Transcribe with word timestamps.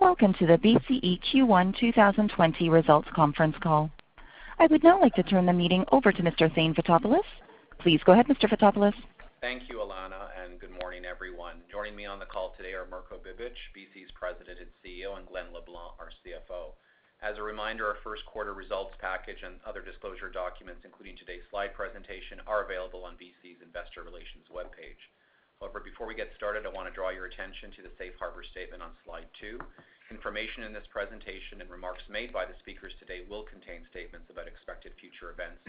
Welcome 0.00 0.32
to 0.40 0.46
the 0.46 0.56
BCE 0.56 1.20
Q1 1.28 1.76
2020 1.78 2.70
results 2.70 3.08
conference 3.14 3.54
call. 3.62 3.90
I 4.58 4.66
would 4.66 4.82
now 4.82 4.98
like 4.98 5.12
to 5.16 5.22
turn 5.22 5.44
the 5.44 5.52
meeting 5.52 5.84
over 5.92 6.10
to 6.10 6.22
Mr. 6.22 6.48
Thane 6.54 6.72
Fotopoulos. 6.72 7.28
Please 7.80 8.00
go 8.06 8.12
ahead, 8.12 8.24
Mr. 8.26 8.48
Fotopoulos. 8.48 8.96
Thank 9.42 9.68
you, 9.68 9.76
Alana, 9.84 10.32
and 10.40 10.58
good 10.58 10.72
morning, 10.80 11.04
everyone. 11.04 11.60
Joining 11.70 11.94
me 11.94 12.06
on 12.06 12.18
the 12.18 12.24
call 12.24 12.54
today 12.56 12.72
are 12.72 12.88
Mirko 12.88 13.20
Bibic, 13.20 13.52
BCE's 13.76 14.10
President 14.16 14.56
and 14.58 14.72
CEO, 14.80 15.18
and 15.20 15.28
Glen 15.28 15.52
LeBlanc, 15.52 15.92
our 16.00 16.08
CFO. 16.24 16.72
As 17.20 17.36
a 17.36 17.42
reminder, 17.44 17.84
our 17.86 18.00
first 18.02 18.24
quarter 18.24 18.54
results 18.54 18.96
package 19.04 19.44
and 19.44 19.60
other 19.68 19.84
disclosure 19.84 20.32
documents, 20.32 20.80
including 20.82 21.20
today's 21.20 21.44
slide 21.52 21.76
presentation, 21.76 22.40
are 22.48 22.64
available 22.64 23.04
on 23.04 23.20
BCE's 23.20 23.60
investor 23.60 24.00
relations 24.00 24.48
webpage. 24.48 25.04
However, 25.60 25.84
before 25.84 26.08
we 26.08 26.16
get 26.16 26.32
started, 26.40 26.64
I 26.64 26.72
want 26.72 26.88
to 26.88 26.96
draw 26.96 27.12
your 27.12 27.28
attention 27.28 27.68
to 27.76 27.84
the 27.84 27.92
safe 28.00 28.16
harbor 28.16 28.40
statement 28.40 28.80
on 28.80 28.96
slide 29.04 29.28
two. 29.36 29.60
Information 30.08 30.64
in 30.64 30.72
this 30.72 30.88
presentation 30.88 31.60
and 31.60 31.68
remarks 31.68 32.00
made 32.08 32.32
by 32.32 32.48
the 32.48 32.56
speakers 32.64 32.96
today 32.96 33.28
will 33.28 33.44
contain 33.44 33.84
statements 33.92 34.32
about 34.32 34.48
expected 34.48 34.96
future 34.96 35.28
events 35.28 35.60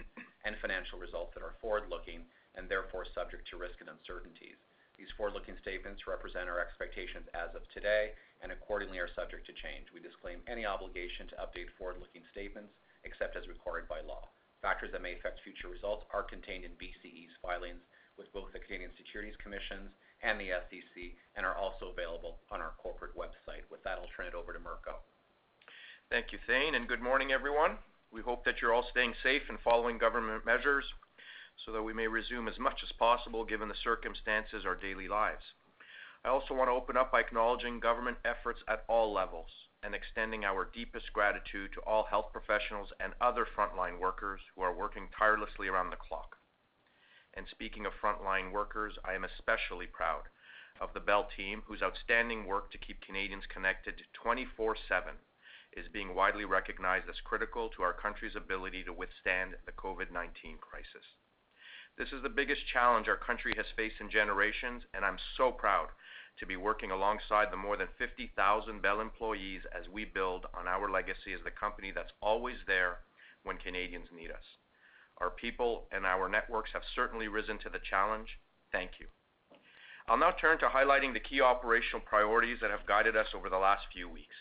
and 0.47 0.55
financial 0.63 0.95
results 0.95 1.35
that 1.35 1.43
are 1.43 1.59
forward-looking 1.59 2.23
and 2.55 2.71
therefore 2.71 3.03
subject 3.11 3.43
to 3.51 3.59
risk 3.59 3.83
and 3.83 3.91
uncertainties. 3.91 4.55
These 4.95 5.11
forward-looking 5.19 5.59
statements 5.59 6.07
represent 6.07 6.47
our 6.47 6.63
expectations 6.63 7.27
as 7.35 7.51
of 7.51 7.67
today 7.75 8.15
and 8.39 8.55
accordingly 8.55 9.03
are 9.03 9.11
subject 9.11 9.43
to 9.51 9.59
change. 9.59 9.91
We 9.91 9.99
disclaim 9.99 10.39
any 10.47 10.63
obligation 10.63 11.27
to 11.35 11.43
update 11.43 11.67
forward-looking 11.75 12.23
statements 12.31 12.71
except 13.03 13.35
as 13.35 13.51
required 13.51 13.91
by 13.91 13.99
law. 14.07 14.31
Factors 14.63 14.95
that 14.95 15.03
may 15.03 15.19
affect 15.19 15.43
future 15.43 15.67
results 15.67 16.07
are 16.15 16.23
contained 16.23 16.63
in 16.63 16.79
BCE's 16.79 17.35
filings 17.43 17.83
with 18.17 18.31
both 18.33 18.51
the 18.53 18.59
Canadian 18.59 18.91
Securities 18.97 19.35
Commissions 19.41 19.91
and 20.23 20.39
the 20.39 20.53
SEC 20.69 21.15
and 21.35 21.45
are 21.45 21.55
also 21.55 21.89
available 21.89 22.37
on 22.51 22.61
our 22.61 22.73
corporate 22.77 23.15
website. 23.17 23.65
With 23.71 23.83
that, 23.83 23.97
I'll 23.97 24.11
turn 24.15 24.27
it 24.27 24.35
over 24.35 24.53
to 24.53 24.59
Mirko. 24.59 25.01
Thank 26.09 26.31
you, 26.31 26.39
Thane, 26.45 26.75
and 26.75 26.87
good 26.87 27.01
morning, 27.01 27.31
everyone. 27.31 27.77
We 28.11 28.21
hope 28.21 28.43
that 28.45 28.61
you're 28.61 28.73
all 28.73 28.85
staying 28.91 29.13
safe 29.23 29.43
and 29.47 29.57
following 29.63 29.97
government 29.97 30.45
measures 30.45 30.85
so 31.65 31.71
that 31.71 31.83
we 31.83 31.93
may 31.93 32.07
resume 32.07 32.47
as 32.47 32.59
much 32.59 32.83
as 32.83 32.91
possible 32.99 33.45
given 33.45 33.69
the 33.69 33.83
circumstances 33.83 34.65
our 34.65 34.75
daily 34.75 35.07
lives. 35.07 35.43
I 36.25 36.29
also 36.29 36.53
want 36.53 36.67
to 36.67 36.73
open 36.73 36.97
up 36.97 37.11
by 37.11 37.21
acknowledging 37.21 37.79
government 37.79 38.17
efforts 38.25 38.59
at 38.67 38.83
all 38.87 39.13
levels 39.13 39.49
and 39.83 39.95
extending 39.95 40.45
our 40.45 40.69
deepest 40.73 41.11
gratitude 41.13 41.71
to 41.73 41.81
all 41.81 42.03
health 42.03 42.27
professionals 42.31 42.89
and 42.99 43.13
other 43.21 43.47
frontline 43.57 43.99
workers 43.99 44.41
who 44.55 44.61
are 44.61 44.73
working 44.73 45.07
tirelessly 45.17 45.67
around 45.67 45.89
the 45.89 45.95
clock. 45.95 46.37
And 47.33 47.47
speaking 47.49 47.85
of 47.85 47.93
frontline 47.93 48.51
workers, 48.51 48.97
I 49.05 49.13
am 49.13 49.23
especially 49.23 49.87
proud 49.87 50.23
of 50.79 50.93
the 50.93 50.99
Bell 50.99 51.29
team, 51.35 51.61
whose 51.65 51.81
outstanding 51.81 52.45
work 52.45 52.71
to 52.71 52.77
keep 52.77 53.01
Canadians 53.01 53.45
connected 53.47 54.05
24/7 54.13 55.19
is 55.73 55.87
being 55.87 56.13
widely 56.13 56.43
recognized 56.43 57.07
as 57.07 57.21
critical 57.21 57.69
to 57.69 57.83
our 57.83 57.93
country's 57.93 58.35
ability 58.35 58.83
to 58.83 58.91
withstand 58.91 59.55
the 59.65 59.71
COVID-19 59.71 60.59
crisis. 60.59 61.15
This 61.97 62.11
is 62.11 62.21
the 62.21 62.29
biggest 62.29 62.65
challenge 62.67 63.07
our 63.07 63.17
country 63.17 63.53
has 63.55 63.71
faced 63.71 64.01
in 64.01 64.09
generations, 64.09 64.83
and 64.93 65.05
I'm 65.05 65.19
so 65.37 65.51
proud 65.51 65.89
to 66.39 66.45
be 66.45 66.57
working 66.57 66.91
alongside 66.91 67.51
the 67.51 67.57
more 67.57 67.77
than 67.77 67.87
50,000 67.97 68.81
Bell 68.81 69.01
employees 69.01 69.65
as 69.71 69.87
we 69.87 70.05
build 70.05 70.47
on 70.53 70.67
our 70.67 70.89
legacy 70.89 71.33
as 71.33 71.41
the 71.43 71.51
company 71.51 71.91
that's 71.91 72.13
always 72.21 72.57
there 72.65 72.99
when 73.43 73.57
Canadians 73.57 74.11
need 74.11 74.31
us. 74.31 74.57
Our 75.21 75.29
people 75.29 75.85
and 75.91 76.03
our 76.03 76.27
networks 76.27 76.71
have 76.73 76.81
certainly 76.95 77.27
risen 77.27 77.59
to 77.59 77.69
the 77.69 77.79
challenge. 77.87 78.27
Thank 78.71 78.99
you. 78.99 79.05
I'll 80.07 80.17
now 80.17 80.31
turn 80.31 80.57
to 80.59 80.67
highlighting 80.67 81.13
the 81.13 81.19
key 81.19 81.41
operational 81.41 82.01
priorities 82.01 82.57
that 82.61 82.71
have 82.71 82.87
guided 82.87 83.15
us 83.15 83.27
over 83.35 83.47
the 83.47 83.61
last 83.61 83.85
few 83.93 84.09
weeks. 84.09 84.35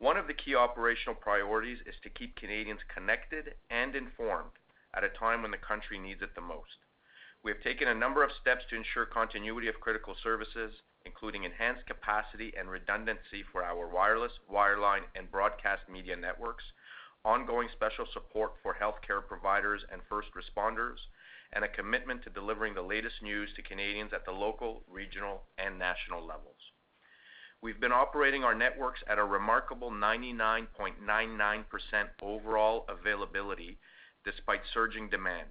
One 0.00 0.16
of 0.16 0.26
the 0.26 0.34
key 0.34 0.56
operational 0.56 1.14
priorities 1.14 1.78
is 1.86 1.94
to 2.02 2.10
keep 2.10 2.34
Canadians 2.34 2.80
connected 2.92 3.54
and 3.70 3.94
informed 3.94 4.58
at 4.94 5.04
a 5.04 5.08
time 5.08 5.42
when 5.42 5.52
the 5.52 5.56
country 5.56 5.98
needs 5.98 6.20
it 6.20 6.34
the 6.34 6.40
most. 6.40 6.82
We 7.44 7.52
have 7.52 7.62
taken 7.62 7.86
a 7.86 7.94
number 7.94 8.24
of 8.24 8.32
steps 8.40 8.64
to 8.70 8.76
ensure 8.76 9.06
continuity 9.06 9.68
of 9.68 9.80
critical 9.80 10.16
services, 10.22 10.74
including 11.06 11.44
enhanced 11.44 11.86
capacity 11.86 12.52
and 12.58 12.68
redundancy 12.68 13.44
for 13.52 13.62
our 13.62 13.86
wireless, 13.86 14.32
wireline, 14.52 15.06
and 15.14 15.30
broadcast 15.30 15.82
media 15.88 16.16
networks, 16.16 16.64
ongoing 17.24 17.68
special 17.72 18.06
support 18.12 18.52
for 18.62 18.74
healthcare 18.74 19.26
providers 19.26 19.84
and 19.90 20.02
first 20.08 20.28
responders, 20.34 20.98
and 21.52 21.64
a 21.64 21.68
commitment 21.68 22.22
to 22.22 22.30
delivering 22.30 22.74
the 22.74 22.82
latest 22.82 23.22
news 23.22 23.50
to 23.54 23.62
Canadians 23.62 24.12
at 24.12 24.24
the 24.24 24.32
local, 24.32 24.82
regional, 24.88 25.42
and 25.56 25.78
national 25.78 26.24
levels. 26.24 26.72
We've 27.60 27.80
been 27.80 27.92
operating 27.92 28.44
our 28.44 28.54
networks 28.54 29.02
at 29.08 29.18
a 29.18 29.24
remarkable 29.24 29.90
99.99% 29.90 32.08
overall 32.22 32.84
availability 32.88 33.78
despite 34.24 34.60
surging 34.72 35.08
demand, 35.08 35.48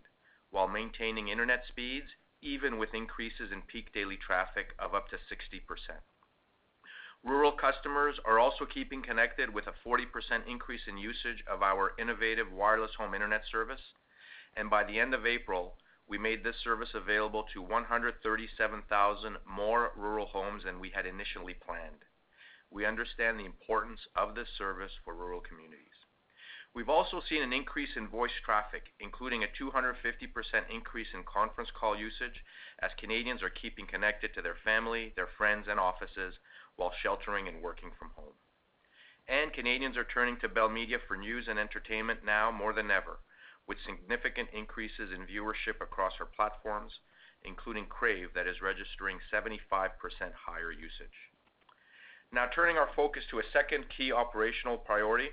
while 0.52 0.68
maintaining 0.68 1.28
internet 1.28 1.64
speeds 1.68 2.08
even 2.42 2.78
with 2.78 2.94
increases 2.94 3.52
in 3.52 3.62
peak 3.64 3.92
daily 3.94 4.18
traffic 4.18 4.68
of 4.80 4.94
up 4.94 5.10
to 5.10 5.18
60%. 5.18 5.20
Rural 7.24 7.52
customers 7.52 8.20
are 8.26 8.40
also 8.40 8.66
keeping 8.66 9.02
connected 9.02 9.54
with 9.54 9.66
a 9.68 9.74
40% 9.88 10.06
increase 10.48 10.88
in 10.88 10.98
usage 10.98 11.44
of 11.48 11.62
our 11.62 11.94
innovative 12.00 12.52
wireless 12.52 12.92
home 12.96 13.14
internet 13.14 13.44
service, 13.52 13.82
and 14.56 14.70
by 14.70 14.84
the 14.84 15.00
end 15.00 15.14
of 15.14 15.26
April, 15.26 15.76
we 16.08 16.18
made 16.18 16.44
this 16.44 16.56
service 16.64 16.94
available 16.94 17.44
to 17.54 17.62
137,000 17.62 19.38
more 19.46 19.92
rural 19.98 20.28
homes 20.28 20.64
than 20.64 20.80
we 20.80 20.90
had 20.90 21.06
initially 21.06 21.54
planned. 21.54 22.06
We 22.72 22.86
understand 22.86 23.40
the 23.40 23.46
importance 23.46 24.00
of 24.16 24.36
this 24.36 24.50
service 24.58 24.92
for 25.04 25.14
rural 25.14 25.42
communities. 25.42 25.98
We've 26.74 26.90
also 26.90 27.22
seen 27.28 27.42
an 27.42 27.54
increase 27.54 27.96
in 27.96 28.08
voice 28.08 28.38
traffic, 28.46 28.94
including 29.00 29.44
a 29.44 29.48
250% 29.48 29.96
increase 30.70 31.08
in 31.14 31.24
conference 31.24 31.72
call 31.72 31.98
usage 31.98 32.44
as 32.80 32.92
Canadians 33.00 33.42
are 33.42 33.50
keeping 33.50 33.88
connected 33.88 34.34
to 34.36 34.42
their 34.42 34.58
family, 34.64 35.12
their 35.16 35.30
friends, 35.38 35.68
and 35.68 35.80
offices 35.80 36.36
while 36.78 36.94
sheltering 37.04 37.48
and 37.48 37.62
working 37.62 37.92
from 38.00 38.12
home. 38.16 38.34
And 39.28 39.52
Canadians 39.52 39.98
are 39.98 40.06
turning 40.06 40.38
to 40.40 40.48
Bell 40.48 40.70
Media 40.70 40.98
for 41.06 41.18
news 41.18 41.48
and 41.50 41.60
entertainment 41.60 42.24
now 42.26 42.50
more 42.50 42.72
than 42.72 42.90
ever, 42.90 43.20
with 43.68 43.78
significant 43.86 44.50
increases 44.54 45.12
in 45.12 45.28
viewership 45.28 45.82
across 45.82 46.14
our 46.22 46.26
platforms, 46.26 46.94
including 47.44 47.86
Crave 47.88 48.30
that 48.34 48.48
is 48.48 48.62
registering 48.62 49.20
75% 49.34 49.60
higher 50.34 50.72
usage. 50.72 51.18
Now 52.32 52.48
turning 52.48 52.78
our 52.78 52.90
focus 52.96 53.24
to 53.30 53.40
a 53.40 53.52
second 53.52 53.86
key 53.96 54.12
operational 54.12 54.78
priority, 54.78 55.30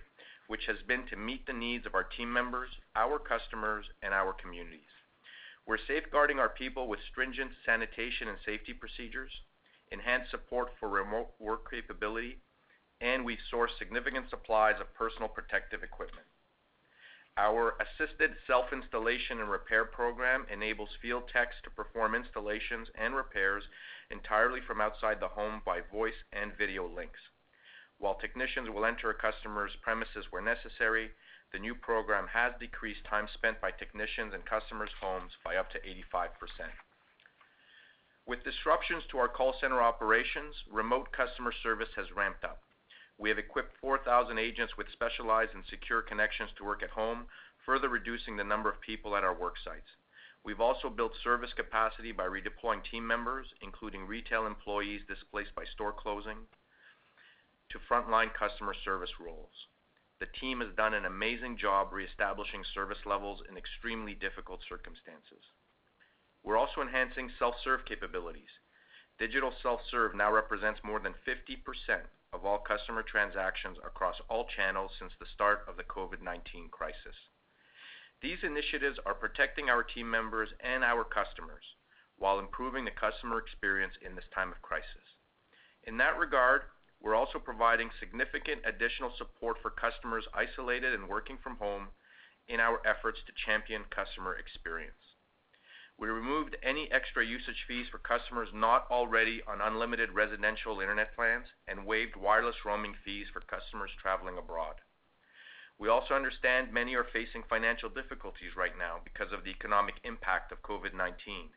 which 0.47 0.67
has 0.67 0.83
been 0.87 1.07
to 1.07 1.17
meet 1.17 1.47
the 1.47 1.53
needs 1.53 1.87
of 1.87 1.95
our 1.95 2.05
team 2.05 2.33
members, 2.33 2.71
our 2.97 3.19
customers, 3.19 3.87
and 4.03 4.13
our 4.13 4.33
communities. 4.33 4.91
We're 5.67 5.79
safeguarding 5.79 6.39
our 6.39 6.51
people 6.51 6.89
with 6.89 7.01
stringent 7.11 7.53
sanitation 7.65 8.29
and 8.29 8.39
safety 8.45 8.75
procedures, 8.75 9.33
enhanced 9.95 10.31
support 10.31 10.69
for 10.79 10.89
remote 10.89 11.31
work 11.39 11.71
capability, 11.71 12.39
and 13.01 13.25
we've 13.25 13.39
sourced 13.53 13.79
significant 13.79 14.29
supplies 14.29 14.81
of 14.81 14.93
personal 14.95 15.29
protective 15.29 15.83
equipment. 15.83 16.27
Our 17.37 17.75
assisted 17.83 18.37
self-installation 18.47 19.41
and 19.41 19.51
repair 19.51 19.85
program 19.85 20.47
enables 20.53 20.91
field 21.01 21.25
techs 21.33 21.57
to 21.63 21.71
perform 21.71 22.15
installations 22.15 22.89
and 22.95 23.15
repairs 23.15 23.65
entirely 24.11 24.61
from 24.61 24.81
outside 24.81 25.19
the 25.21 25.29
home 25.29 25.63
by 25.65 25.81
voice 25.81 26.19
and 26.33 26.53
video 26.59 26.87
links. 26.87 27.19
While 27.99 28.15
technicians 28.15 28.71
will 28.71 28.85
enter 28.85 29.11
a 29.11 29.15
customer's 29.15 29.75
premises 29.83 30.27
where 30.31 30.43
necessary, 30.43 31.11
the 31.53 31.59
new 31.59 31.75
program 31.75 32.27
has 32.29 32.53
decreased 32.59 33.05
time 33.05 33.29
spent 33.33 33.61
by 33.61 33.71
technicians 33.71 34.35
in 34.35 34.43
customers' 34.43 34.91
homes 35.01 35.33
by 35.45 35.57
up 35.57 35.71
to 35.71 35.79
85%. 35.81 36.31
With 38.27 38.43
disruptions 38.43 39.05
to 39.11 39.19
our 39.19 39.29
call 39.29 39.55
center 39.61 39.83
operations, 39.83 40.55
remote 40.71 41.13
customer 41.13 41.53
service 41.63 41.91
has 41.97 42.11
ramped 42.17 42.43
up. 42.43 42.63
We 43.19 43.29
have 43.29 43.39
equipped 43.39 43.77
4,000 43.81 44.39
agents 44.39 44.77
with 44.79 44.91
specialized 44.93 45.55
and 45.55 45.65
secure 45.67 46.01
connections 46.01 46.51
to 46.57 46.65
work 46.65 46.83
at 46.83 46.91
home, 46.91 47.27
further 47.67 47.89
reducing 47.89 48.37
the 48.37 48.45
number 48.45 48.71
of 48.71 48.81
people 48.81 49.15
at 49.15 49.25
our 49.25 49.35
work 49.35 49.59
sites. 49.63 49.91
We've 50.43 50.61
also 50.61 50.89
built 50.89 51.13
service 51.23 51.53
capacity 51.55 52.13
by 52.13 52.25
redeploying 52.25 52.83
team 52.91 53.07
members, 53.07 53.47
including 53.61 54.07
retail 54.07 54.47
employees 54.47 55.03
displaced 55.07 55.55
by 55.55 55.65
store 55.67 55.93
closing, 55.93 56.49
to 57.71 57.79
frontline 57.91 58.33
customer 58.33 58.75
service 58.85 59.21
roles. 59.21 59.69
The 60.19 60.27
team 60.41 60.61
has 60.61 60.75
done 60.77 60.95
an 60.95 61.05
amazing 61.05 61.59
job 61.59 61.93
reestablishing 61.93 62.65
service 62.73 63.05
levels 63.05 63.43
in 63.49 63.57
extremely 63.57 64.15
difficult 64.15 64.61
circumstances. 64.69 65.45
We're 66.45 66.59
also 66.59 66.83
enhancing 66.83 67.31
self-serve 67.39 67.87
capabilities. 67.87 68.53
Digital 69.19 69.53
self-serve 69.63 70.15
now 70.15 70.31
represents 70.31 70.81
more 70.85 71.01
than 71.01 71.15
50% 71.27 71.57
of 72.35 72.45
all 72.45 72.59
customer 72.59 73.03
transactions 73.03 73.79
across 73.85 74.17
all 74.29 74.47
channels 74.55 74.91
since 74.99 75.13
the 75.19 75.27
start 75.33 75.65
of 75.67 75.77
the 75.77 75.85
COVID-19 75.85 76.71
crisis. 76.71 77.17
These 78.21 78.43
initiatives 78.43 78.99
are 79.07 79.15
protecting 79.15 79.71
our 79.71 79.83
team 79.83 80.11
members 80.11 80.51
and 80.61 80.85
our 80.85 81.05
customers 81.05 81.65
while 82.19 82.39
improving 82.39 82.85
the 82.85 82.91
customer 82.91 83.39
experience 83.39 83.95
in 84.05 84.15
this 84.15 84.29
time 84.35 84.53
of 84.53 84.63
crisis. 84.63 85.17
In 85.85 85.97
that 85.99 86.19
regard, 86.19 86.63
we're 87.01 87.15
also 87.15 87.39
providing 87.39 87.91
significant 88.01 88.63
additional 88.65 89.13
support 89.17 89.59
for 89.61 89.71
customers 89.71 90.25
isolated 90.33 90.95
and 90.95 91.09
working 91.09 91.39
from 91.43 91.57
home 91.57 91.89
in 92.49 92.61
our 92.61 92.81
efforts 92.87 93.21
to 93.27 93.33
champion 93.47 93.85
customer 93.91 94.37
experience. 94.37 95.04
We 95.97 96.09
removed 96.09 96.57
any 96.63 96.91
extra 96.91 97.25
usage 97.25 97.65
fees 97.69 97.87
for 97.89 97.99
customers 97.99 98.49
not 98.53 98.91
already 98.91 99.43
on 99.47 99.61
unlimited 99.61 100.11
residential 100.11 100.81
internet 100.81 101.15
plans 101.15 101.47
and 101.69 101.87
waived 101.87 102.17
wireless 102.17 102.65
roaming 102.65 102.95
fees 103.05 103.29
for 103.33 103.41
customers 103.41 103.91
traveling 104.03 104.37
abroad. 104.37 104.81
We 105.79 105.89
also 105.89 106.15
understand 106.15 106.73
many 106.73 106.95
are 106.95 107.05
facing 107.13 107.45
financial 107.49 107.89
difficulties 107.89 108.57
right 108.57 108.77
now 108.79 109.01
because 109.03 109.33
of 109.33 109.45
the 109.45 109.51
economic 109.51 109.95
impact 110.05 110.53
of 110.53 110.63
COVID-19, 110.63 111.51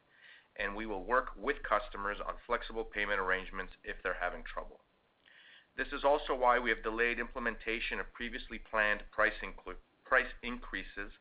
and 0.57 0.75
we 0.75 0.85
will 0.85 1.03
work 1.03 1.29
with 1.35 1.63
customers 1.63 2.17
on 2.25 2.35
flexible 2.45 2.83
payment 2.83 3.19
arrangements 3.19 3.73
if 3.83 4.01
they're 4.01 4.17
having 4.19 4.43
trouble. 4.43 4.81
This 5.77 5.93
is 5.93 6.03
also 6.03 6.33
why 6.33 6.57
we 6.57 6.69
have 6.69 6.81
delayed 6.83 7.19
implementation 7.19 7.99
of 7.99 8.13
previously 8.13 8.57
planned 8.57 9.03
price 9.11 9.33
increases 10.41 11.11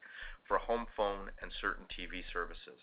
for 0.48 0.58
home 0.58 0.86
phone 0.96 1.30
and 1.42 1.52
certain 1.60 1.84
TV 1.86 2.22
services. 2.32 2.80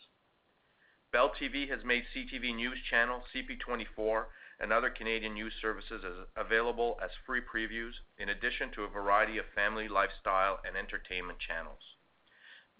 Bell 1.14 1.30
TV 1.40 1.70
has 1.70 1.86
made 1.86 2.06
CTV 2.10 2.56
News 2.56 2.80
Channel, 2.90 3.22
CP24, 3.30 4.26
and 4.60 4.74
other 4.74 4.90
Canadian 4.90 5.36
news 5.36 5.54
services 5.62 6.04
available 6.36 6.98
as 7.04 7.12
free 7.24 7.40
previews, 7.40 7.94
in 8.18 8.30
addition 8.30 8.72
to 8.72 8.82
a 8.84 8.90
variety 8.90 9.38
of 9.38 9.46
family, 9.54 9.88
lifestyle, 9.88 10.58
and 10.66 10.76
entertainment 10.76 11.38
channels. 11.38 11.82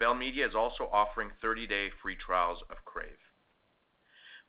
Bell 0.00 0.14
Media 0.14 0.48
is 0.48 0.54
also 0.56 0.90
offering 0.92 1.30
30-day 1.44 1.90
free 2.02 2.16
trials 2.16 2.58
of 2.70 2.84
Crave. 2.84 3.22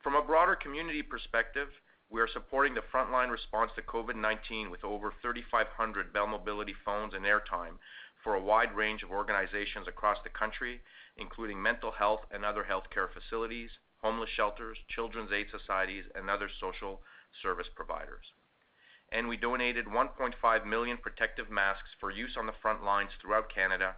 From 0.02 0.16
a 0.16 0.26
broader 0.26 0.56
community 0.56 1.04
perspective, 1.04 1.70
we 2.10 2.22
are 2.22 2.28
supporting 2.34 2.74
the 2.74 2.90
frontline 2.92 3.30
response 3.30 3.70
to 3.76 3.84
COVID-19 3.84 4.72
with 4.72 4.84
over 4.84 5.14
3,500 5.22 6.12
Bell 6.12 6.26
Mobility 6.26 6.74
phones 6.84 7.14
and 7.14 7.24
airtime 7.24 7.78
for 8.24 8.34
a 8.34 8.42
wide 8.42 8.76
range 8.76 9.04
of 9.04 9.12
organizations 9.12 9.88
across 9.88 10.18
the 10.24 10.30
country, 10.32 10.82
including 11.18 11.62
mental 11.62 11.92
health 11.92 12.22
and 12.32 12.44
other 12.44 12.66
healthcare 12.70 13.08
facilities, 13.12 13.70
homeless 14.02 14.30
shelters, 14.30 14.78
children's 14.88 15.32
aid 15.32 15.48
societies, 15.52 16.06
and 16.14 16.30
other 16.30 16.50
social 16.60 17.02
service 17.42 17.68
providers. 17.76 18.26
And 19.12 19.28
we 19.28 19.38
donated 19.38 19.86
1.5 19.86 20.66
million 20.66 20.98
protective 20.98 21.50
masks 21.50 21.90
for 22.00 22.12
use 22.12 22.36
on 22.38 22.46
the 22.46 22.60
front 22.62 22.84
lines 22.84 23.12
throughout 23.22 23.54
Canada, 23.54 23.96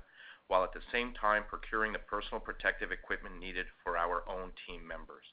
while 0.48 0.64
at 0.64 0.74
the 0.74 0.81
same 0.92 1.14
time 1.14 1.44
procuring 1.48 1.94
the 1.94 2.00
personal 2.00 2.40
protective 2.40 2.92
equipment 2.92 3.40
needed 3.40 3.66
for 3.84 3.98
our 3.98 4.24
own 4.30 4.52
team 4.66 4.88
members. 4.88 5.25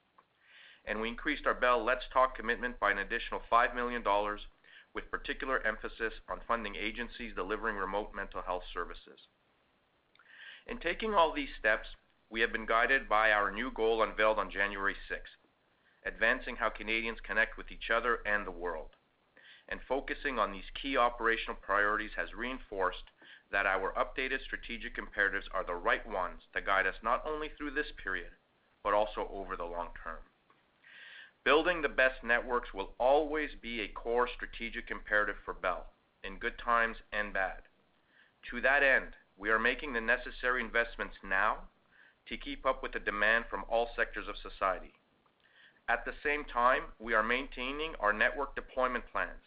And 0.85 1.01
we 1.01 1.09
increased 1.09 1.47
our 1.47 1.55
Bell 1.55 1.83
Let's 1.85 2.05
Talk 2.13 2.37
commitment 2.37 2.79
by 2.81 2.91
an 2.91 2.99
additional 2.99 3.43
5 3.49 3.75
million 3.75 4.03
dollars, 4.03 4.41
with 4.95 5.11
particular 5.11 5.65
emphasis 5.67 6.15
on 6.29 6.41
funding 6.47 6.77
agencies 6.77 7.35
delivering 7.35 7.77
remote 7.77 8.15
mental 8.15 8.43
health 8.43 8.63
services. 8.73 9.19
In 10.67 10.79
taking 10.79 11.13
all 11.13 11.33
these 11.33 11.55
steps, 11.59 11.89
we 12.31 12.41
have 12.41 12.51
been 12.51 12.65
guided 12.65 13.09
by 13.09 13.31
our 13.31 13.51
new 13.51 13.71
goal 13.71 14.03
unveiled 14.03 14.39
on 14.39 14.51
January 14.51 14.97
6th, 15.11 15.37
advancing 16.05 16.57
how 16.57 16.71
Canadians 16.71 17.21
connect 17.21 17.59
with 17.59 17.71
each 17.71 17.91
other 17.91 18.21
and 18.25 18.47
the 18.47 18.51
world. 18.51 18.97
And 19.69 19.81
focusing 19.83 20.39
on 20.39 20.53
these 20.53 20.71
key 20.81 20.97
operational 20.97 21.57
priorities 21.57 22.13
has 22.17 22.35
reinforced 22.35 23.11
that 23.51 23.67
our 23.67 23.93
updated 23.93 24.43
strategic 24.43 24.97
imperatives 24.97 25.49
are 25.53 25.65
the 25.65 25.75
right 25.75 26.07
ones 26.07 26.43
to 26.55 26.61
guide 26.63 26.87
us 26.87 26.97
not 27.03 27.25
only 27.27 27.51
through 27.51 27.73
this 27.73 27.93
period, 28.03 28.33
but 28.83 28.95
also 28.95 29.29
over 29.31 29.57
the 29.57 29.65
long 29.65 29.91
term. 30.03 30.19
Building 31.45 31.83
the 31.83 31.89
best 31.91 32.25
networks 32.25 32.73
will 32.73 32.95
always 32.99 33.51
be 33.61 33.81
a 33.81 33.89
core 33.89 34.27
strategic 34.27 34.91
imperative 34.91 35.37
for 35.45 35.53
Bell, 35.53 35.93
in 36.23 36.39
good 36.39 36.59
times 36.59 36.97
and 37.13 37.35
bad. 37.35 37.63
To 38.51 38.63
that 38.63 38.83
end, 38.83 39.15
we 39.37 39.51
are 39.51 39.59
making 39.59 39.93
the 39.93 40.01
necessary 40.01 40.61
investments 40.61 41.17
now 41.23 41.59
to 42.29 42.37
keep 42.37 42.65
up 42.65 42.83
with 42.83 42.93
the 42.93 43.01
demand 43.01 43.45
from 43.51 43.65
all 43.69 43.89
sectors 43.97 44.29
of 44.29 44.37
society. 44.37 44.93
At 45.89 46.05
the 46.05 46.15
same 46.23 46.45
time, 46.45 46.85
we 46.99 47.13
are 47.13 47.23
maintaining 47.23 47.95
our 48.01 48.13
network 48.13 48.55
deployment 48.55 49.05
plans, 49.13 49.43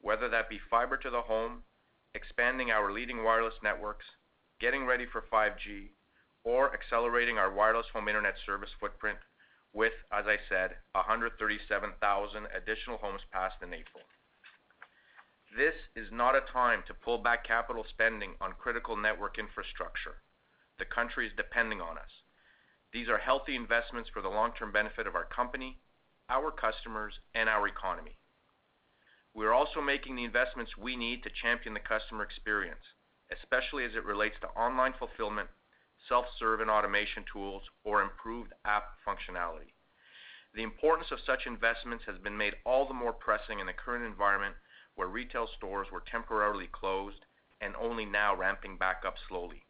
whether 0.00 0.28
that 0.28 0.48
be 0.48 0.58
fiber 0.70 0.96
to 0.96 1.10
the 1.10 1.20
home, 1.20 1.62
expanding 2.14 2.70
our 2.70 2.90
leading 2.90 3.22
wireless 3.22 3.54
networks, 3.62 4.06
getting 4.58 4.84
ready 4.86 5.06
for 5.06 5.22
5G, 5.32 5.90
or 6.42 6.72
accelerating 6.72 7.38
our 7.38 7.52
wireless 7.52 7.86
home 7.92 8.08
internet 8.08 8.34
service 8.44 8.70
footprint 8.80 9.18
with, 9.72 9.92
as 10.10 10.24
I 10.26 10.38
said, 10.48 10.76
137,000 10.92 12.46
additional 12.56 12.98
homes 12.98 13.20
passed 13.30 13.62
in 13.62 13.74
April. 13.74 14.02
This 15.56 15.74
is 15.96 16.12
not 16.12 16.36
a 16.36 16.42
time 16.52 16.84
to 16.86 16.92
pull 16.92 17.16
back 17.16 17.46
capital 17.46 17.82
spending 17.88 18.34
on 18.42 18.52
critical 18.60 18.94
network 18.94 19.38
infrastructure. 19.38 20.20
The 20.78 20.84
country 20.84 21.26
is 21.26 21.32
depending 21.34 21.80
on 21.80 21.96
us. 21.96 22.12
These 22.92 23.08
are 23.08 23.16
healthy 23.16 23.56
investments 23.56 24.10
for 24.12 24.20
the 24.20 24.28
long-term 24.28 24.70
benefit 24.70 25.06
of 25.06 25.14
our 25.14 25.24
company, 25.24 25.78
our 26.28 26.50
customers, 26.50 27.14
and 27.34 27.48
our 27.48 27.66
economy. 27.66 28.18
We 29.32 29.46
are 29.46 29.54
also 29.54 29.80
making 29.80 30.16
the 30.16 30.24
investments 30.24 30.76
we 30.76 30.94
need 30.94 31.22
to 31.22 31.30
champion 31.30 31.72
the 31.72 31.80
customer 31.80 32.22
experience, 32.22 32.84
especially 33.32 33.86
as 33.86 33.94
it 33.96 34.04
relates 34.04 34.36
to 34.42 34.48
online 34.60 34.92
fulfillment, 34.98 35.48
self-serve 36.06 36.60
and 36.60 36.70
automation 36.70 37.24
tools, 37.32 37.62
or 37.82 38.02
improved 38.02 38.52
app 38.66 39.00
functionality. 39.08 39.72
The 40.54 40.64
importance 40.64 41.08
of 41.12 41.24
such 41.24 41.46
investments 41.46 42.04
has 42.06 42.18
been 42.18 42.36
made 42.36 42.56
all 42.66 42.86
the 42.86 42.92
more 42.92 43.14
pressing 43.14 43.60
in 43.60 43.66
the 43.66 43.72
current 43.72 44.04
environment, 44.04 44.54
where 44.96 45.08
retail 45.08 45.46
stores 45.46 45.86
were 45.92 46.02
temporarily 46.10 46.66
closed 46.66 47.24
and 47.60 47.74
only 47.76 48.04
now 48.04 48.34
ramping 48.34 48.76
back 48.76 49.04
up 49.06 49.14
slowly, 49.28 49.64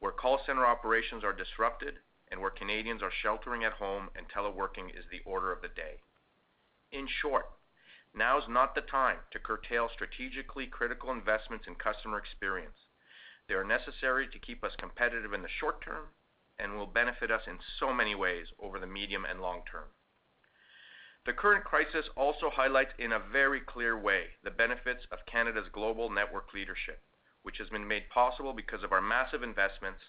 where 0.00 0.12
call 0.12 0.40
center 0.44 0.66
operations 0.66 1.22
are 1.22 1.32
disrupted, 1.32 1.94
and 2.30 2.40
where 2.40 2.50
Canadians 2.50 3.02
are 3.02 3.12
sheltering 3.22 3.62
at 3.62 3.72
home 3.74 4.08
and 4.16 4.26
teleworking 4.28 4.90
is 4.90 5.04
the 5.10 5.20
order 5.24 5.52
of 5.52 5.62
the 5.62 5.68
day. 5.68 6.00
In 6.90 7.06
short, 7.06 7.46
now 8.14 8.38
is 8.38 8.48
not 8.48 8.74
the 8.74 8.80
time 8.80 9.18
to 9.30 9.38
curtail 9.38 9.88
strategically 9.92 10.66
critical 10.66 11.10
investments 11.10 11.66
in 11.66 11.74
customer 11.74 12.18
experience. 12.18 12.76
They 13.48 13.54
are 13.54 13.64
necessary 13.64 14.28
to 14.28 14.38
keep 14.38 14.64
us 14.64 14.76
competitive 14.78 15.32
in 15.32 15.42
the 15.42 15.48
short 15.48 15.82
term 15.82 16.08
and 16.58 16.76
will 16.76 16.86
benefit 16.86 17.30
us 17.30 17.42
in 17.46 17.58
so 17.78 17.92
many 17.92 18.14
ways 18.14 18.46
over 18.58 18.78
the 18.78 18.86
medium 18.86 19.24
and 19.24 19.40
long 19.40 19.62
term. 19.70 19.88
The 21.26 21.32
current 21.32 21.64
crisis 21.64 22.06
also 22.16 22.50
highlights 22.50 22.92
in 22.98 23.12
a 23.12 23.18
very 23.18 23.60
clear 23.60 23.98
way 23.98 24.36
the 24.42 24.50
benefits 24.50 25.06
of 25.10 25.24
Canada's 25.24 25.70
global 25.72 26.10
network 26.10 26.52
leadership, 26.52 27.00
which 27.42 27.56
has 27.56 27.70
been 27.70 27.88
made 27.88 28.10
possible 28.10 28.52
because 28.52 28.82
of 28.82 28.92
our 28.92 29.00
massive 29.00 29.42
investments, 29.42 30.04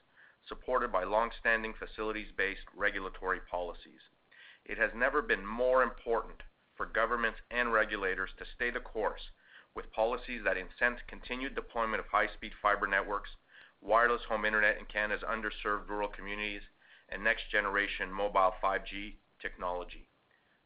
supported 0.45 0.91
by 0.91 1.05
long-standing 1.05 1.74
facilities-based 1.74 2.67
regulatory 2.75 3.39
policies. 3.39 4.01
It 4.65 4.77
has 4.77 4.93
never 4.93 5.22
been 5.22 5.45
more 5.45 5.84
important 5.84 6.43
for 6.75 6.86
governments 6.86 7.39
and 7.50 7.72
regulators 7.72 8.31
to 8.38 8.45
stay 8.45 8.69
the 8.69 8.81
course 8.81 9.29
with 9.74 9.93
policies 9.93 10.43
that 10.43 10.57
incent 10.57 11.07
continued 11.07 11.55
deployment 11.55 12.01
of 12.01 12.07
high-speed 12.07 12.51
fiber 12.62 12.88
networks, 12.88 13.29
wireless 13.79 14.24
home 14.27 14.43
internet 14.43 14.77
in 14.77 14.86
Canada's 14.86 15.24
underserved 15.24 15.88
rural 15.88 16.10
communities, 16.10 16.63
and 17.07 17.24
next-generation 17.24 18.12
mobile 18.12 18.53
5G 18.62 19.15
technology. 19.41 20.10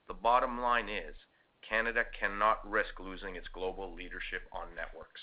The 0.09 0.15
bottom 0.15 0.59
line 0.59 0.89
is 0.89 1.15
Canada 1.61 2.03
cannot 2.19 2.67
risk 2.67 2.99
losing 2.99 3.35
its 3.35 3.47
global 3.47 3.93
leadership 3.93 4.41
on 4.51 4.73
networks. 4.75 5.21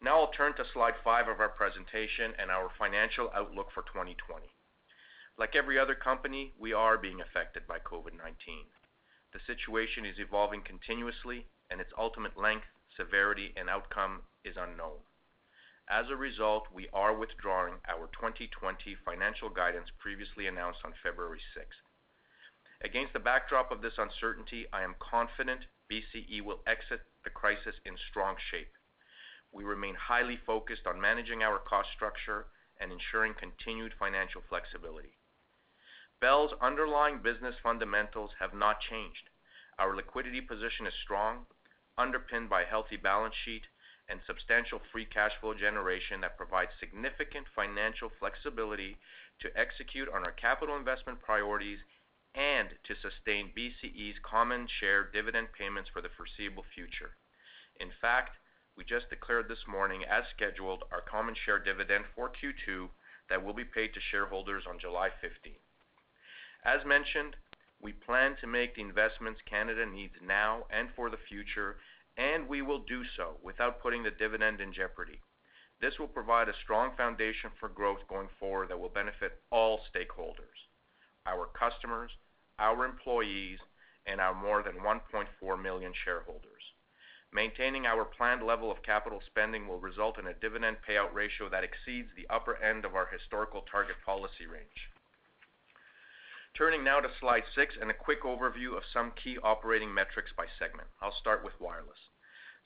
Now 0.00 0.20
I'll 0.20 0.30
turn 0.30 0.54
to 0.54 0.64
slide 0.72 0.94
five 1.02 1.26
of 1.26 1.40
our 1.40 1.48
presentation 1.48 2.34
and 2.38 2.52
our 2.52 2.70
financial 2.78 3.32
outlook 3.34 3.72
for 3.74 3.82
2020. 3.82 4.46
Like 5.36 5.56
every 5.56 5.76
other 5.76 5.96
company, 5.96 6.52
we 6.56 6.72
are 6.72 6.96
being 6.96 7.20
affected 7.20 7.66
by 7.66 7.80
COVID-19. 7.80 8.70
The 9.32 9.40
situation 9.44 10.06
is 10.06 10.20
evolving 10.20 10.62
continuously, 10.62 11.46
and 11.68 11.80
its 11.80 11.92
ultimate 11.98 12.38
length, 12.38 12.66
severity, 12.96 13.52
and 13.56 13.68
outcome 13.68 14.22
is 14.44 14.54
unknown. 14.56 15.02
As 15.88 16.06
a 16.10 16.16
result, 16.16 16.68
we 16.72 16.88
are 16.92 17.12
withdrawing 17.12 17.74
our 17.88 18.06
2020 18.14 18.94
financial 19.04 19.50
guidance 19.50 19.90
previously 19.98 20.46
announced 20.46 20.80
on 20.84 20.94
February 21.02 21.40
6th. 21.58 21.83
Against 22.84 23.14
the 23.14 23.18
backdrop 23.18 23.72
of 23.72 23.80
this 23.80 23.96
uncertainty, 23.96 24.66
I 24.70 24.82
am 24.82 24.94
confident 25.00 25.60
BCE 25.90 26.42
will 26.42 26.60
exit 26.66 27.00
the 27.24 27.30
crisis 27.30 27.74
in 27.86 27.96
strong 28.10 28.36
shape. 28.50 28.72
We 29.52 29.64
remain 29.64 29.94
highly 29.94 30.36
focused 30.44 30.86
on 30.86 31.00
managing 31.00 31.42
our 31.42 31.58
cost 31.58 31.88
structure 31.96 32.44
and 32.78 32.92
ensuring 32.92 33.32
continued 33.40 33.94
financial 33.98 34.42
flexibility. 34.50 35.16
Bell's 36.20 36.52
underlying 36.60 37.20
business 37.22 37.54
fundamentals 37.62 38.32
have 38.38 38.52
not 38.52 38.80
changed. 38.80 39.30
Our 39.78 39.96
liquidity 39.96 40.42
position 40.42 40.86
is 40.86 40.92
strong, 41.02 41.46
underpinned 41.96 42.50
by 42.50 42.62
a 42.62 42.66
healthy 42.66 42.98
balance 42.98 43.34
sheet 43.46 43.62
and 44.10 44.20
substantial 44.26 44.80
free 44.92 45.06
cash 45.06 45.32
flow 45.40 45.54
generation 45.54 46.20
that 46.20 46.36
provides 46.36 46.70
significant 46.78 47.46
financial 47.56 48.10
flexibility 48.20 48.98
to 49.40 49.48
execute 49.58 50.08
on 50.10 50.22
our 50.24 50.32
capital 50.32 50.76
investment 50.76 51.18
priorities 51.22 51.78
and 52.34 52.68
to 52.84 52.94
sustain 52.94 53.52
BCE's 53.56 54.18
common 54.22 54.66
share 54.66 55.04
dividend 55.04 55.48
payments 55.56 55.90
for 55.92 56.02
the 56.02 56.10
foreseeable 56.16 56.64
future. 56.74 57.16
In 57.80 57.90
fact, 58.00 58.36
we 58.76 58.84
just 58.84 59.08
declared 59.08 59.48
this 59.48 59.66
morning, 59.68 60.02
as 60.04 60.24
scheduled, 60.34 60.84
our 60.90 61.00
common 61.00 61.34
share 61.34 61.58
dividend 61.58 62.04
for 62.14 62.28
Q2 62.28 62.88
that 63.30 63.42
will 63.42 63.54
be 63.54 63.64
paid 63.64 63.94
to 63.94 64.00
shareholders 64.00 64.64
on 64.68 64.80
July 64.80 65.10
15th. 65.22 65.62
As 66.64 66.84
mentioned, 66.84 67.36
we 67.80 67.92
plan 67.92 68.36
to 68.40 68.46
make 68.46 68.74
the 68.74 68.82
investments 68.82 69.40
Canada 69.48 69.86
needs 69.86 70.14
now 70.24 70.64
and 70.70 70.88
for 70.96 71.10
the 71.10 71.22
future, 71.28 71.76
and 72.16 72.48
we 72.48 72.62
will 72.62 72.80
do 72.80 73.02
so 73.16 73.36
without 73.42 73.80
putting 73.80 74.02
the 74.02 74.10
dividend 74.10 74.60
in 74.60 74.72
jeopardy. 74.72 75.20
This 75.80 75.98
will 75.98 76.08
provide 76.08 76.48
a 76.48 76.54
strong 76.62 76.92
foundation 76.96 77.50
for 77.60 77.68
growth 77.68 78.00
going 78.08 78.28
forward 78.40 78.70
that 78.70 78.80
will 78.80 78.88
benefit 78.88 79.42
all 79.50 79.80
stakeholders, 79.94 80.66
our 81.26 81.46
customers, 81.46 82.10
our 82.58 82.84
employees, 82.84 83.58
and 84.06 84.20
our 84.20 84.34
more 84.34 84.62
than 84.62 84.74
1.4 84.84 85.62
million 85.62 85.92
shareholders. 86.04 86.62
Maintaining 87.32 87.84
our 87.84 88.04
planned 88.04 88.46
level 88.46 88.70
of 88.70 88.82
capital 88.82 89.20
spending 89.26 89.66
will 89.66 89.80
result 89.80 90.18
in 90.18 90.26
a 90.26 90.34
dividend 90.34 90.76
payout 90.88 91.12
ratio 91.12 91.48
that 91.48 91.64
exceeds 91.64 92.08
the 92.14 92.32
upper 92.32 92.56
end 92.62 92.84
of 92.84 92.94
our 92.94 93.06
historical 93.06 93.62
target 93.62 93.96
policy 94.06 94.46
range. 94.46 94.90
Turning 96.56 96.84
now 96.84 97.00
to 97.00 97.10
slide 97.18 97.42
six 97.52 97.74
and 97.80 97.90
a 97.90 97.94
quick 97.94 98.22
overview 98.22 98.76
of 98.76 98.84
some 98.92 99.10
key 99.18 99.36
operating 99.42 99.92
metrics 99.92 100.30
by 100.36 100.46
segment. 100.56 100.86
I'll 101.02 101.16
start 101.18 101.42
with 101.42 101.60
wireless. 101.60 101.98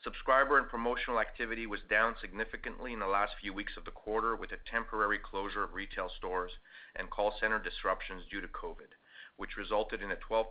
Subscriber 0.05 0.59
and 0.59 0.69
promotional 0.69 1.19
activity 1.19 1.67
was 1.67 1.81
down 1.89 2.15
significantly 2.21 2.93
in 2.93 3.01
the 3.01 3.07
last 3.07 3.33
few 3.41 3.55
weeks 3.55 3.79
of 3.79 3.87
the 3.87 3.91
quarter, 3.91 4.37
with 4.37 4.53
a 4.53 4.71
temporary 4.71 5.19
closure 5.19 5.65
of 5.65 5.73
retail 5.73 6.11
stores 6.11 6.53
and 6.95 7.09
call 7.09 7.33
center 7.41 7.59
disruptions 7.59 8.27
due 8.31 8.43
to 8.43 8.49
COVID, 8.49 8.93
which 9.39 9.57
resulted 9.57 10.03
in 10.03 10.11
a 10.11 10.17
12% 10.17 10.45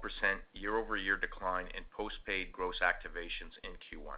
year-over-year 0.53 1.17
decline 1.17 1.67
in 1.77 1.84
postpaid 1.96 2.51
gross 2.51 2.79
activations 2.79 3.53
in 3.63 3.72
Q1. 3.77 4.17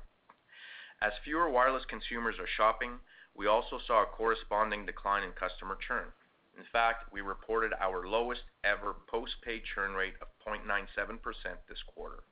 As 1.02 1.14
fewer 1.24 1.50
wireless 1.50 1.86
consumers 1.90 2.36
are 2.40 2.48
shopping, 2.48 3.00
we 3.36 3.48
also 3.48 3.80
saw 3.86 4.04
a 4.04 4.06
corresponding 4.06 4.86
decline 4.86 5.24
in 5.24 5.32
customer 5.32 5.76
churn. 5.76 6.14
In 6.58 6.64
fact, 6.72 7.12
we 7.12 7.22
reported 7.22 7.74
our 7.80 8.08
lowest 8.08 8.42
ever 8.64 8.96
postpaid 9.08 9.64
churn 9.74 9.94
rate 9.94 10.16
of 10.22 10.28
0.97% 10.46 11.20
this 11.68 11.82
quarter. 11.88 12.24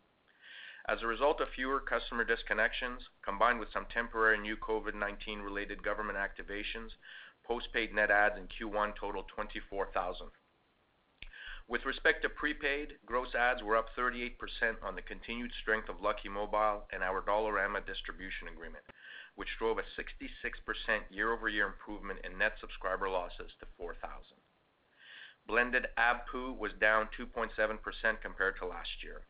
As 0.88 1.02
a 1.02 1.08
result 1.08 1.42
of 1.42 1.50
fewer 1.50 1.80
customer 1.80 2.24
disconnections, 2.24 3.00
combined 3.24 3.60
with 3.60 3.72
some 3.74 3.88
temporary 3.92 4.38
new 4.38 4.56
COVID-19 4.58 5.44
related 5.44 5.82
government 5.82 6.18
activations, 6.18 6.92
postpaid 7.44 7.96
net 7.96 8.12
adds 8.12 8.36
in 8.38 8.48
Q1 8.48 8.96
totaled 8.96 9.28
24,000. 9.34 10.28
With 11.70 11.86
respect 11.86 12.22
to 12.22 12.30
prepaid, 12.30 12.98
gross 13.06 13.36
adds 13.36 13.62
were 13.62 13.76
up 13.76 13.90
38% 13.98 14.38
on 14.82 14.96
the 14.96 15.02
continued 15.02 15.52
strength 15.62 15.90
of 15.90 16.00
Lucky 16.00 16.30
Mobile 16.30 16.88
and 16.94 17.04
our 17.04 17.22
Dollarama 17.22 17.86
distribution 17.86 18.48
agreement, 18.48 18.86
which 19.36 19.58
drove 19.60 19.78
a 19.78 19.84
66% 20.00 20.32
year-over-year 21.10 21.68
improvement 21.68 22.20
in 22.24 22.38
net 22.38 22.54
subscriber 22.62 23.10
losses 23.10 23.52
to 23.60 23.68
4,000. 23.78 24.00
Blended 25.46 25.88
ABPU 25.98 26.58
was 26.58 26.72
down 26.80 27.10
2.7% 27.20 28.22
compared 28.22 28.58
to 28.60 28.66
last 28.66 29.04
year. 29.04 29.24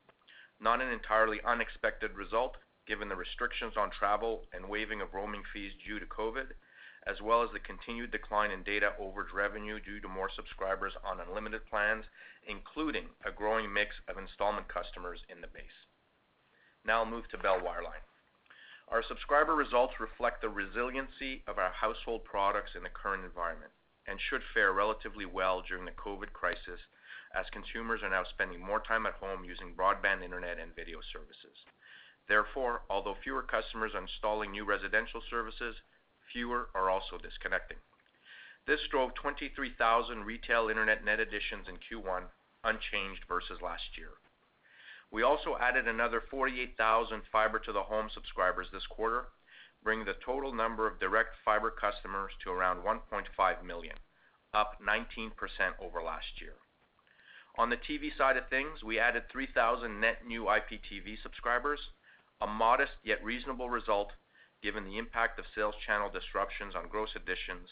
Not 0.60 0.82
an 0.82 0.92
entirely 0.92 1.42
unexpected 1.44 2.14
result, 2.16 2.58
given 2.86 3.10
the 3.10 3.16
restrictions 3.16 3.74
on 3.76 3.90
travel 3.90 4.46
and 4.54 4.70
waiving 4.70 5.02
of 5.02 5.14
roaming 5.14 5.44
fees 5.52 5.74
due 5.84 6.00
to 6.00 6.06
COVID, 6.06 6.54
as 7.08 7.22
well 7.22 7.42
as 7.42 7.50
the 7.54 7.60
continued 7.60 8.12
decline 8.12 8.52
in 8.52 8.64
data 8.64 8.92
overage 9.00 9.34
revenue 9.34 9.80
due 9.80 10.00
to 10.02 10.08
more 10.08 10.30
subscribers 10.36 10.94
on 11.06 11.22
unlimited 11.22 11.66
plans, 11.70 12.04
including 12.46 13.06
a 13.26 13.32
growing 13.32 13.72
mix 13.72 13.96
of 14.10 14.18
installment 14.18 14.68
customers 14.68 15.20
in 15.30 15.40
the 15.40 15.48
base. 15.48 15.88
Now 16.86 17.00
I'll 17.00 17.06
move 17.10 17.30
to 17.30 17.38
Bell 17.38 17.60
Wireline. 17.60 18.04
Our 18.90 19.04
subscriber 19.04 19.56
results 19.56 20.00
reflect 20.00 20.42
the 20.42 20.50
resiliency 20.50 21.44
of 21.48 21.58
our 21.58 21.72
household 21.72 22.24
products 22.24 22.72
in 22.76 22.84
the 22.84 22.90
current 22.90 23.26
environment 23.26 23.72
and 24.08 24.20
should 24.20 24.42
fare 24.54 24.72
relatively 24.72 25.26
well 25.26 25.62
during 25.68 25.86
the 25.86 25.92
COVID 25.92 26.32
crisis 26.32 26.80
as 27.36 27.46
consumers 27.52 28.02
are 28.04 28.10
now 28.10 28.24
spending 28.24 28.64
more 28.64 28.80
time 28.80 29.06
at 29.06 29.20
home 29.20 29.44
using 29.44 29.76
broadband 29.76 30.24
internet 30.24 30.60
and 30.60 30.76
video 30.76 31.00
services. 31.12 31.56
Therefore, 32.28 32.84
although 32.90 33.16
fewer 33.24 33.44
customers 33.44 33.92
are 33.94 34.02
installing 34.02 34.52
new 34.52 34.64
residential 34.64 35.22
services, 35.30 35.76
fewer 36.32 36.70
are 36.76 36.90
also 36.90 37.18
disconnecting. 37.18 37.78
This 38.66 38.82
drove 38.92 39.14
23,000 39.16 40.26
retail 40.26 40.70
internet 40.70 41.04
net 41.06 41.20
additions 41.20 41.68
in 41.70 41.78
Q1, 41.78 42.24
unchanged 42.64 43.24
versus 43.28 43.62
last 43.62 43.98
year. 43.98 44.12
We 45.10 45.24
also 45.24 45.56
added 45.58 45.88
another 45.88 46.20
48,000 46.20 47.22
fiber 47.32 47.60
to 47.60 47.72
the 47.72 47.84
home 47.84 48.10
subscribers 48.14 48.68
this 48.72 48.86
quarter, 48.88 49.30
bringing 49.84 50.06
the 50.06 50.16
total 50.26 50.54
number 50.54 50.86
of 50.86 51.00
direct 51.00 51.36
fiber 51.46 51.72
customers 51.72 52.34
to 52.44 52.52
around 52.52 52.84
1.5 52.84 53.64
million, 53.64 53.96
up 54.54 54.82
19% 54.82 55.32
over 55.80 56.04
last 56.04 56.42
year. 56.42 56.56
On 57.58 57.70
the 57.70 57.78
TV 57.78 58.16
side 58.16 58.36
of 58.36 58.50
things, 58.50 58.84
we 58.84 59.00
added 59.00 59.30
3,000 59.32 60.00
net 60.00 60.28
new 60.28 60.44
IPTV 60.44 61.22
subscribers, 61.24 61.80
a 62.42 62.48
modest 62.48 62.94
yet 63.04 63.24
reasonable 63.24 63.70
result 63.70 64.12
given 64.62 64.86
the 64.86 64.98
impact 64.98 65.40
of 65.40 65.46
sales 65.56 65.76
channel 65.86 66.10
disruptions 66.10 66.76
on 66.76 66.88
gross 66.88 67.10
additions, 67.16 67.70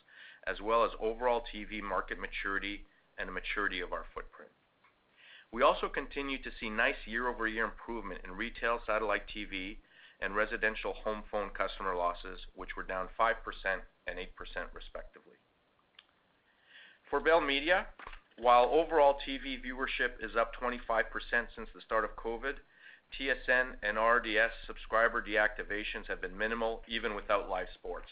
as 0.47 0.61
well 0.61 0.83
as 0.83 0.91
overall 0.99 1.41
TV 1.53 1.81
market 1.81 2.19
maturity 2.19 2.85
and 3.17 3.27
the 3.27 3.33
maturity 3.33 3.81
of 3.81 3.93
our 3.93 4.05
footprint. 4.13 4.51
We 5.51 5.63
also 5.63 5.87
continue 5.87 6.41
to 6.41 6.51
see 6.59 6.69
nice 6.69 6.99
year-over-year 7.05 7.63
improvement 7.63 8.21
in 8.23 8.31
retail 8.31 8.79
satellite 8.85 9.23
TV 9.27 9.77
and 10.21 10.35
residential 10.35 10.93
home 10.93 11.23
phone 11.31 11.49
customer 11.49 11.95
losses, 11.95 12.39
which 12.55 12.75
were 12.75 12.83
down 12.83 13.07
5% 13.19 13.33
and 14.07 14.17
8% 14.17 14.25
respectively. 14.73 15.37
For 17.09 17.19
Bell 17.19 17.41
Media, 17.41 17.85
while 18.39 18.65
overall 18.65 19.17
TV 19.27 19.57
viewership 19.63 20.19
is 20.21 20.35
up 20.35 20.51
25% 20.61 21.03
since 21.55 21.69
the 21.73 21.81
start 21.81 22.03
of 22.03 22.15
COVID, 22.15 22.55
TSN 23.19 23.75
and 23.81 23.97
RDS 23.97 24.51
subscriber 24.67 25.21
deactivations 25.21 26.07
have 26.07 26.21
been 26.21 26.37
minimal 26.37 26.83
even 26.87 27.15
without 27.15 27.49
live 27.49 27.67
sports. 27.73 28.09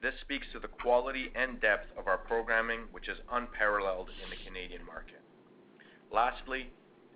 This 0.00 0.14
speaks 0.20 0.46
to 0.52 0.60
the 0.60 0.68
quality 0.68 1.32
and 1.34 1.60
depth 1.60 1.86
of 1.98 2.06
our 2.06 2.18
programming, 2.18 2.82
which 2.92 3.08
is 3.08 3.18
unparalleled 3.32 4.08
in 4.22 4.30
the 4.30 4.44
Canadian 4.44 4.84
market. 4.84 5.22
Lastly, 6.12 6.70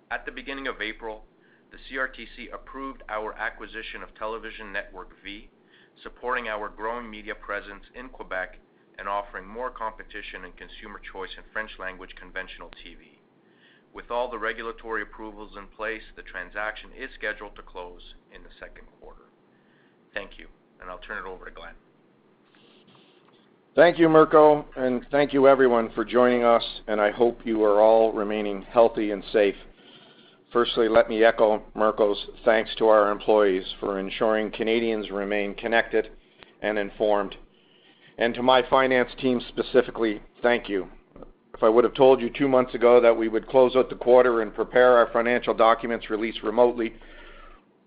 at 0.09 0.25
the 0.25 0.31
beginning 0.31 0.67
of 0.67 0.81
April, 0.81 1.23
the 1.71 1.77
CRTC 1.77 2.53
approved 2.53 3.03
our 3.07 3.33
acquisition 3.33 4.03
of 4.03 4.13
Television 4.15 4.73
Network 4.73 5.11
V, 5.23 5.49
supporting 6.03 6.49
our 6.49 6.67
growing 6.67 7.09
media 7.09 7.35
presence 7.35 7.83
in 7.95 8.09
Quebec 8.09 8.59
and 8.99 9.07
offering 9.07 9.47
more 9.47 9.69
competition 9.69 10.43
and 10.43 10.57
consumer 10.57 10.99
choice 11.13 11.31
in 11.37 11.43
French 11.53 11.71
language 11.79 12.13
conventional 12.19 12.69
TV. 12.85 13.10
With 13.93 14.09
all 14.09 14.29
the 14.29 14.39
regulatory 14.39 15.01
approvals 15.01 15.51
in 15.57 15.67
place, 15.67 16.03
the 16.15 16.21
transaction 16.21 16.89
is 16.97 17.09
scheduled 17.17 17.55
to 17.55 17.61
close 17.61 18.15
in 18.33 18.41
the 18.43 18.49
second 18.59 18.87
quarter. 18.99 19.23
Thank 20.13 20.37
you, 20.37 20.47
and 20.79 20.89
I'll 20.89 20.99
turn 20.99 21.17
it 21.17 21.27
over 21.27 21.45
to 21.45 21.51
Glen. 21.51 21.73
Thank 23.75 23.99
you, 23.99 24.09
Mirko, 24.09 24.65
and 24.75 25.05
thank 25.11 25.31
you 25.33 25.47
everyone 25.47 25.91
for 25.91 26.03
joining 26.03 26.43
us, 26.43 26.63
and 26.87 26.99
I 26.99 27.11
hope 27.11 27.39
you 27.45 27.63
are 27.63 27.81
all 27.81 28.11
remaining 28.11 28.63
healthy 28.63 29.11
and 29.11 29.23
safe. 29.31 29.55
Firstly, 30.51 30.89
let 30.89 31.07
me 31.07 31.23
echo 31.23 31.63
Mirko's 31.75 32.27
thanks 32.43 32.75
to 32.75 32.87
our 32.87 33.11
employees 33.11 33.65
for 33.79 33.99
ensuring 33.99 34.51
Canadians 34.51 35.09
remain 35.09 35.55
connected 35.55 36.09
and 36.61 36.77
informed. 36.77 37.35
And 38.17 38.33
to 38.35 38.43
my 38.43 38.61
finance 38.69 39.09
team 39.19 39.41
specifically, 39.49 40.21
thank 40.41 40.67
you. 40.67 40.89
If 41.61 41.65
I 41.65 41.69
would 41.69 41.83
have 41.83 41.93
told 41.93 42.21
you 42.21 42.31
two 42.31 42.47
months 42.47 42.73
ago 42.73 42.99
that 42.99 43.15
we 43.15 43.27
would 43.27 43.47
close 43.47 43.75
out 43.75 43.87
the 43.87 43.95
quarter 43.95 44.41
and 44.41 44.51
prepare 44.51 44.97
our 44.97 45.05
financial 45.13 45.53
documents 45.53 46.09
released 46.09 46.41
remotely, 46.41 46.95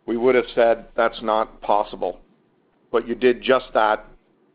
we 0.07 0.17
would 0.17 0.37
have 0.37 0.49
said, 0.55 0.85
"That's 0.95 1.21
not 1.23 1.61
possible." 1.61 2.21
But 2.93 3.09
you 3.09 3.17
did 3.17 3.43
just 3.43 3.73
that, 3.73 4.05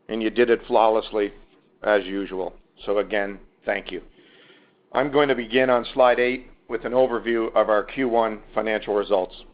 and 0.08 0.22
you 0.22 0.30
did 0.30 0.48
it 0.48 0.62
flawlessly 0.62 1.34
as 1.82 2.06
usual. 2.06 2.54
So 2.86 2.96
again, 2.96 3.38
thank 3.66 3.92
you. 3.92 4.00
I'm 4.92 5.10
going 5.10 5.28
to 5.28 5.34
begin 5.34 5.68
on 5.68 5.84
slide 5.84 6.18
eight 6.18 6.46
with 6.68 6.86
an 6.86 6.92
overview 6.92 7.54
of 7.54 7.68
our 7.68 7.84
Q1 7.84 8.38
financial 8.54 8.94
results. 8.94 9.44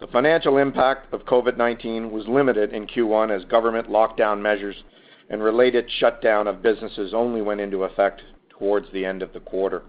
The 0.00 0.08
financial 0.08 0.58
impact 0.58 1.14
of 1.14 1.26
COVID-19 1.26 2.10
was 2.10 2.26
limited 2.26 2.72
in 2.72 2.88
Q1 2.88 3.30
as 3.30 3.44
government 3.44 3.88
lockdown 3.88 4.40
measures 4.40 4.82
and 5.28 5.42
related 5.42 5.90
shutdown 5.98 6.46
of 6.46 6.62
businesses 6.62 7.12
only 7.14 7.42
went 7.42 7.60
into 7.60 7.84
effect 7.84 8.22
towards 8.50 8.86
the 8.92 9.04
end 9.04 9.22
of 9.22 9.32
the 9.32 9.40
quarter. 9.40 9.82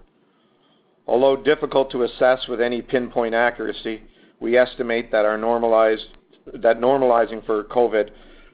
Although 1.06 1.42
difficult 1.42 1.90
to 1.92 2.02
assess 2.02 2.46
with 2.48 2.60
any 2.60 2.82
pinpoint 2.82 3.34
accuracy, 3.34 4.02
we 4.40 4.56
estimate 4.56 5.10
that 5.10 5.24
our 5.24 5.38
normalizing 5.38 7.46
for 7.46 7.64
COVID, 7.64 8.10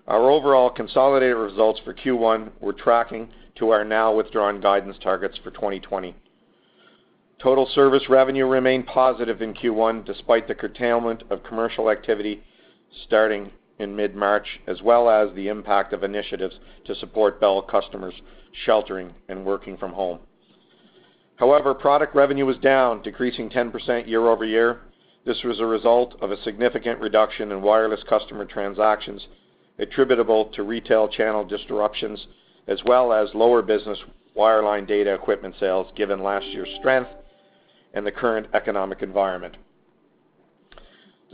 our 0.07 0.31
overall 0.31 0.71
consolidated 0.71 1.37
results 1.37 1.81
for 1.85 1.95
Q1 1.95 2.51
were 2.61 2.73
tracking 2.73 3.29
to 3.57 3.71
our 3.71 3.85
now 3.85 4.15
withdrawn 4.15 4.61
guidance 4.61 4.97
targets 5.03 5.39
for 5.43 5.51
2020. 5.51 6.15
Total 7.43 7.67
service 7.75 8.09
revenue 8.09 8.47
remained 8.47 8.87
positive 8.87 9.43
in 9.43 9.55
Q1 9.55 10.05
despite 10.05 10.47
the 10.47 10.55
curtailment 10.55 11.25
of 11.31 11.43
commercial 11.43 11.91
activity 11.91 12.43
starting 13.05 13.51
in 13.79 13.97
mid-March, 13.97 14.61
as 14.67 14.83
well 14.83 15.09
as 15.09 15.35
the 15.35 15.49
impact 15.49 15.93
of 15.93 16.05
initiatives 16.05 16.59
to 16.85 16.95
support 16.95 17.41
Bell 17.41 17.63
customers 17.63 18.15
sheltering 18.65 19.15
and 19.29 19.45
working 19.45 19.77
from 19.77 19.93
home. 19.93 20.21
However, 21.37 21.75
product 21.75 22.15
revenue 22.15 22.47
was 22.47 22.57
down, 22.59 23.03
decreasing 23.03 23.51
10% 23.51 24.07
year-over-year. 24.07 24.81
This 25.27 25.43
was 25.43 25.59
a 25.59 25.67
result 25.67 26.15
of 26.21 26.31
a 26.31 26.43
significant 26.43 27.01
reduction 27.01 27.51
in 27.51 27.63
wireless 27.63 28.03
customer 28.09 28.45
transactions 28.45 29.27
attributable 29.79 30.47
to 30.55 30.63
retail 30.63 31.09
channel 31.09 31.45
disruptions, 31.45 32.27
as 32.69 32.79
well 32.85 33.13
as 33.13 33.35
lower 33.35 33.63
business 33.63 33.99
wireline 34.37 34.87
data 34.87 35.13
equipment 35.13 35.55
sales 35.59 35.91
given 35.97 36.23
last 36.23 36.47
year's 36.47 36.69
strength 36.79 37.11
and 37.95 38.07
the 38.07 38.13
current 38.13 38.47
economic 38.55 39.03
environment. 39.03 39.57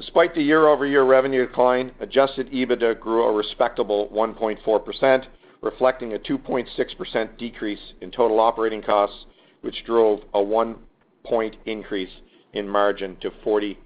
Despite 0.01 0.35
the 0.35 0.43
year-over-year 0.43 1.03
revenue 1.03 1.47
decline, 1.47 1.93
adjusted 2.01 2.51
EBITDA 2.51 2.99
grew 3.01 3.23
a 3.25 3.33
respectable 3.35 4.09
1.4%, 4.09 5.27
reflecting 5.61 6.15
a 6.15 6.19
2.6% 6.19 7.37
decrease 7.37 7.93
in 8.01 8.11
total 8.11 8.41
operating 8.41 8.81
costs, 8.81 9.27
which 9.61 9.85
drove 9.85 10.23
a 10.33 10.43
one-point 10.43 11.57
increase 11.67 12.09
in 12.55 12.67
margin 12.67 13.15
to 13.17 13.31
43%. 13.45 13.77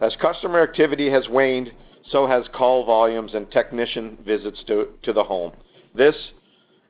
As 0.00 0.16
customer 0.16 0.62
activity 0.62 1.10
has 1.10 1.28
waned, 1.28 1.72
so 2.10 2.26
has 2.26 2.44
call 2.54 2.86
volumes 2.86 3.34
and 3.34 3.50
technician 3.50 4.16
visits 4.24 4.64
to 4.68 5.12
the 5.12 5.24
home. 5.24 5.52
This, 5.94 6.16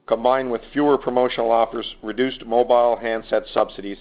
combined 0.07 0.53
with 0.53 0.61
fewer 0.73 0.97
promotional 0.97 1.51
offers, 1.51 1.97
reduced 2.01 2.47
mobile 2.47 2.97
handset 3.03 3.43
subsidies, 3.53 3.99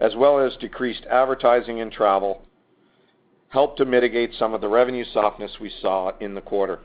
as 0.00 0.16
well 0.16 0.40
as 0.40 0.56
decreased 0.56 1.04
advertising 1.04 1.80
and 1.80 1.92
travel, 1.92 2.42
helped 3.52 3.76
to 3.76 3.84
mitigate 3.84 4.32
some 4.38 4.54
of 4.54 4.62
the 4.62 4.68
revenue 4.68 5.04
softness 5.12 5.52
we 5.60 5.70
saw 5.82 6.10
in 6.20 6.34
the 6.34 6.40
quarter. 6.40 6.78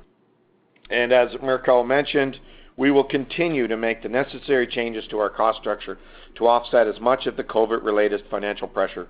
And 0.90 1.14
as 1.14 1.30
Mirko 1.42 1.82
mentioned, 1.82 2.38
we 2.76 2.92
will 2.92 3.06
continue 3.06 3.68
to 3.68 3.78
make 3.78 4.04
the 4.04 4.10
necessary 4.10 4.68
changes 4.68 5.06
to 5.10 5.18
our 5.18 5.30
cost 5.30 5.60
structure 5.60 5.98
to 6.36 6.48
offset 6.48 6.86
as 6.86 7.00
much 7.00 7.26
of 7.26 7.38
the 7.38 7.44
COVID-related 7.44 8.22
financial 8.30 8.68
pressure 8.68 9.08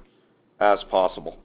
as 0.59 0.79
possible. 0.91 1.37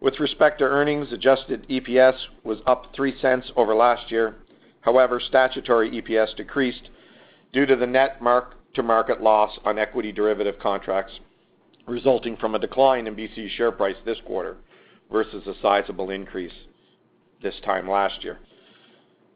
With 0.00 0.20
respect 0.20 0.60
to 0.60 0.64
earnings, 0.66 1.12
adjusted 1.12 1.66
EPS 1.68 2.14
was 2.44 2.58
up 2.66 2.94
$0.03 2.94 3.50
over 3.56 3.74
last 3.74 4.12
year. 4.12 4.36
However, 4.82 5.18
statutory 5.18 6.00
EPS 6.00 6.36
decreased 6.36 6.90
due 7.52 7.66
to 7.66 7.74
the 7.74 7.86
net 7.86 8.22
mark-to-market 8.22 9.20
loss 9.20 9.58
on 9.64 9.80
equity 9.80 10.12
derivative 10.12 10.60
contracts, 10.60 11.18
resulting 11.88 12.36
from 12.36 12.54
a 12.54 12.58
decline 12.58 13.08
in 13.08 13.16
BCE's 13.16 13.50
share 13.52 13.72
price 13.72 13.96
this 14.04 14.18
quarter 14.24 14.56
versus 15.10 15.46
a 15.46 15.54
sizable 15.60 16.10
increase 16.10 16.52
this 17.42 17.54
time 17.64 17.88
last 17.88 18.24
year. 18.24 18.38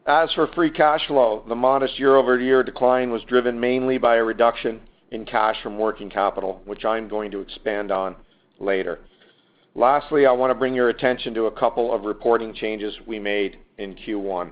As 0.07 0.33
for 0.33 0.46
free 0.48 0.70
cash 0.70 1.07
flow, 1.07 1.44
the 1.48 1.54
modest 1.54 1.98
year-over-year 1.98 2.62
decline 2.62 3.11
was 3.11 3.22
driven 3.24 3.61
mainly 3.61 3.98
by 3.98 4.16
a 4.16 4.24
reduction 4.24 4.81
in 5.11 5.24
cash 5.24 5.57
from 5.62 5.78
working 5.78 6.09
capital, 6.09 6.62
which 6.64 6.85
I'm 6.85 7.09
going 7.09 7.31
to 7.33 7.40
expand 7.40 7.90
on 7.90 8.16
later. 8.59 9.00
Lastly, 9.74 10.26
I 10.26 10.33
want 10.33 10.50
to 10.50 10.54
bring 10.54 10.74
your 10.74 10.88
attention 10.88 11.35
to 11.35 11.44
a 11.46 11.50
couple 11.50 11.92
of 11.94 12.04
reporting 12.04 12.54
changes 12.54 12.94
we 13.07 13.18
made 13.18 13.59
in 13.76 13.94
Q1. 13.94 14.50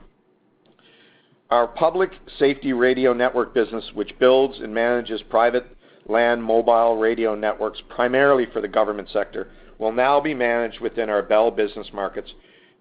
Our 1.51 1.67
public 1.67 2.11
safety 2.39 2.73
radio 2.73 3.13
network 3.13 3.55
business, 3.55 3.85
which 3.95 4.19
builds 4.19 4.59
and 4.61 4.75
manages 4.75 5.23
private 5.23 5.67
land 6.09 6.43
mobile 6.43 6.97
radio 6.97 7.35
networks 7.35 7.81
primarily 7.89 8.47
for 8.53 8.61
the 8.61 8.69
government 8.69 9.09
sector, 9.13 9.49
will 9.79 9.93
now 9.93 10.21
be 10.21 10.35
managed 10.35 10.81
within 10.81 11.11
our 11.11 11.23
Bell 11.23 11.51
Business 11.51 11.89
Markets 11.93 12.33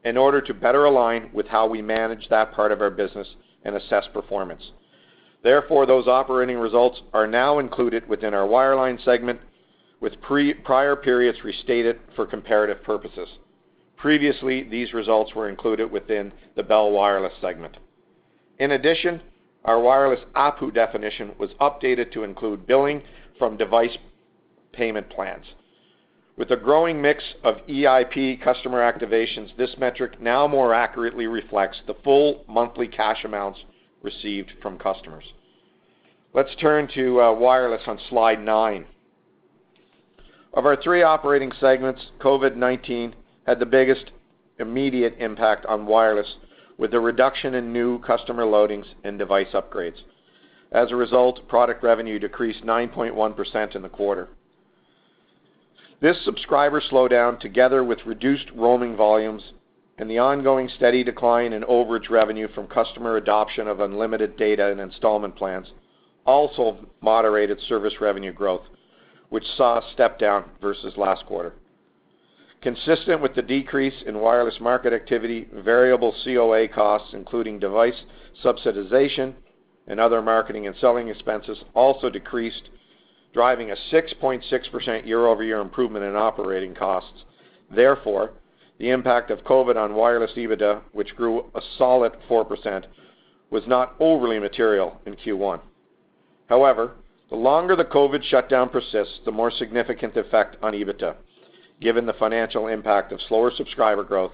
in 0.03 0.17
order 0.17 0.41
to 0.41 0.53
better 0.53 0.85
align 0.85 1.29
with 1.33 1.47
how 1.47 1.67
we 1.67 1.81
manage 1.81 2.29
that 2.29 2.53
part 2.53 2.71
of 2.71 2.81
our 2.81 2.91
business 2.91 3.27
and 3.63 3.75
assess 3.75 4.05
performance. 4.13 4.71
Therefore, 5.43 5.85
those 5.85 6.07
operating 6.07 6.57
results 6.57 7.01
are 7.13 7.27
now 7.27 7.59
included 7.59 8.07
within 8.07 8.33
our 8.33 8.47
wireline 8.47 9.03
segment, 9.03 9.39
with 9.99 10.13
prior 10.21 10.95
periods 10.95 11.43
restated 11.43 11.99
for 12.15 12.25
comparative 12.25 12.83
purposes. 12.83 13.27
Previously, 13.97 14.63
these 14.63 14.93
results 14.93 15.33
were 15.33 15.49
included 15.49 15.91
within 15.91 16.31
the 16.55 16.63
Bell 16.63 16.91
Wireless 16.91 17.33
segment. 17.41 17.77
In 18.59 18.71
addition, 18.71 19.21
our 19.63 19.79
wireless 19.79 20.19
ARPU 20.35 20.73
definition 20.73 21.31
was 21.39 21.49
updated 21.59 22.11
to 22.13 22.23
include 22.23 22.67
billing 22.67 23.01
from 23.39 23.57
device 23.57 23.97
payment 24.73 25.09
plans. 25.09 25.45
With 26.37 26.51
a 26.51 26.57
growing 26.57 27.01
mix 27.01 27.23
of 27.45 27.65
EIP 27.67 28.41
customer 28.41 28.79
activations, 28.79 29.55
this 29.55 29.77
metric 29.77 30.19
now 30.19 30.47
more 30.47 30.73
accurately 30.73 31.27
reflects 31.27 31.81
the 31.87 31.93
full 32.03 32.43
monthly 32.47 32.89
cash 32.89 33.23
amounts 33.23 33.63
received 34.01 34.51
from 34.61 34.77
customers. 34.77 35.23
Let's 36.33 36.53
turn 36.57 36.89
to 36.93 37.21
uh, 37.21 37.33
wireless 37.33 37.83
on 37.87 37.97
slide 38.09 38.43
nine. 38.43 38.85
Of 40.53 40.65
our 40.65 40.75
three 40.75 41.03
operating 41.03 41.53
segments, 41.59 42.01
COVID-19 42.19 43.13
had 43.47 43.59
the 43.59 43.65
biggest 43.65 44.11
immediate 44.59 45.15
impact 45.19 45.65
on 45.65 45.85
wireless, 45.85 46.35
with 46.77 46.93
a 46.93 46.99
reduction 46.99 47.53
in 47.55 47.71
new 47.71 47.99
customer 47.99 48.43
loadings 48.43 48.85
and 49.05 49.17
device 49.17 49.53
upgrades. 49.53 50.01
As 50.73 50.91
a 50.91 50.95
result, 50.97 51.47
product 51.47 51.81
revenue 51.83 52.19
decreased 52.19 52.63
9.1% 52.63 53.75
in 53.75 53.81
the 53.81 53.89
quarter. 53.89 54.27
This 56.01 56.23
subscriber 56.25 56.81
slowdown, 56.81 57.39
together 57.39 57.83
with 57.83 58.05
reduced 58.05 58.51
roaming 58.53 58.95
volumes 58.95 59.41
and 59.97 60.09
the 60.09 60.17
ongoing 60.17 60.69
steady 60.75 61.03
decline 61.03 61.53
in 61.53 61.63
overage 61.63 62.09
revenue 62.09 62.47
from 62.53 62.67
customer 62.67 63.15
adoption 63.15 63.67
of 63.67 63.79
unlimited 63.79 64.35
data 64.35 64.71
and 64.71 64.81
installment 64.81 65.35
plans, 65.35 65.71
also 66.25 66.77
moderated 67.01 67.61
service 67.61 67.93
revenue 68.01 68.33
growth, 68.33 68.63
which 69.29 69.45
saw 69.55 69.77
a 69.77 69.91
step 69.93 70.19
down 70.19 70.43
versus 70.61 70.97
last 70.97 71.25
quarter. 71.25 71.53
Consistent 72.61 73.21
with 73.21 73.35
the 73.35 73.41
decrease 73.41 74.03
in 74.05 74.19
wireless 74.19 74.59
market 74.59 74.91
activity, 74.91 75.47
variable 75.53 76.13
COA 76.23 76.67
costs, 76.67 77.13
including 77.13 77.59
device 77.59 78.03
subsidization 78.43 79.33
and 79.87 79.99
other 79.99 80.21
marketing 80.21 80.67
and 80.67 80.75
selling 80.81 81.07
expenses, 81.07 81.59
also 81.73 82.09
decreased, 82.09 82.69
driving 83.35 83.69
a 83.69 83.75
6.6% 83.91 85.05
year-over-year 85.05 85.59
improvement 85.59 86.05
in 86.05 86.15
operating 86.15 86.73
costs. 86.73 87.25
Therefore, 87.69 88.31
the 88.79 88.89
impact 88.89 89.29
of 89.29 89.43
COVID 89.43 89.75
on 89.75 89.93
wireless 89.93 90.31
EBITDA, 90.37 90.81
which 90.93 91.17
grew 91.17 91.43
a 91.53 91.61
solid 91.77 92.13
4%, 92.29 92.85
was 93.49 93.63
not 93.67 93.93
overly 93.99 94.39
material 94.39 95.01
in 95.05 95.17
Q1. 95.17 95.59
However, 96.47 96.93
the 97.29 97.35
longer 97.35 97.75
the 97.75 97.83
COVID 97.83 98.23
shutdown 98.23 98.69
persists, 98.69 99.19
the 99.25 99.33
more 99.33 99.51
significant 99.51 100.13
the 100.13 100.21
effect 100.21 100.55
on 100.63 100.71
EBITDA, 100.71 101.15
given 101.81 102.05
the 102.05 102.13
financial 102.13 102.67
impact 102.67 103.11
of 103.11 103.19
slower 103.27 103.51
subscriber 103.53 104.05
growth, 104.05 104.31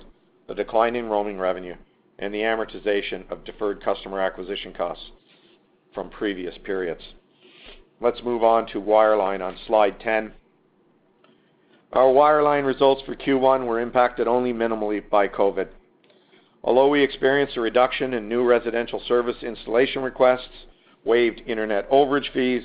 the 0.47 0.53
decline 0.53 0.95
in 0.95 1.09
roaming 1.09 1.39
revenue, 1.39 1.75
and 2.19 2.31
the 2.31 2.41
amortization 2.41 3.29
of 3.31 3.45
deferred 3.45 3.83
customer 3.83 4.19
acquisition 4.19 4.73
costs 4.73 5.09
from 5.91 6.11
previous 6.11 6.55
periods. 6.63 7.01
Let's 8.01 8.23
move 8.23 8.43
on 8.43 8.65
to 8.67 8.81
wireline 8.81 9.41
on 9.41 9.55
slide 9.67 9.99
10. 9.99 10.31
Our 11.93 12.11
wireline 12.11 12.65
results 12.65 13.03
for 13.05 13.15
Q1 13.15 13.67
were 13.67 13.79
impacted 13.79 14.27
only 14.27 14.51
minimally 14.53 15.07
by 15.07 15.27
COVID. 15.27 15.67
Although 16.63 16.89
we 16.89 17.03
experienced 17.03 17.57
a 17.57 17.61
reduction 17.61 18.15
in 18.15 18.27
new 18.27 18.43
residential 18.43 18.99
service 19.07 19.35
installation 19.43 20.01
requests, 20.01 20.65
waived 21.05 21.43
internet 21.45 21.87
overage 21.91 22.31
fees, 22.33 22.63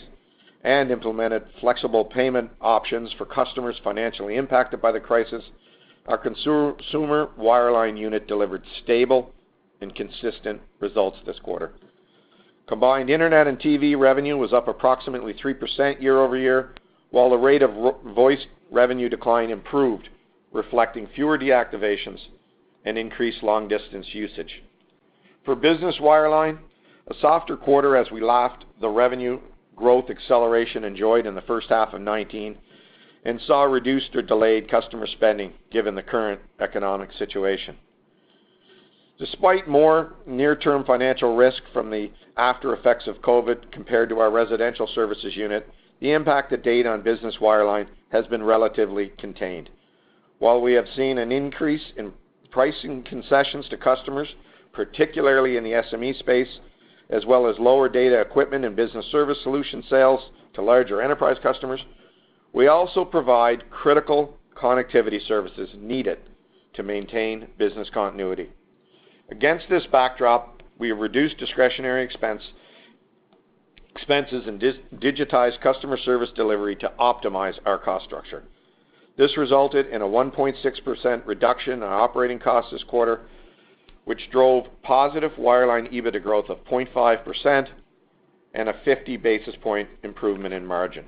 and 0.64 0.90
implemented 0.90 1.44
flexible 1.60 2.06
payment 2.06 2.50
options 2.62 3.12
for 3.18 3.26
customers 3.26 3.78
financially 3.84 4.36
impacted 4.36 4.80
by 4.80 4.90
the 4.90 5.00
crisis, 5.00 5.44
our 6.06 6.16
consumer 6.16 7.28
wireline 7.38 7.98
unit 7.98 8.26
delivered 8.26 8.62
stable 8.82 9.34
and 9.82 9.94
consistent 9.94 10.62
results 10.80 11.18
this 11.26 11.38
quarter. 11.40 11.72
Combined 12.68 13.10
internet 13.10 13.46
and 13.46 13.58
TV 13.58 13.96
revenue 13.96 14.36
was 14.36 14.52
up 14.52 14.66
approximately 14.66 15.32
3% 15.34 16.02
year-over-year, 16.02 16.74
while 17.10 17.30
the 17.30 17.36
rate 17.36 17.62
of 17.62 17.70
voice 18.14 18.44
revenue 18.72 19.08
decline 19.08 19.50
improved, 19.50 20.08
reflecting 20.52 21.06
fewer 21.14 21.38
deactivations 21.38 22.18
and 22.84 22.98
increased 22.98 23.42
long-distance 23.42 24.06
usage. 24.12 24.62
For 25.44 25.54
business 25.54 25.96
wireline, 26.00 26.58
a 27.08 27.14
softer 27.20 27.56
quarter 27.56 27.96
as 27.96 28.10
we 28.10 28.20
lapped 28.20 28.64
the 28.80 28.88
revenue 28.88 29.38
growth 29.76 30.10
acceleration 30.10 30.82
enjoyed 30.82 31.26
in 31.26 31.36
the 31.36 31.42
first 31.42 31.68
half 31.68 31.88
of 31.88 32.00
2019 32.00 32.56
and 33.24 33.40
saw 33.42 33.62
reduced 33.62 34.14
or 34.16 34.22
delayed 34.22 34.68
customer 34.68 35.06
spending 35.06 35.52
given 35.70 35.94
the 35.94 36.02
current 36.02 36.40
economic 36.60 37.12
situation. 37.12 37.76
Despite 39.18 39.66
more 39.66 40.14
near-term 40.26 40.84
financial 40.84 41.36
risk 41.36 41.62
from 41.72 41.90
the 41.90 42.10
aftereffects 42.36 43.06
of 43.06 43.22
COVID 43.22 43.72
compared 43.72 44.10
to 44.10 44.18
our 44.18 44.30
residential 44.30 44.86
services 44.94 45.34
unit, 45.34 45.68
the 46.00 46.12
impact 46.12 46.50
to 46.50 46.58
date 46.58 46.86
on 46.86 47.00
business 47.00 47.36
wireline 47.40 47.86
has 48.10 48.26
been 48.26 48.42
relatively 48.42 49.12
contained. 49.18 49.70
While 50.38 50.60
we 50.60 50.74
have 50.74 50.86
seen 50.94 51.16
an 51.16 51.32
increase 51.32 51.92
in 51.96 52.12
pricing 52.50 53.02
concessions 53.04 53.66
to 53.70 53.78
customers, 53.78 54.28
particularly 54.74 55.56
in 55.56 55.64
the 55.64 55.72
SME 55.72 56.18
space, 56.18 56.60
as 57.08 57.24
well 57.24 57.46
as 57.46 57.58
lower 57.58 57.88
data 57.88 58.20
equipment 58.20 58.66
and 58.66 58.76
business 58.76 59.06
service 59.06 59.38
solution 59.42 59.82
sales 59.88 60.20
to 60.52 60.62
larger 60.62 61.00
enterprise 61.00 61.38
customers, 61.42 61.82
we 62.52 62.66
also 62.66 63.04
provide 63.04 63.70
critical 63.70 64.36
connectivity 64.54 65.26
services 65.26 65.70
needed 65.78 66.18
to 66.74 66.82
maintain 66.82 67.48
business 67.56 67.88
continuity. 67.92 68.50
Against 69.30 69.68
this 69.68 69.86
backdrop, 69.90 70.62
we 70.78 70.88
have 70.88 70.98
reduced 70.98 71.38
discretionary 71.38 72.04
expenses 72.04 72.48
and 74.46 74.60
digitized 75.00 75.60
customer 75.60 75.96
service 75.96 76.30
delivery 76.36 76.76
to 76.76 76.92
optimize 77.00 77.58
our 77.66 77.78
cost 77.78 78.04
structure. 78.04 78.44
This 79.16 79.36
resulted 79.36 79.86
in 79.86 80.02
a 80.02 80.06
1.6% 80.06 81.26
reduction 81.26 81.72
in 81.72 81.82
operating 81.82 82.38
costs 82.38 82.70
this 82.70 82.84
quarter, 82.84 83.22
which 84.04 84.30
drove 84.30 84.66
positive 84.82 85.32
wireline 85.32 85.90
EBITDA 85.92 86.22
growth 86.22 86.50
of 86.50 86.62
0.5% 86.66 87.68
and 88.54 88.68
a 88.68 88.74
50 88.84 89.16
basis 89.16 89.54
point 89.62 89.88
improvement 90.04 90.54
in 90.54 90.64
margin. 90.64 91.06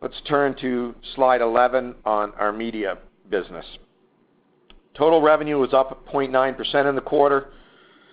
Let's 0.00 0.20
turn 0.28 0.54
to 0.60 0.94
slide 1.14 1.40
11 1.40 1.96
on 2.04 2.32
our 2.34 2.52
media 2.52 2.98
business. 3.28 3.66
Total 4.94 5.20
revenue 5.20 5.58
was 5.58 5.74
up 5.74 6.06
0.9% 6.06 6.88
in 6.88 6.94
the 6.94 7.00
quarter. 7.00 7.48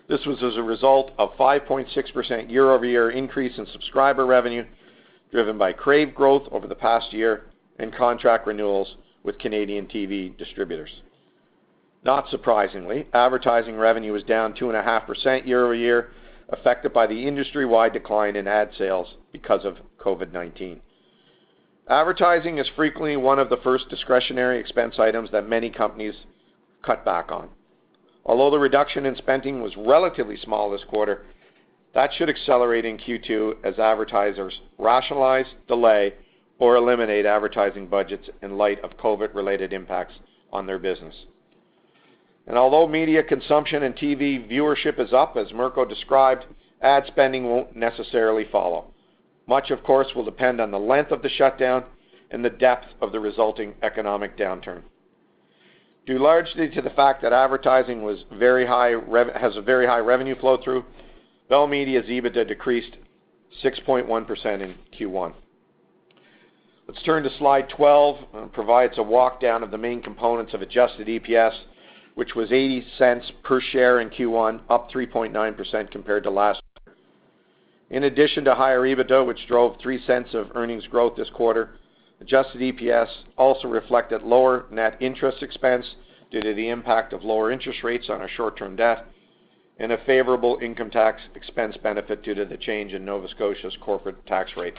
This 0.09 0.25
was 0.25 0.41
as 0.43 0.57
a 0.57 0.63
result 0.63 1.11
of 1.17 1.31
5.6% 1.39 2.49
year-over-year 2.49 3.11
increase 3.11 3.57
in 3.57 3.67
subscriber 3.71 4.25
revenue, 4.25 4.65
driven 5.31 5.57
by 5.57 5.73
Crave 5.73 6.13
growth 6.15 6.47
over 6.51 6.67
the 6.67 6.75
past 6.75 7.13
year 7.13 7.43
and 7.79 7.95
contract 7.95 8.47
renewals 8.47 8.95
with 9.23 9.37
Canadian 9.37 9.85
TV 9.85 10.35
distributors. 10.37 10.89
Not 12.03 12.29
surprisingly, 12.29 13.07
advertising 13.13 13.77
revenue 13.77 14.13
was 14.13 14.23
down 14.23 14.53
2.5% 14.53 15.45
year-over-year, 15.45 16.09
affected 16.49 16.91
by 16.91 17.07
the 17.07 17.27
industry-wide 17.27 17.93
decline 17.93 18.35
in 18.35 18.47
ad 18.47 18.71
sales 18.77 19.07
because 19.31 19.63
of 19.63 19.77
COVID-19. 20.03 20.79
Advertising 21.87 22.57
is 22.57 22.67
frequently 22.75 23.15
one 23.17 23.39
of 23.39 23.49
the 23.49 23.57
first 23.57 23.87
discretionary 23.89 24.59
expense 24.59 24.95
items 24.97 25.29
that 25.31 25.47
many 25.47 25.69
companies 25.69 26.15
cut 26.83 27.05
back 27.05 27.31
on. 27.31 27.49
Although 28.25 28.51
the 28.51 28.59
reduction 28.59 29.05
in 29.05 29.15
spending 29.15 29.61
was 29.61 29.75
relatively 29.77 30.37
small 30.37 30.69
this 30.69 30.83
quarter, 30.83 31.25
that 31.93 32.13
should 32.13 32.29
accelerate 32.29 32.85
in 32.85 32.97
Q2 32.97 33.57
as 33.63 33.79
advertisers 33.79 34.61
rationalize, 34.77 35.47
delay, 35.67 36.13
or 36.59 36.75
eliminate 36.75 37.25
advertising 37.25 37.87
budgets 37.87 38.29
in 38.41 38.57
light 38.57 38.79
of 38.83 38.97
COVID-related 38.97 39.73
impacts 39.73 40.13
on 40.53 40.67
their 40.67 40.79
business. 40.79 41.15
And 42.47 42.57
although 42.57 42.87
media 42.87 43.23
consumption 43.23 43.83
and 43.83 43.95
TV 43.95 44.49
viewership 44.49 44.99
is 44.99 45.13
up, 45.13 45.37
as 45.37 45.53
Mirko 45.53 45.85
described, 45.85 46.45
ad 46.81 47.05
spending 47.07 47.45
won't 47.45 47.75
necessarily 47.75 48.45
follow. 48.51 48.85
Much, 49.47 49.71
of 49.71 49.83
course, 49.83 50.07
will 50.15 50.23
depend 50.23 50.61
on 50.61 50.71
the 50.71 50.79
length 50.79 51.11
of 51.11 51.21
the 51.21 51.29
shutdown 51.29 51.83
and 52.29 52.45
the 52.45 52.49
depth 52.49 52.87
of 53.01 53.11
the 53.11 53.19
resulting 53.19 53.73
economic 53.81 54.37
downturn. 54.37 54.83
Due 56.05 56.17
largely 56.17 56.67
to 56.69 56.81
the 56.81 56.89
fact 56.91 57.21
that 57.21 57.31
advertising 57.31 58.01
has 58.07 58.23
a 58.31 58.35
very 58.35 58.65
high 58.65 59.99
revenue 59.99 60.35
flow-through, 60.39 60.83
Bell 61.47 61.67
Media's 61.67 62.05
EBITDA 62.05 62.47
decreased 62.47 62.97
6.1% 63.63 64.61
in 64.61 64.75
Q1. 64.97 65.33
Let's 66.87 67.03
turn 67.03 67.23
to 67.23 67.37
slide 67.37 67.69
12. 67.69 68.17
It 68.33 68.53
provides 68.53 68.97
a 68.97 69.03
walk-down 69.03 69.61
of 69.61 69.69
the 69.69 69.77
main 69.77 70.01
components 70.01 70.53
of 70.53 70.61
adjusted 70.61 71.07
EPS, 71.07 71.53
which 72.15 72.35
was 72.35 72.49
0.80 72.49 73.31
per 73.43 73.61
share 73.61 73.99
in 74.01 74.09
Q1, 74.09 74.61
up 74.69 74.91
3.9% 74.91 75.91
compared 75.91 76.23
to 76.23 76.29
last 76.31 76.61
year. 76.85 76.95
In 77.91 78.05
addition 78.05 78.43
to 78.45 78.55
higher 78.55 78.81
EBITDA, 78.81 79.25
which 79.25 79.45
drove 79.47 79.77
0.03 79.77 80.33
of 80.33 80.51
earnings 80.55 80.87
growth 80.87 81.15
this 81.15 81.29
quarter, 81.29 81.75
adjusted 82.21 82.61
EPS 82.61 83.09
also 83.37 83.67
reflected 83.67 84.21
lower 84.21 84.65
net 84.71 84.95
interest 85.01 85.41
expense 85.43 85.85
due 86.29 86.41
to 86.41 86.53
the 86.53 86.69
impact 86.69 87.11
of 87.11 87.23
lower 87.23 87.51
interest 87.51 87.83
rates 87.83 88.09
on 88.09 88.21
our 88.21 88.29
short-term 88.29 88.75
debt 88.75 89.05
and 89.79 89.91
a 89.91 90.05
favorable 90.05 90.59
income 90.61 90.91
tax 90.91 91.21
expense 91.35 91.75
benefit 91.81 92.23
due 92.23 92.35
to 92.35 92.45
the 92.45 92.57
change 92.57 92.93
in 92.93 93.03
Nova 93.03 93.27
Scotia's 93.27 93.75
corporate 93.81 94.23
tax 94.27 94.51
rate. 94.55 94.75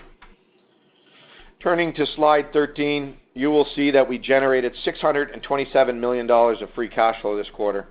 Turning 1.61 1.93
to 1.95 2.07
slide 2.15 2.53
13, 2.53 3.17
you 3.35 3.51
will 3.51 3.67
see 3.75 3.91
that 3.91 4.09
we 4.09 4.19
generated 4.19 4.73
627 4.85 6.01
million 6.01 6.27
dollars 6.27 6.63
of 6.63 6.71
free 6.75 6.89
cash 6.89 7.21
flow 7.21 7.37
this 7.37 7.51
quarter. 7.53 7.89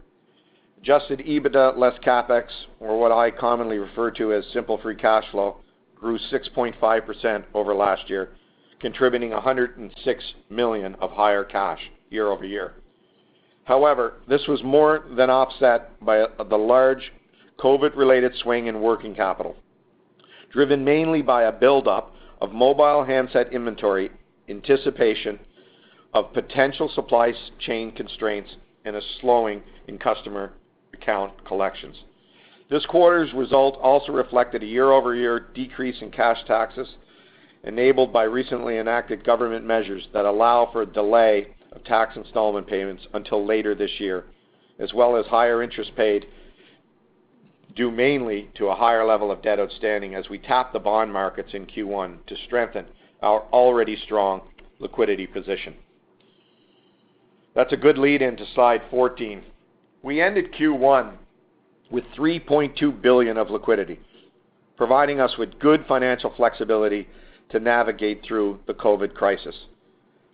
Adjusted 0.81 1.19
EBITDA 1.19 1.77
less 1.77 1.97
CapEx, 1.99 2.45
or 2.79 2.99
what 2.99 3.11
I 3.11 3.29
commonly 3.29 3.77
refer 3.77 4.11
to 4.11 4.33
as 4.33 4.45
simple 4.51 4.77
free 4.77 4.95
cash 4.95 5.25
flow, 5.31 5.57
grew 5.95 6.17
6.5% 6.17 7.43
over 7.53 7.75
last 7.75 8.09
year, 8.09 8.31
contributing 8.81 9.29
106 9.29 10.33
million 10.49 10.95
of 10.95 11.11
higher 11.11 11.43
cash 11.43 11.79
year-over-year. 12.09 12.73
However, 13.63 14.15
this 14.27 14.47
was 14.47 14.61
more 14.63 15.05
than 15.15 15.29
offset 15.29 16.03
by 16.03 16.25
the 16.49 16.57
large 16.57 17.13
COVID-related 17.59 18.33
swing 18.41 18.67
in 18.67 18.81
working 18.81 19.15
capital, 19.15 19.55
driven 20.51 20.83
mainly 20.83 21.21
by 21.21 21.43
a 21.43 21.51
buildup 21.51 22.13
of 22.41 22.51
mobile 22.51 23.03
handset 23.03 23.53
inventory 23.53 24.09
anticipation 24.49 25.39
of 26.13 26.33
potential 26.33 26.89
supply 26.93 27.31
chain 27.59 27.91
constraints 27.93 28.55
and 28.83 28.95
a 28.95 29.01
slowing 29.21 29.61
in 29.87 29.97
customer 29.97 30.51
account 30.93 31.31
collections. 31.45 31.95
This 32.69 32.85
quarter's 32.87 33.31
result 33.33 33.77
also 33.81 34.11
reflected 34.11 34.63
a 34.63 34.65
year-over-year 34.65 35.51
decrease 35.53 36.01
in 36.01 36.09
cash 36.09 36.39
taxes 36.47 36.87
enabled 37.63 38.11
by 38.11 38.23
recently 38.23 38.77
enacted 38.77 39.23
government 39.23 39.65
measures 39.65 40.07
that 40.13 40.25
allow 40.25 40.69
for 40.71 40.81
a 40.81 40.85
delay 40.85 41.47
of 41.71 41.83
tax 41.83 42.15
installment 42.15 42.67
payments 42.67 43.07
until 43.13 43.45
later 43.45 43.75
this 43.75 43.99
year, 43.99 44.25
as 44.79 44.93
well 44.93 45.15
as 45.15 45.25
higher 45.27 45.61
interest 45.61 45.95
paid 45.95 46.25
due 47.75 47.91
mainly 47.91 48.49
to 48.55 48.67
a 48.67 48.75
higher 48.75 49.05
level 49.05 49.31
of 49.31 49.41
debt 49.41 49.59
outstanding 49.59 50.15
as 50.15 50.29
we 50.29 50.37
tap 50.37 50.73
the 50.73 50.79
bond 50.79 51.11
markets 51.11 51.53
in 51.53 51.65
Q1 51.65 52.25
to 52.25 52.35
strengthen 52.45 52.85
our 53.21 53.43
already 53.53 53.95
strong 53.95 54.41
liquidity 54.79 55.27
position. 55.27 55.75
That's 57.53 57.73
a 57.73 57.77
good 57.77 57.97
lead 57.97 58.21
into 58.21 58.45
slide 58.55 58.81
14. 58.89 59.43
We 60.03 60.21
ended 60.21 60.53
Q1 60.53 61.13
with 61.91 62.03
3.2 62.17 63.01
billion 63.01 63.37
of 63.37 63.49
liquidity, 63.49 63.99
providing 64.77 65.19
us 65.19 65.37
with 65.37 65.59
good 65.59 65.85
financial 65.87 66.33
flexibility 66.35 67.07
to 67.51 67.59
navigate 67.59 68.23
through 68.23 68.59
the 68.67 68.73
COVID 68.73 69.13
crisis. 69.13 69.55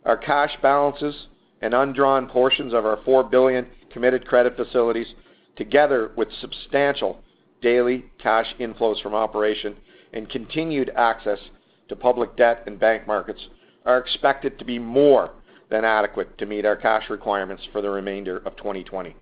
Our 0.06 0.18
cash 0.18 0.58
balances 0.62 1.28
and 1.62 1.74
undrawn 1.74 2.28
portions 2.28 2.74
of 2.74 2.86
our 2.86 3.00
4 3.04 3.24
billion 3.26 3.68
committed 3.92 4.28
credit 4.28 4.56
facilities, 4.56 5.08
together 5.56 6.12
with 6.16 6.28
substantial 6.40 7.20
daily 7.62 8.06
cash 8.20 8.48
inflows 8.60 9.02
from 9.02 9.16
operation 9.16 9.76
and 10.14 10.30
continued 10.30 10.92
access 10.96 11.40
to 11.90 11.96
public 11.96 12.36
debt 12.38 12.64
and 12.68 12.80
bank 12.80 13.08
markets, 13.08 13.48
are 13.86 13.98
expected 13.98 14.60
to 14.60 14.66
be 14.66 14.78
more 14.78 15.32
than 15.70 15.84
adequate 15.84 16.38
to 16.38 16.46
meet 16.46 16.66
our 16.66 16.76
cash 16.76 17.10
requirements 17.10 17.64
for 17.72 17.82
the 17.82 17.90
remainder 17.90 18.38
of 18.46 18.56
2020. 18.58 19.16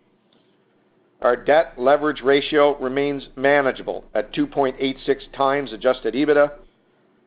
Our 1.22 1.36
debt 1.36 1.74
leverage 1.78 2.22
ratio 2.22 2.78
remains 2.78 3.30
manageable 3.36 4.06
at 4.14 4.34
2.86x 4.34 5.74
adjusted 5.74 6.14
EBITDA, 6.14 6.52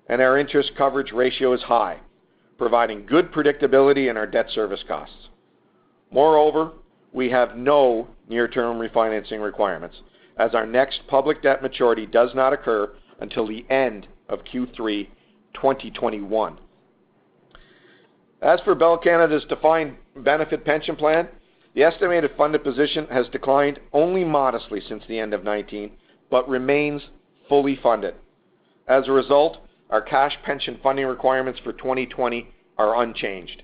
and 0.08 0.20
our 0.20 0.38
interest 0.38 0.72
coverage 0.76 1.12
ratio 1.12 1.52
is 1.52 1.62
high, 1.62 1.98
providing 2.56 3.06
good 3.06 3.30
predictability 3.32 4.10
in 4.10 4.16
our 4.16 4.26
debt 4.26 4.50
service 4.50 4.82
costs. 4.88 5.28
Moreover, 6.10 6.72
we 7.12 7.30
have 7.30 7.56
no 7.56 8.08
near-term 8.28 8.78
refinancing 8.78 9.42
requirements, 9.42 9.96
as 10.38 10.54
our 10.54 10.66
next 10.66 11.00
public 11.08 11.42
debt 11.42 11.62
maturity 11.62 12.06
does 12.06 12.30
not 12.34 12.52
occur 12.52 12.90
until 13.20 13.46
the 13.46 13.66
end 13.70 14.06
of 14.28 14.40
Q3 14.44 15.08
2021, 15.54 16.58
As 18.42 18.60
for 18.60 18.74
Bell 18.74 18.96
Canada's 18.96 19.44
defined 19.48 19.96
benefit 20.16 20.64
pension 20.64 20.94
plan, 20.94 21.28
the 21.74 21.82
estimated 21.82 22.30
funded 22.36 22.62
position 22.62 23.06
has 23.10 23.28
declined 23.28 23.80
only 23.92 24.24
modestly 24.24 24.80
since 24.88 25.02
the 25.08 25.18
end 25.18 25.34
of 25.34 25.40
2019, 25.40 25.92
but 26.30 26.48
remains 26.48 27.02
fully 27.48 27.78
funded. 27.82 28.14
As 28.86 29.08
a 29.08 29.12
result, 29.12 29.58
our 29.90 30.02
cash 30.02 30.36
pension 30.44 30.78
funding 30.82 31.06
requirements 31.06 31.60
for 31.64 31.72
2020 31.72 32.48
are 32.76 33.02
unchanged. 33.02 33.62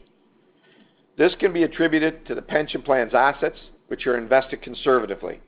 This 1.17 1.35
can 1.39 1.53
be 1.53 1.63
attributed 1.63 2.27
to 2.27 2.35
the 2.35 2.43
pension 2.43 2.83
plan's 2.83 3.15
assets, 3.15 3.59
which 3.89 4.07
are 4.07 4.19
invested 4.19 4.63
conservatively, 4.63 5.41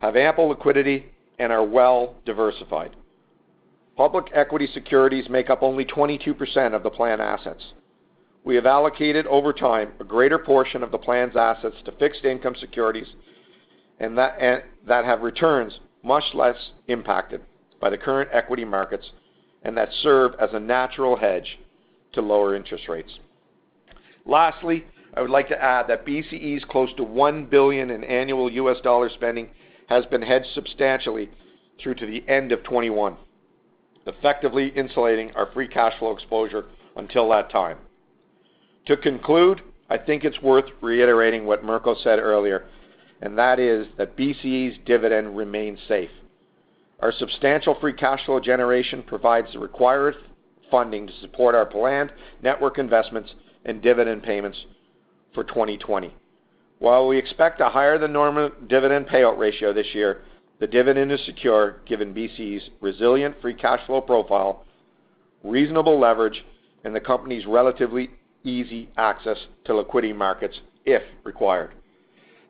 have 0.00 0.14
ample 0.14 0.48
liquidity, 0.48 1.06
and 1.38 1.52
are 1.52 1.64
well 1.64 2.14
diversified. 2.24 2.94
Public 3.96 4.26
equity 4.32 4.68
securities 4.72 5.28
make 5.28 5.50
up 5.50 5.62
only 5.62 5.84
22% 5.84 6.74
of 6.74 6.82
the 6.82 6.90
plan 6.90 7.20
assets. 7.20 7.72
We 8.44 8.54
have 8.54 8.66
allocated 8.66 9.26
over 9.26 9.52
time 9.52 9.92
a 9.98 10.04
greater 10.04 10.38
portion 10.38 10.82
of 10.82 10.92
the 10.92 10.98
plan's 10.98 11.36
assets 11.36 11.76
to 11.84 11.92
fixed 11.92 12.24
income 12.24 12.54
securities 12.60 13.08
and 13.98 14.16
that 14.16 14.64
have 14.86 15.22
returns 15.22 15.80
much 16.04 16.22
less 16.32 16.56
impacted 16.86 17.40
by 17.80 17.90
the 17.90 17.98
current 17.98 18.30
equity 18.32 18.64
markets 18.64 19.10
and 19.62 19.76
that 19.76 19.88
serve 20.02 20.32
as 20.40 20.50
a 20.52 20.60
natural 20.60 21.16
hedge 21.16 21.58
to 22.12 22.22
lower 22.22 22.54
interest 22.54 22.88
rates. 22.88 23.18
Lastly, 24.24 24.84
I 25.14 25.20
would 25.20 25.30
like 25.30 25.48
to 25.48 25.62
add 25.62 25.88
that 25.88 26.06
BCE's 26.06 26.64
close 26.64 26.90
to 26.96 27.04
$1 27.04 27.50
billion 27.50 27.90
in 27.90 28.04
annual 28.04 28.50
US 28.50 28.80
dollar 28.82 29.08
spending 29.08 29.50
has 29.88 30.04
been 30.06 30.22
hedged 30.22 30.48
substantially 30.54 31.30
through 31.82 31.94
to 31.94 32.06
the 32.06 32.22
end 32.28 32.52
of 32.52 32.60
2021, 32.60 33.16
effectively 34.06 34.68
insulating 34.76 35.30
our 35.34 35.50
free 35.52 35.68
cash 35.68 35.98
flow 35.98 36.12
exposure 36.12 36.66
until 36.96 37.28
that 37.30 37.50
time. 37.50 37.78
To 38.86 38.96
conclude, 38.96 39.62
I 39.90 39.98
think 39.98 40.24
it's 40.24 40.42
worth 40.42 40.66
reiterating 40.80 41.46
what 41.46 41.64
Mirko 41.64 41.94
said 42.02 42.18
earlier, 42.18 42.66
and 43.22 43.36
that 43.38 43.58
is 43.58 43.86
that 43.96 44.16
BCE's 44.16 44.78
dividend 44.84 45.36
remains 45.36 45.78
safe. 45.88 46.10
Our 47.00 47.12
substantial 47.12 47.76
free 47.80 47.92
cash 47.92 48.24
flow 48.26 48.40
generation 48.40 49.04
provides 49.04 49.52
the 49.52 49.58
required 49.58 50.16
funding 50.70 51.06
to 51.06 51.12
support 51.20 51.54
our 51.54 51.66
planned 51.66 52.12
network 52.42 52.78
investments 52.78 53.32
and 53.64 53.80
dividend 53.80 54.22
payments 54.22 54.58
for 55.32 55.44
2020. 55.44 56.12
While 56.80 57.08
we 57.08 57.18
expect 57.18 57.60
a 57.60 57.68
higher 57.68 57.98
than 57.98 58.12
normal 58.12 58.50
dividend 58.66 59.06
payout 59.06 59.38
ratio 59.38 59.72
this 59.72 59.94
year, 59.94 60.22
the 60.60 60.66
dividend 60.66 61.12
is 61.12 61.24
secure 61.24 61.80
given 61.86 62.14
BCE's 62.14 62.70
resilient 62.80 63.40
free 63.40 63.54
cash 63.54 63.84
flow 63.86 64.00
profile, 64.00 64.64
reasonable 65.44 65.98
leverage, 66.00 66.44
and 66.84 66.94
the 66.94 67.00
company's 67.00 67.46
relatively 67.46 68.10
easy 68.44 68.88
access 68.96 69.38
to 69.64 69.74
liquidity 69.74 70.12
markets 70.12 70.60
if 70.84 71.02
required. 71.24 71.74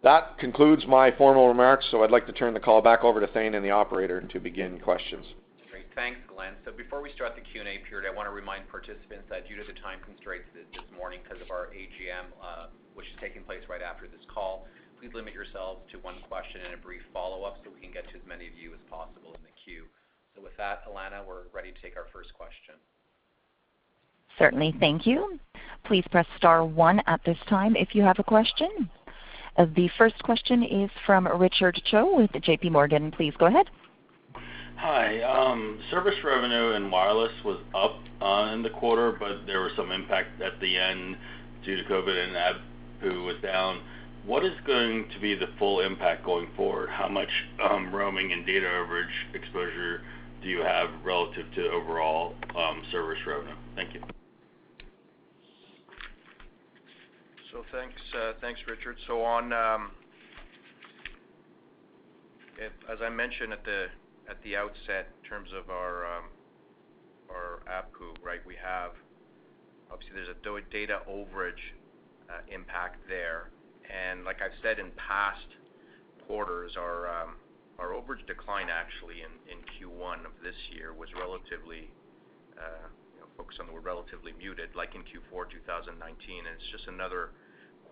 That 0.03 0.39
concludes 0.39 0.87
my 0.87 1.11
formal 1.19 1.49
remarks, 1.49 1.87
so 1.91 2.05
I'd 2.05 2.11
like 2.11 2.27
to 2.27 2.33
turn 2.33 2.55
the 2.55 2.61
call 2.61 2.81
back 2.81 3.03
over 3.03 3.19
to 3.19 3.27
Thane 3.27 3.55
and 3.55 3.65
the 3.65 3.71
operator 3.71 4.21
to 4.21 4.39
begin 4.39 4.79
questions. 4.79 5.27
Great. 5.71 5.87
Thanks, 5.97 6.21
Glen. 6.31 6.55
Before 6.77 7.03
we 7.03 7.11
start 7.19 7.35
the 7.35 7.43
Q&A 7.43 7.83
period, 7.83 8.07
I 8.07 8.15
want 8.15 8.31
to 8.31 8.35
remind 8.35 8.69
participants 8.69 9.27
that 9.29 9.49
due 9.49 9.57
to 9.59 9.67
the 9.67 9.75
time 9.83 9.99
constraints 10.07 10.47
this 10.55 10.87
morning 10.95 11.19
because 11.27 11.43
of 11.43 11.51
our 11.51 11.75
AGM, 11.75 12.31
uh, 12.39 12.71
which 12.95 13.07
is 13.11 13.19
taking 13.21 13.43
place 13.43 13.67
right 13.67 13.83
after 13.83 14.07
this 14.07 14.23
call, 14.31 14.71
please 15.03 15.11
limit 15.15 15.35
yourselves 15.35 15.83
to 15.91 15.99
one 15.99 16.23
question 16.31 16.63
and 16.63 16.75
a 16.75 16.81
brief 16.81 17.03
follow-up 17.13 17.59
so 17.65 17.71
we 17.75 17.83
can 17.83 17.91
get 17.91 18.07
to 18.11 18.15
as 18.15 18.23
many 18.23 18.47
of 18.47 18.55
you 18.55 18.71
as 18.71 18.83
possible 18.87 19.35
in 19.35 19.43
the 19.43 19.55
queue. 19.67 19.83
So 20.35 20.43
with 20.43 20.55
that, 20.63 20.87
Alana, 20.87 21.27
we're 21.27 21.51
ready 21.51 21.75
to 21.75 21.81
take 21.83 21.99
our 21.99 22.07
first 22.15 22.31
question. 22.35 22.79
Certainly. 24.39 24.79
Thank 24.79 25.07
you. 25.07 25.39
Please 25.85 26.05
press 26.11 26.27
star 26.37 26.65
one 26.65 27.03
at 27.07 27.21
this 27.27 27.39
time 27.49 27.75
if 27.75 27.95
you 27.95 28.03
have 28.03 28.21
a 28.21 28.25
question. 28.25 28.89
The 29.59 29.91
first 29.99 30.23
question 30.23 30.63
is 30.63 30.89
from 31.05 31.27
Richard 31.27 31.81
Choe 31.91 32.17
with 32.17 32.31
JPMorgan. 32.31 33.13
Please 33.17 33.35
go 33.39 33.47
ahead. 33.47 33.67
Hi. 34.77 35.21
Um, 35.23 35.81
service 35.91 36.15
revenue 36.23 36.77
in 36.77 36.89
wireless 36.93 37.33
was 37.45 37.59
up 37.75 37.99
uh, 38.23 38.53
in 38.55 38.63
the 38.63 38.71
quarter, 38.71 39.17
but 39.19 39.47
there 39.47 39.61
was 39.61 39.73
some 39.75 39.91
impact 39.91 40.41
at 40.41 40.61
the 40.61 40.79
end 40.79 41.17
due 41.65 41.77
to 41.77 41.83
COVID 41.91 42.25
and 42.25 42.37
ABPU 43.03 43.27
was 43.27 43.35
down. 43.43 43.81
What 44.25 44.45
is 44.45 44.53
going 44.65 45.09
to 45.13 45.21
be 45.21 45.35
the 45.35 45.49
full 45.59 45.81
impact 45.81 46.25
going 46.25 46.47
forward? 46.57 46.89
How 46.91 47.09
much 47.09 47.31
um, 47.69 47.93
roaming 47.93 48.33
and 48.33 48.47
data 48.47 48.67
overage 48.67 49.35
exposure 49.35 50.03
do 50.41 50.49
you 50.49 50.61
have 50.61 50.89
relative 51.05 51.47
to 51.57 51.69
overall 51.71 52.35
um, 52.57 52.83
service 52.93 53.19
revenue? 53.27 53.57
Thank 53.75 53.95
you. 53.95 54.03
So 57.53 57.65
uh, 58.15 58.33
thanks, 58.43 58.61
Richard. 58.67 58.97
So, 59.07 59.23
on, 59.23 59.53
um, 59.55 59.91
as 62.61 62.99
I 63.03 63.09
mentioned 63.09 63.55
at 63.55 63.65
the 63.65 64.57
outset, 64.57 65.09
in 65.23 65.29
terms 65.29 65.49
of 65.57 65.71
our 65.71 66.05
um, 66.05 66.25
ABPU, 67.67 68.23
right? 68.23 68.41
We 68.47 68.55
have 68.63 68.93
obviously 69.91 70.15
there's 70.15 70.29
a 70.29 70.43
data 70.71 71.01
overage 71.09 71.73
uh, 72.29 72.45
impact 72.53 72.97
there. 73.09 73.49
And 73.89 74.25
like 74.25 74.43
I've 74.43 74.57
said 74.63 74.79
in 74.79 74.91
past 74.97 75.49
quarters, 76.27 76.73
our 76.77 77.09
um, 77.09 77.37
overage 77.95 78.27
decline 78.27 78.69
actually 78.69 79.23
in 79.25 79.59
Q1 79.79 80.27
of 80.27 80.33
this 80.43 80.57
year 80.75 80.93
was 80.93 81.09
relatively 81.17 81.89
uh, 82.59 82.89
focused 83.39 83.63
on 83.63 83.71
the 83.71 83.73
word 83.73 83.87
relatively 83.87 84.35
muted, 84.35 84.75
like 84.75 84.99
in 84.99 85.07
Q4 85.07 85.47
2019. 85.47 85.95
It's 86.45 86.69
just 86.75 86.91
another 86.91 87.31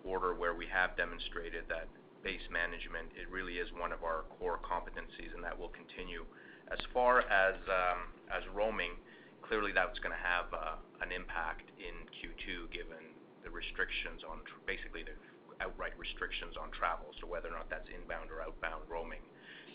quarter 0.03 0.35
where 0.35 0.53
we 0.53 0.67
have 0.67 0.99
demonstrated 0.99 1.63
that 1.71 1.87
base 2.23 2.43
management, 2.51 3.07
it 3.15 3.31
really 3.31 3.63
is 3.63 3.71
one 3.71 3.95
of 3.95 4.03
our 4.03 4.27
core 4.35 4.59
competencies, 4.59 5.31
and 5.31 5.39
that 5.39 5.55
will 5.55 5.71
continue. 5.71 6.27
As 6.67 6.79
far 6.91 7.23
as 7.31 7.55
um, 7.71 8.11
as 8.27 8.43
roaming, 8.51 8.99
clearly 9.39 9.71
that's 9.71 9.95
going 10.03 10.11
to 10.11 10.19
have 10.19 10.51
uh, 10.51 10.75
an 10.99 11.15
impact 11.15 11.71
in 11.79 11.95
Q2 12.11 12.67
given 12.75 13.15
the 13.47 13.49
restrictions 13.49 14.27
on, 14.27 14.43
basically 14.67 15.07
the 15.07 15.15
outright 15.63 15.95
restrictions 15.95 16.59
on 16.59 16.67
travel. 16.75 17.15
So 17.23 17.31
whether 17.31 17.47
or 17.47 17.55
not 17.55 17.71
that's 17.71 17.87
inbound 17.87 18.27
or 18.27 18.43
outbound 18.43 18.83
roaming, 18.91 19.23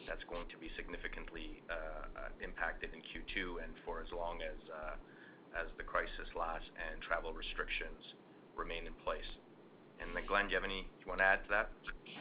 that's 0.04 0.22
going 0.28 0.44
to 0.52 0.58
be 0.60 0.68
significantly 0.76 1.64
uh, 1.72 2.28
uh, 2.28 2.44
impacted 2.44 2.92
in 2.92 3.00
Q2 3.00 3.64
and 3.64 3.72
for 3.86 4.04
as 4.04 4.12
long 4.12 4.44
as 4.44 4.60
the 5.76 5.82
crisis 5.82 6.28
lasts 6.38 6.68
and 6.90 7.00
travel 7.02 7.32
restrictions 7.32 8.14
remain 8.56 8.86
in 8.86 8.92
place. 9.04 9.28
Uh, 10.00 10.20
Glen, 10.26 10.46
do 10.46 10.50
you 10.50 10.56
have 10.56 10.64
any 10.64 10.86
you 11.00 11.06
want 11.06 11.20
to 11.20 11.24
add 11.24 11.40
to 11.44 11.50
that? 11.50 11.68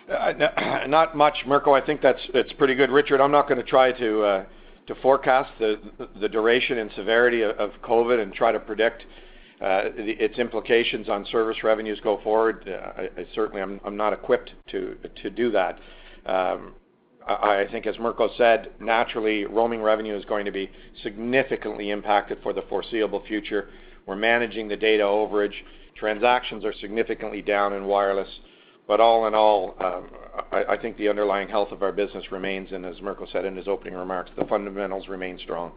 Uh, 0.10 0.86
not 0.88 1.16
much, 1.16 1.36
Mirko. 1.46 1.74
I 1.74 1.86
think 1.86 2.02
that's 2.02 2.54
pretty 2.58 2.76
good. 2.76 2.90
Richard, 2.90 3.22
I'm 3.22 3.32
not 3.32 3.48
going 3.48 3.60
to 3.60 3.68
try 3.68 3.92
to 3.92 4.22
uh, 4.24 4.46
forecast 5.02 5.52
the 5.60 6.30
duration 6.30 6.78
and 6.80 6.92
severity 6.96 7.44
of 7.44 7.72
COVID 7.84 8.22
and 8.22 8.34
try 8.34 8.52
to 8.52 8.60
predict 8.60 9.04
its 9.62 10.38
implications 10.38 11.08
on 11.10 11.26
service 11.32 11.64
revenues 11.64 12.00
go 12.02 12.20
forward. 12.24 12.70
Certainly 13.34 13.62
I'm 13.62 13.98
not 13.98 14.14
equipped 14.14 14.52
to 14.70 15.30
do 15.36 15.52
that. 15.52 15.80
Um, 16.26 16.74
I 17.28 17.66
think 17.72 17.86
as 17.86 17.98
Mirko 18.00 18.30
said, 18.38 18.72
naturally, 18.80 19.46
roaming 19.46 19.82
revenue 19.82 20.16
is 20.16 20.26
going 20.26 20.46
to 20.46 20.52
be 20.52 20.70
significantly 21.04 21.92
impacted 21.92 22.40
for 22.42 22.54
the 22.54 22.64
foreseeable 22.64 23.24
future. 23.28 23.70
We're 24.06 24.16
managing 24.16 24.68
the 24.68 24.78
data 24.78 25.04
overage. 25.04 25.54
Transactions 25.96 26.66
are 26.66 26.74
significantly 26.74 27.42
down 27.42 27.74
in 27.74 27.86
wireless. 27.86 28.30
But 28.88 29.00
all 29.00 29.28
in 29.28 29.36
all, 29.36 29.76
um, 29.80 30.10
I 30.52 30.76
think 30.76 30.98
the 30.98 31.08
underlying 31.08 31.48
health 31.48 31.72
of 31.72 31.84
our 31.84 31.92
business 31.92 32.32
remains, 32.32 32.72
and 32.72 32.86
as 32.86 33.00
Mirko 33.02 33.26
said 33.32 33.46
in 33.46 33.56
his 33.56 33.68
opening 33.68 33.94
remarks, 33.94 34.32
the 34.38 34.46
fundamentals 34.46 35.08
remain 35.08 35.38
strong. 35.40 35.72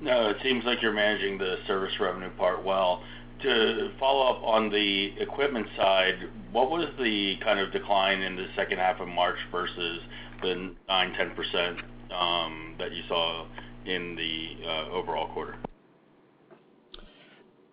No, 0.00 0.28
it 0.28 0.36
seems 0.42 0.64
like 0.64 0.82
you're 0.82 0.92
managing 0.92 1.38
the 1.38 1.56
service 1.66 1.94
revenue 1.98 2.30
part 2.36 2.64
well. 2.64 3.02
To 3.42 3.90
follow 3.98 4.34
up 4.34 4.42
on 4.44 4.70
the 4.70 5.14
equipment 5.18 5.66
side, 5.76 6.28
what 6.52 6.70
was 6.70 6.88
the 6.98 7.36
kind 7.42 7.58
of 7.58 7.72
decline 7.72 8.20
in 8.20 8.36
the 8.36 8.46
second 8.54 8.78
half 8.78 9.00
of 9.00 9.08
March 9.08 9.38
versus 9.50 10.00
the 10.42 10.74
9%-10% 10.88 11.82
um, 12.12 12.74
that 12.78 12.92
you 12.92 13.02
saw 13.08 13.46
in 13.84 14.14
the 14.16 14.68
uh, 14.68 14.90
overall 14.90 15.32
quarter? 15.32 15.56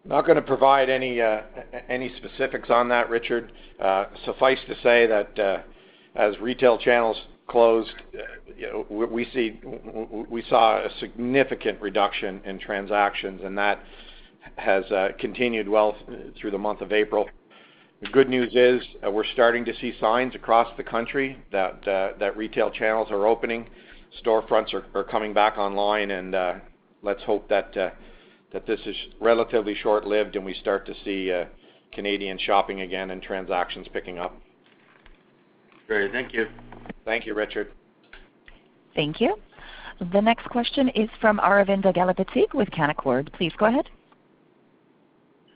Not 0.05 0.25
going 0.25 0.35
to 0.35 0.41
provide 0.41 0.89
uh, 0.89 1.41
any 1.87 2.13
specifics 2.17 2.69
on 2.69 2.89
that, 2.89 3.09
Richard. 3.09 3.51
Uh, 3.79 4.05
suffice 4.25 4.59
to 4.67 4.75
say 4.83 5.07
that 5.07 5.63
as 6.15 6.37
retail 6.39 6.77
channels 6.77 7.17
closed, 7.47 7.93
we 8.89 10.43
saw 10.49 10.77
a 10.77 10.89
significant 10.99 11.81
reduction 11.81 12.41
in 12.45 12.59
transactions, 12.59 13.41
and 13.45 13.57
that 13.57 13.79
has 14.57 14.83
continued 15.19 15.69
well 15.69 15.95
through 16.37 16.51
the 16.51 16.57
month 16.57 16.81
of 16.81 16.91
April. 16.91 17.29
The 18.03 18.09
good 18.09 18.27
news 18.27 18.53
is 18.53 18.85
uh, 19.05 19.09
we're 19.09 19.23
starting 19.33 19.63
to 19.63 19.73
see 19.77 19.93
signs 20.01 20.35
across 20.35 20.67
the 20.75 20.83
country 20.83 21.37
that 21.53 21.87
uh, 21.87 22.33
retail 22.35 22.69
channels 22.69 23.07
are 23.11 23.25
opening, 23.25 23.69
storefronts 24.23 24.73
are 24.73 25.03
coming 25.05 25.33
back 25.33 25.57
online, 25.57 26.11
and 26.11 26.35
uh, 26.35 26.55
let's 27.01 27.23
hope 27.23 27.47
that 27.47 27.73
that 27.73 28.67
this 28.67 28.81
is 28.85 28.95
relatively 29.21 29.73
short-lived 29.73 30.35
and 30.35 30.45
we 30.45 30.53
start 30.53 30.85
to 30.85 30.93
see 31.05 31.31
Canadian 31.93 32.37
shopping 32.37 32.81
again 32.81 33.11
and 33.11 33.21
transactions 33.21 33.87
picking 33.93 34.19
up. 34.19 34.37
Great. 35.87 36.11
Thank 36.11 36.33
you. 36.33 36.47
Thank 37.05 37.25
you, 37.25 37.33
Richard. 37.33 37.71
Thank 38.95 39.21
you. 39.21 39.37
The 40.11 40.21
next 40.21 40.45
question 40.49 40.89
is 40.89 41.09
from 41.21 41.39
Aravinda 41.39 41.95
Galappatthige 41.95 42.53
with 42.53 42.69
Canaccord. 42.69 43.31
Please 43.33 43.53
go 43.57 43.65
ahead. 43.65 43.89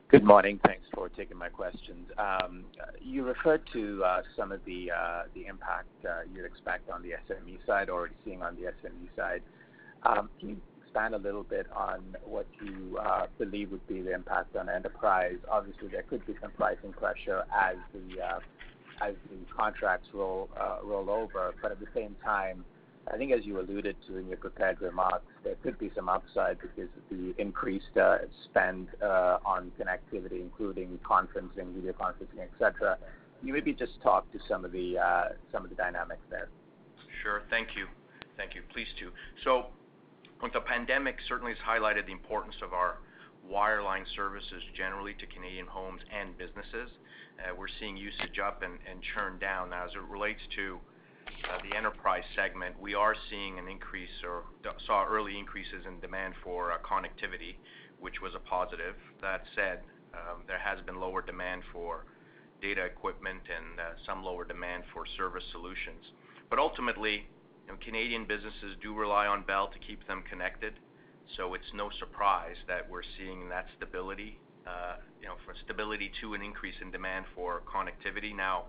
Good 0.10 0.24
morning. 0.24 0.58
Thanks 0.66 0.86
for 0.94 1.10
taking 1.10 1.36
my 1.36 1.50
questions. 1.50 2.08
Um, 2.18 2.64
you 3.02 3.26
referred 3.26 3.62
to 3.74 4.02
uh, 4.06 4.22
some 4.38 4.54
of 4.54 4.64
the 4.64 4.90
uh, 4.90 5.24
impact 5.36 5.90
uh, 6.06 6.22
you'd 6.34 6.46
expect 6.46 6.90
on 6.90 7.04
the 7.04 7.10
SME 7.28 7.58
side, 7.68 7.90
already 7.90 8.16
seeing 8.24 8.42
on 8.42 8.56
the 8.56 8.72
SME 8.72 9.14
side. 9.18 9.42
Um, 10.04 10.30
can 10.40 10.50
you 10.52 10.58
expand 10.82 11.14
a 11.14 11.18
little 11.18 11.44
bit 11.44 11.68
on 11.76 12.16
what 12.24 12.48
you 12.64 12.98
believe 13.38 13.72
would 13.72 13.86
be 13.86 14.02
the 14.02 14.14
impact 14.14 14.56
on 14.56 14.70
enterprise? 14.70 15.40
Obviously, 15.52 15.90
there 15.90 16.04
could 16.04 16.26
be 16.26 16.36
some 16.42 16.52
pricing 16.52 16.94
pressure 16.94 17.44
as 17.54 17.76
the 17.94 19.12
contracts 19.54 20.08
roll 20.14 20.48
over. 20.56 21.54
But 21.62 21.74
at 21.74 21.82
the 21.82 21.88
same 21.94 22.16
time, 22.24 22.64
I 23.14 23.18
think 23.18 23.32
as 23.32 23.46
you 23.46 23.60
alluded 23.60 23.96
to 24.08 24.18
in 24.18 24.28
your 24.28 24.38
prepared 24.38 24.82
remarks, 24.82 25.26
there 25.44 25.56
could 25.64 25.80
be 25.80 25.90
some 25.96 26.10
upside 26.10 26.60
because 26.60 26.90
of 26.98 27.18
the 27.18 27.34
increased 27.38 27.96
uh, 27.96 28.18
spend 28.46 28.88
uh, 29.02 29.38
on 29.46 29.72
connectivity, 29.80 30.42
including 30.42 31.00
conferencing, 31.04 31.74
video 31.74 31.94
conferencing, 31.94 32.42
et 32.42 32.52
cetera. 32.60 32.98
Can 33.40 33.48
you 33.48 33.54
maybe 33.54 33.72
just 33.74 34.02
talk 34.02 34.30
to 34.34 34.40
some 34.50 34.66
of 34.66 34.72
the 34.72 34.98
uh, 34.98 35.24
dynamics 35.78 36.22
there? 36.30 36.50
Sure. 37.24 37.44
Thank 37.50 37.70
you. 37.78 37.88
Thank 38.36 38.56
you. 38.56 38.62
Pleased 38.74 38.92
to. 39.00 39.12
Look, 40.42 40.54
the 40.54 40.62
pandemic 40.62 41.16
certainly 41.28 41.54
has 41.54 41.62
highlighted 41.68 42.06
the 42.06 42.12
importance 42.12 42.56
of 42.62 42.74
our 42.74 42.98
wireline 43.52 44.04
services 44.16 44.62
generally 44.76 45.14
to 45.14 45.26
Canadian 45.26 45.66
homes 45.66 46.02
and 46.14 46.38
businesses. 46.38 46.90
We're 47.58 47.68
seeing 47.80 47.96
usage 47.96 48.40
up 48.44 48.64
and 48.64 49.02
churn 49.16 49.40
down. 49.40 49.70
Now, 49.70 49.86
as 49.86 49.92
it 49.94 50.02
relates 50.10 50.42
to 50.58 50.80
Uh, 51.46 51.58
the 51.70 51.78
enterprise 51.78 52.24
segment, 52.36 52.76
we 52.80 52.94
are 52.94 53.16
seeing 53.30 53.60
an 53.60 53.68
increase 53.68 54.10
or 54.24 54.44
saw 54.86 55.06
early 55.06 55.38
increases 55.38 55.86
in 55.88 56.00
demand 56.00 56.34
for 56.44 56.72
uh, 56.72 56.78
connectivity, 56.80 57.56
which 58.00 58.22
was 58.22 58.34
a 58.36 58.40
positive. 58.40 58.96
That 59.22 59.44
said, 59.56 59.82
um, 60.14 60.42
there 60.48 60.60
has 60.60 60.80
been 60.86 61.00
lower 61.00 61.22
demand 61.22 61.62
for 61.72 62.06
data 62.62 62.84
equipment 62.84 63.42
and 63.48 63.80
uh, 63.80 63.84
some 64.06 64.24
lower 64.24 64.44
demand 64.46 64.84
for 64.94 65.06
service 65.16 65.44
solutions. 65.52 66.04
But 66.50 66.60
ultimately, 66.60 67.28
you 67.66 67.74
know, 67.74 67.80
Canadian 67.84 68.26
businesses 68.26 68.76
do 68.82 68.94
rely 68.94 69.28
on 69.28 69.44
Bell 69.44 69.68
to 69.68 69.80
keep 69.80 70.06
them 70.08 70.24
connected, 70.30 70.74
so 71.38 71.54
it's 71.54 71.72
no 71.74 71.90
surprise 72.00 72.56
that 72.68 72.90
we're 72.90 73.08
seeing 73.18 73.48
that 73.50 73.68
stability, 73.78 74.40
you 75.22 75.28
know, 75.28 75.36
for 75.46 75.54
stability 75.64 76.12
to 76.22 76.34
an 76.34 76.42
increase 76.42 76.76
in 76.82 76.92
demand 76.92 77.26
for 77.36 77.62
connectivity. 77.68 78.36
Now, 78.36 78.66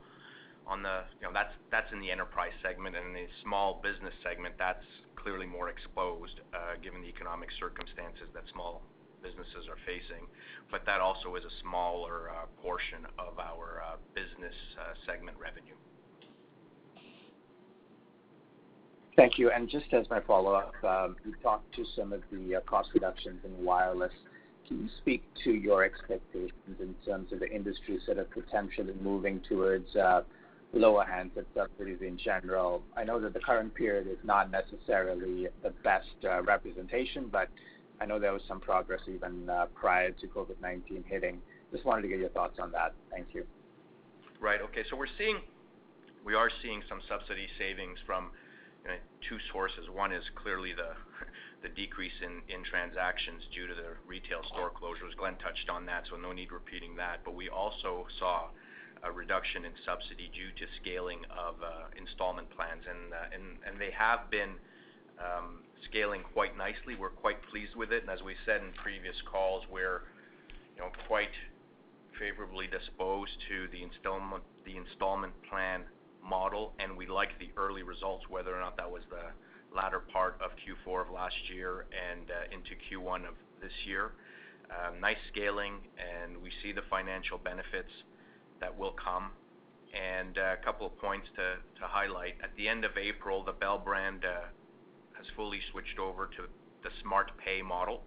on 0.69 0.83
the, 0.83 1.03
you 1.21 1.27
know, 1.27 1.33
that's 1.33 1.93
in 1.93 2.01
the 2.01 2.11
enterprise 2.11 2.53
segment. 2.63 2.95
And 2.95 3.09
in 3.09 3.15
the 3.15 3.27
small 3.43 3.81
business 3.83 4.15
segment, 4.23 4.55
that's 4.59 4.85
clearly 5.17 5.47
more 5.47 5.69
exposed, 5.71 6.41
uh, 6.53 6.77
given 6.83 7.01
the 7.01 7.09
economic 7.09 7.49
circumstances 7.59 8.29
that 8.35 8.45
small 8.53 8.83
businesses 9.23 9.67
are 9.69 9.81
facing. 9.85 10.29
But 10.71 10.85
that 10.87 11.01
also 11.01 11.35
is 11.35 11.45
a 11.45 11.55
smaller 11.61 12.31
uh, 12.31 12.47
portion 12.63 13.07
of 13.19 13.39
our 13.39 13.83
uh, 13.83 13.97
business 14.15 14.55
segment 15.07 15.37
revenue. 15.41 15.75
Thank 19.17 19.37
you. 19.37 19.51
And 19.51 19.69
just 19.69 19.93
as 19.93 20.09
my 20.11 20.21
follow-up, 20.21 20.73
um, 20.85 21.17
you 21.25 21.35
talked 21.43 21.75
to 21.75 21.85
some 21.97 22.13
of 22.13 22.23
the 22.31 22.63
cost 22.67 22.91
reductions 22.95 23.41
in 23.45 23.65
wireless. 23.65 24.13
Can 24.69 24.83
you 24.83 24.89
speak 24.99 25.25
to 25.43 25.51
your 25.51 25.83
expectations 25.83 26.53
in 26.79 26.95
terms 27.05 27.33
of 27.33 27.41
the 27.41 27.51
industry 27.51 27.99
sort 28.07 28.19
of 28.19 28.31
potentially 28.31 28.95
moving 29.03 29.41
towards 29.49 29.97
lower 30.73 31.05
handset 31.05 31.45
subsidies 31.55 31.99
in 32.01 32.19
general? 32.19 32.83
I 32.97 33.05
know 33.05 33.21
that 33.21 33.35
the 33.35 33.41
current 33.41 33.75
period 33.75 34.07
is 34.07 34.19
not 34.25 34.51
necessarily 34.51 35.49
the 35.63 35.71
best 35.83 36.07
uh, 36.25 36.43
representation, 36.43 37.29
but 37.31 37.49
I 38.01 38.07
know 38.07 38.19
there 38.19 38.33
was 38.33 38.43
some 38.47 38.61
progress 38.61 39.01
even 39.09 39.49
uh, 39.49 39.67
prior 39.75 40.11
to 40.11 40.27
COVID-19 40.27 41.05
hitting. 41.07 41.41
Just 41.73 41.85
wanted 41.85 42.03
to 42.03 42.09
get 42.09 42.19
your 42.19 42.31
thoughts 42.31 42.59
on 42.61 42.73
that. 42.73 42.95
Thank 43.11 43.29
you. 43.33 43.45
Right. 44.41 44.61
Okay. 44.63 44.85
So 44.89 44.97
We 44.97 45.07
are 45.07 45.11
seeing 45.19 45.39
we 46.25 46.35
are 46.35 46.51
seeing 46.63 46.83
some 46.89 47.01
subsidy 47.09 47.49
savings 47.59 47.99
from 48.05 48.31
two 49.29 49.39
sources. 49.53 49.89
One 49.93 50.13
is 50.13 50.23
clearly 50.35 50.73
the 50.73 51.69
decrease 51.77 52.17
in 52.23 52.63
transactions 52.65 53.43
due 53.55 53.67
to 53.67 53.75
the 53.75 53.97
retail 54.07 54.41
store 54.53 54.71
closures. 54.71 55.17
Glen 55.19 55.37
touched 55.43 55.69
on 55.69 55.85
that, 55.87 56.05
so 56.11 56.17
no 56.17 56.33
need 56.33 56.53
repeating 56.53 56.97
that. 56.97 57.21
But 57.25 57.35
we 57.35 57.49
also 57.49 58.07
saw 58.19 58.49
a 59.03 59.11
reduction 59.13 59.65
in 59.65 59.73
subsidy 59.85 60.31
due 60.35 60.51
to 60.59 60.65
scaling 60.81 61.21
of 61.31 61.57
uh, 61.63 61.89
installment 61.97 62.49
plans. 62.51 62.85
Uh, 62.87 63.29
and 63.33 63.81
they 63.81 63.91
have 63.91 64.31
been 64.31 64.55
um, 65.19 65.63
scaling 65.85 66.23
quite 66.33 66.57
nicely. 66.57 66.95
We're 66.99 67.11
quite 67.11 67.39
pleased 67.51 67.75
with 67.77 67.93
it. 67.93 68.03
And 68.03 68.11
as 68.11 68.23
we 68.23 68.35
said 68.47 68.63
in 68.63 68.73
previous 68.73 69.17
calls, 69.31 69.65
we're 69.71 70.03
you 70.77 70.83
know 70.83 70.91
quite 71.07 71.35
favorably 72.19 72.67
disposed 72.67 73.33
to 73.49 73.69
the 73.71 73.83
installment 73.83 75.33
plan 75.49 75.83
model, 76.23 76.73
and 76.79 76.97
we 76.97 77.07
like 77.07 77.39
the 77.39 77.51
early 77.57 77.83
results, 77.83 78.25
whether 78.29 78.55
or 78.55 78.61
not 78.61 78.77
that 78.77 78.91
was 78.91 79.03
the 79.11 79.31
latter 79.75 80.01
part 80.01 80.41
of 80.43 80.51
Q4 80.59 81.07
of 81.07 81.11
last 81.13 81.37
year 81.55 81.87
and 81.93 82.31
uh, 82.31 82.55
into 82.55 82.75
Q1 82.89 83.29
of 83.29 83.35
this 83.61 83.73
year. 83.87 84.13
Um, 84.69 85.01
nice 85.01 85.17
scaling, 85.33 85.75
and 85.97 86.37
we 86.37 86.51
see 86.63 86.73
the 86.73 86.83
financial 86.91 87.39
benefits 87.39 87.91
that 88.61 88.77
will 88.77 88.93
come. 88.93 89.31
And 89.95 90.37
uh, 90.37 90.57
a 90.61 90.65
couple 90.65 90.87
of 90.87 90.99
points 90.99 91.27
to 91.37 91.57
highlight. 91.81 92.37
At 92.43 92.55
the 92.57 92.69
end 92.69 92.85
of 92.85 92.97
April, 92.99 93.43
the 93.43 93.53
Bell 93.53 93.79
brand 93.79 94.25
uh, 94.25 94.49
has 95.17 95.27
fully 95.35 95.61
switched 95.73 95.99
over 95.99 96.27
to 96.27 96.43
the 96.83 96.91
SmartPay 97.03 97.65
model. 97.65 98.03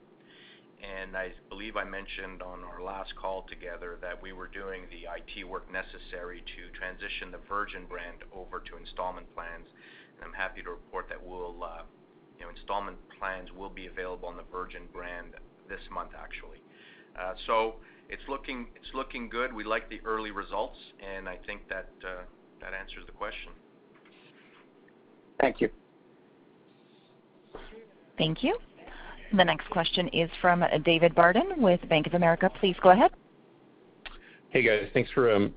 And 0.81 1.15
I 1.15 1.33
believe 1.49 1.77
I 1.77 1.83
mentioned 1.83 2.41
on 2.41 2.63
our 2.63 2.81
last 2.81 3.15
call 3.15 3.45
together 3.47 3.97
that 4.01 4.19
we 4.19 4.33
were 4.33 4.47
doing 4.47 4.83
the 4.89 5.05
IT 5.05 5.47
work 5.47 5.71
necessary 5.71 6.41
to 6.57 6.77
transition 6.77 7.29
the 7.29 7.37
Virgin 7.47 7.85
brand 7.85 8.25
over 8.33 8.59
to 8.59 8.77
installment 8.77 9.29
plans. 9.35 9.69
And 10.17 10.25
I'm 10.25 10.33
happy 10.33 10.63
to 10.63 10.69
report 10.71 11.07
that 11.09 11.21
we'll, 11.21 11.63
uh, 11.63 11.85
you 12.39 12.45
know, 12.45 12.49
installment 12.49 12.97
plans 13.19 13.49
will 13.53 13.69
be 13.69 13.87
available 13.87 14.27
on 14.27 14.37
the 14.37 14.47
Virgin 14.51 14.89
brand 14.91 15.37
this 15.69 15.81
month, 15.93 16.11
actually. 16.17 16.61
It's 18.11 18.21
looking 18.93 19.29
good. 19.29 19.53
We 19.53 19.63
like 19.63 19.89
the 19.89 20.01
early 20.05 20.31
results, 20.31 20.77
and 20.99 21.29
I 21.29 21.37
think 21.45 21.61
that 21.69 21.87
answers 22.61 23.05
the 23.05 23.13
question. 23.13 23.51
Thank 25.39 25.61
you. 25.61 25.69
Thank 28.17 28.43
you. 28.43 28.57
The 29.35 29.45
next 29.45 29.69
question 29.69 30.09
is 30.09 30.29
from 30.41 30.63
David 30.83 31.15
Barden 31.15 31.53
with 31.57 31.79
Bank 31.87 32.05
of 32.05 32.13
America. 32.13 32.51
Please 32.59 32.75
go 32.83 32.89
ahead. 32.89 33.11
Hey, 34.49 34.61
guys. 34.61 34.89
Thanks 34.93 35.09
for. 35.11 35.31
Um 35.33 35.53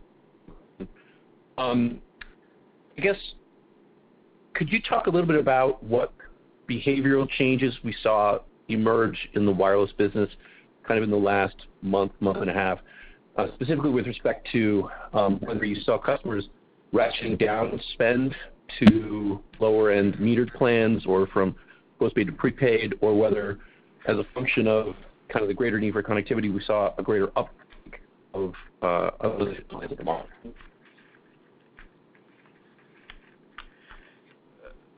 Um 1.59 2.01
I 2.97 3.01
guess, 3.01 3.17
could 4.55 4.71
you 4.71 4.81
talk 4.81 5.09
a 5.09 5.11
little 5.11 5.27
bit 5.27 5.40
about 5.40 5.83
what 5.83 6.12
behavioral 6.71 7.29
changes 7.29 7.75
we 7.83 7.95
saw 8.03 8.38
emerge 8.69 9.19
in 9.35 9.45
the 9.45 9.53
wireless 9.53 9.90
business 9.99 10.31
kind 10.87 10.99
of 10.99 11.05
in 11.05 11.11
the 11.11 11.16
last 11.16 11.57
month 11.83 12.12
month 12.20 12.38
and 12.38 12.51
a 12.51 12.55
half, 12.55 12.79
uh, 13.37 13.47
specifically 13.55 13.90
with 13.90 14.07
respect 14.07 14.47
to 14.53 14.88
um, 15.12 15.38
whether 15.40 15.64
you 15.64 15.81
saw 15.83 15.99
customers 15.99 16.49
ratcheting 16.92 17.38
down 17.38 17.81
spend 17.94 18.35
to 18.81 19.40
lower-end 19.61 20.14
metered 20.14 20.53
plans 20.55 21.05
or 21.07 21.27
from 21.29 21.55
postpaid 21.99 22.27
to 22.27 22.33
prepaid, 22.33 22.94
or 23.01 23.16
whether 23.16 23.59
as 24.07 24.16
a 24.16 24.25
function 24.35 24.67
of 24.67 24.94
kind 25.29 25.42
of 25.42 25.48
the 25.48 25.54
greater 25.54 25.79
need 25.79 25.92
for 25.92 26.02
connectivity, 26.02 26.52
we 26.52 26.63
saw 26.67 26.94
a 26.98 27.02
greater 27.02 27.31
uptake 27.37 28.00
of 28.35 28.52
uh, 28.83 29.11
those 29.23 29.54
plans 29.71 29.90
at 29.90 29.98
the 29.98 30.04
moment? 30.04 30.29
Uh, 30.44 30.50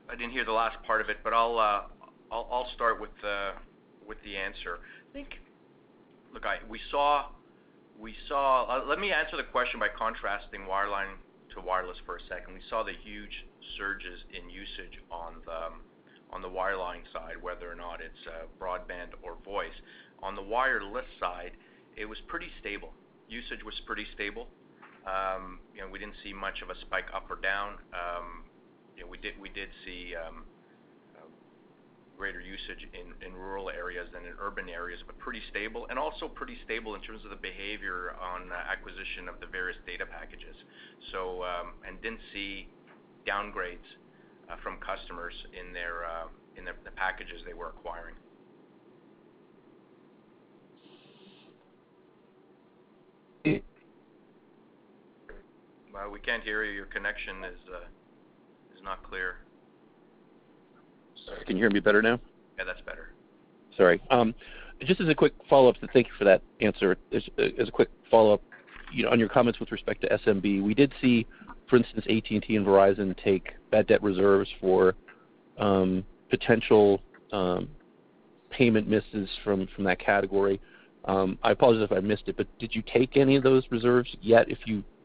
I 0.09 0.15
didn't 0.15 0.31
hear 0.31 0.45
the 0.45 0.51
last 0.51 0.77
part 0.85 1.01
of 1.01 1.09
it, 1.09 1.17
but 1.23 1.33
I'll 1.33 2.67
start 2.75 2.99
with 2.99 3.11
the 3.21 4.37
answer. 4.37 4.79
Uh, 8.31 8.83
let 8.87 8.99
me 8.99 9.11
answer 9.11 9.37
the 9.37 9.43
question 9.43 9.79
by 9.79 9.87
contrasting 9.89 10.61
wireline 10.69 11.15
to 11.53 11.61
wireless 11.61 11.97
for 12.05 12.17
a 12.17 12.21
second. 12.29 12.53
We 12.53 12.61
saw 12.69 12.83
the 12.83 12.93
huge 13.03 13.45
surges 13.77 14.19
in 14.33 14.49
usage 14.49 15.01
on 15.09 15.35
the 15.45 16.41
um, 16.41 16.53
wireline 16.53 17.03
side, 17.13 17.41
whether 17.41 17.71
or 17.71 17.75
not 17.75 18.01
it's 18.01 18.27
uh, 18.27 18.45
broadband 18.61 19.17
or 19.21 19.37
voice. 19.43 19.75
On 20.21 20.35
the 20.35 20.41
wireless 20.41 21.05
side, 21.19 21.51
it 21.95 22.05
was 22.05 22.17
pretty 22.27 22.47
stable. 22.59 22.93
Usage 23.29 23.63
was 23.63 23.75
pretty 23.85 24.05
stable. 24.13 24.47
Um, 25.05 25.59
you 25.73 25.81
know, 25.81 25.87
we 25.89 25.99
didn't 25.99 26.19
see 26.23 26.33
much 26.33 26.61
of 26.61 26.69
a 26.69 26.79
spike 26.81 27.07
up 27.15 27.29
or 27.31 27.37
down. 27.37 27.73
Um, 27.93 28.43
you 28.95 29.03
know, 29.03 29.09
we 29.09 29.17
did 29.17 29.69
see 29.85 30.13
greater 32.17 32.41
usage 32.41 32.87
in 32.93 33.33
rural 33.33 33.69
areas 33.69 34.07
than 34.11 34.25
in 34.25 34.33
urban 34.41 34.67
areas, 34.69 34.99
but 35.05 35.17
pretty 35.19 35.41
stable, 35.49 35.85
and 35.89 35.99
also 35.99 36.27
pretty 36.27 36.57
stable 36.65 36.95
in 36.95 37.01
terms 37.01 37.23
of 37.23 37.29
the 37.29 37.37
behavior 37.37 38.15
on 38.19 38.51
uh, 38.51 38.55
acquisition 38.71 39.29
of 39.29 39.39
the 39.39 39.45
various 39.45 39.77
data 39.85 40.05
packages. 40.05 40.55
So 41.11 41.43
um 41.43 41.73
and 41.87 42.01
didn't 42.01 42.25
see 42.33 42.67
downgrades 43.27 43.85
uh, 44.49 44.55
from 44.63 44.77
customers 44.77 45.33
in 45.53 45.75
uh, 45.77 46.27
the 46.83 46.91
packages 46.91 47.41
they 47.45 47.53
were 47.53 47.69
acquiring. 47.69 48.15
We 56.11 56.19
can't 56.21 56.43
hear 56.43 56.63
you. 56.63 56.71
Your 56.71 56.85
connection 56.85 57.43
is 57.43 58.81
not 58.83 59.03
clear. 59.03 59.37
Sorry. 61.27 61.45
Can 61.45 61.57
you 61.57 61.63
hear 61.63 61.69
me 61.69 61.79
better 61.79 62.01
now? 62.01 62.19
Yeah, 62.57 62.63
that's 62.63 62.81
better. 62.81 63.09
Sorry. 63.75 64.01
Um, 64.09 64.33
just 64.81 65.01
as 65.01 65.09
a 65.09 65.15
quick 65.15 65.33
follow-up, 65.49 65.75
thank 65.93 66.07
you 66.07 66.13
for 66.17 66.23
that 66.23 66.41
answer. 66.61 66.97
As 67.11 67.23
a 67.37 67.71
quick 67.71 67.89
follow-up, 68.09 68.41
you 68.93 69.03
know, 69.03 69.09
on 69.09 69.19
your 69.19 69.29
comments 69.29 69.59
with 69.59 69.71
respect 69.71 70.01
to 70.01 70.09
SMB, 70.09 70.63
we 70.63 70.73
did 70.73 70.93
see, 71.01 71.27
for 71.69 71.75
instance, 71.75 72.05
AT&T 72.09 72.55
and 72.55 72.65
Verizon 72.65 73.15
take 73.23 73.53
bad 73.69 73.87
debt 73.87 74.01
reserves 74.01 74.49
for 74.61 74.95
um, 75.57 76.05
potential 76.29 77.01
um, 77.33 77.67
payment 78.49 78.87
misses 78.87 79.29
from 79.43 79.67
that 79.79 79.99
category. 79.99 80.61
I 81.05 81.51
apologize 81.51 81.87
if 81.89 81.97
I 81.97 82.01
missed 82.01 82.23
it, 82.27 82.35
but 82.35 82.47
did 82.59 82.75
you 82.75 82.81
take 82.81 83.15
any 83.17 83.35
of 83.35 83.43
those 83.43 83.63
reserves 83.71 84.13
yet 84.21 84.47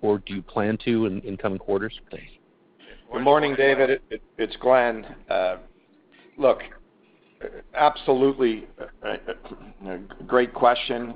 or 0.00 0.18
do 0.18 0.34
you 0.34 0.42
plan 0.42 0.78
to 0.84 1.06
in 1.06 1.36
coming 1.36 1.58
quarters? 1.58 1.98
Thanks. 2.10 2.26
Good 3.12 3.22
morning, 3.22 3.54
David. 3.54 4.00
It's 4.38 4.56
Glen. 4.56 5.06
Uh, 5.28 5.58
Look, 6.38 6.62
absolutely, 7.74 8.66
uh, 8.80 9.06
uh, 9.06 9.88
uh, 9.88 9.96
great 10.26 10.54
question. 10.54 11.14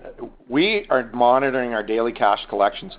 We 0.49 0.87
are 0.91 1.11
monitoring 1.12 1.73
our 1.73 1.83
daily 1.83 2.12
cash 2.12 2.41
collections 2.49 2.93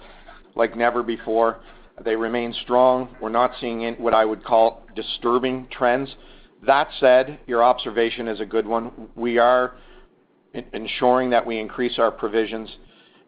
like 0.55 0.75
never 0.75 1.03
before. 1.03 1.59
They 2.03 2.15
remain 2.15 2.53
strong. 2.63 3.15
We're 3.21 3.29
not 3.29 3.51
seeing 3.59 3.93
what 3.95 4.13
I 4.13 4.25
would 4.25 4.43
call 4.43 4.83
disturbing 4.95 5.67
trends. 5.71 6.15
That 6.65 6.89
said, 6.99 7.39
your 7.47 7.63
observation 7.63 8.27
is 8.27 8.39
a 8.39 8.45
good 8.45 8.65
one. 8.65 9.09
We 9.15 9.37
are 9.37 9.75
ensuring 10.73 11.29
that 11.31 11.45
we 11.45 11.59
increase 11.59 11.99
our 11.99 12.11
provisions 12.11 12.77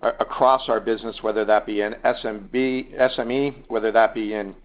across 0.02 0.68
our 0.68 0.80
business, 0.80 1.18
whether 1.22 1.46
that 1.46 1.66
be 1.66 1.82
in 1.82 1.94
SMB 1.94 2.98
SME, 2.98 3.64
whether 3.68 3.92
that 3.92 4.14
be 4.14 4.34
in 4.34 4.56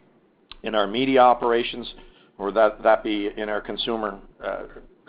our 0.74 0.86
media 0.86 1.20
operations 1.20 1.92
or 2.38 2.52
that 2.52 3.04
be 3.04 3.30
in 3.36 3.48
our 3.48 3.60
consumer 3.60 4.18
uh, 4.44 4.62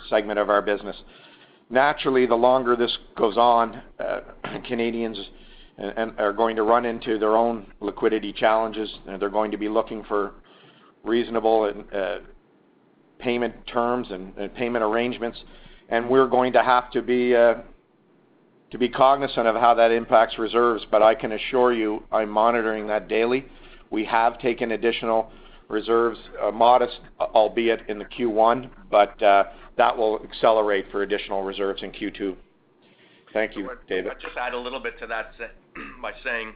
segment 0.10 0.40
of 0.40 0.50
our 0.50 0.62
business. 0.62 0.96
Naturally, 1.70 2.26
the 2.26 2.36
longer 2.36 2.76
this 2.76 2.96
goes 3.18 3.38
on, 3.38 3.82
uh, 4.00 4.20
Canadians 4.68 5.18
uh, 5.82 6.08
are 6.18 6.34
going 6.34 6.56
to 6.56 6.64
run 6.64 6.86
into 6.86 7.18
their 7.18 7.36
own 7.36 7.66
liquidity 7.80 8.32
challenges, 8.32 8.94
and 9.08 9.22
they're 9.22 9.30
going 9.30 9.52
to 9.52 9.58
be 9.58 9.70
looking 9.70 10.04
for 10.04 10.34
reasonable 11.04 11.72
payment 13.20 13.56
terms 13.68 14.08
and 14.12 14.54
payment 14.56 14.84
arrangements. 14.84 15.38
And 15.90 16.10
we're 16.10 16.28
going 16.28 16.54
to 16.54 16.64
have 16.64 16.92
to 16.92 17.02
be 17.02 17.34
cognizant 18.90 19.48
of 19.48 19.56
how 19.56 19.74
that 19.76 19.92
impacts 19.92 20.38
reserves. 20.38 20.86
But 20.90 21.02
I 21.02 21.16
can 21.16 21.32
assure 21.32 21.74
you, 21.74 22.04
I'm 22.12 22.30
monitoring 22.30 22.88
that 22.88 23.08
daily. 23.08 23.46
We 23.92 24.06
have 24.06 24.40
taken 24.40 24.72
additional 24.72 25.32
reserves, 25.68 26.20
uh, 26.42 26.52
modest, 26.52 27.00
uh, 27.20 27.26
albeit 27.34 27.82
in 27.90 28.00
the 28.00 28.06
Q1, 28.06 28.70
but 28.92 29.22
uh, 29.22 29.46
that 29.78 29.96
will 29.98 30.22
accelerate 30.24 30.86
for 30.92 31.04
additional 31.04 31.44
reserves 31.44 31.82
in 31.84 31.92
Q2. 31.92 32.36
Thank 33.34 33.56
you, 33.58 33.70
David. 33.90 34.12
I'll 34.12 34.20
just 34.20 34.38
add 34.38 34.54
a 34.54 34.60
little 34.60 34.80
bit 34.80 34.98
to 35.00 35.08
that 35.08 35.34
by 36.02 36.14
saying 36.24 36.54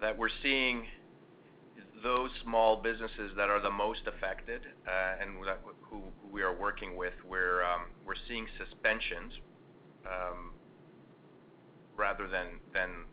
that 0.00 0.16
we're 0.16 0.28
seeing 0.42 0.84
those 2.02 2.30
small 2.42 2.76
businesses 2.76 3.30
that 3.36 3.48
are 3.48 3.60
the 3.60 3.70
most 3.70 4.00
affected, 4.06 4.62
and 5.20 5.30
who 5.88 6.02
we 6.30 6.42
are 6.42 6.54
working 6.54 6.96
with, 6.96 7.12
we're 7.28 7.62
um, 7.62 7.82
seeing 8.28 8.46
suspensions, 8.58 9.32
um, 10.06 10.50
rather 11.96 12.26
than 12.28 12.60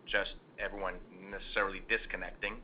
just 0.07 0.31
everyone 0.63 0.95
necessarily 1.31 1.81
disconnecting, 1.87 2.55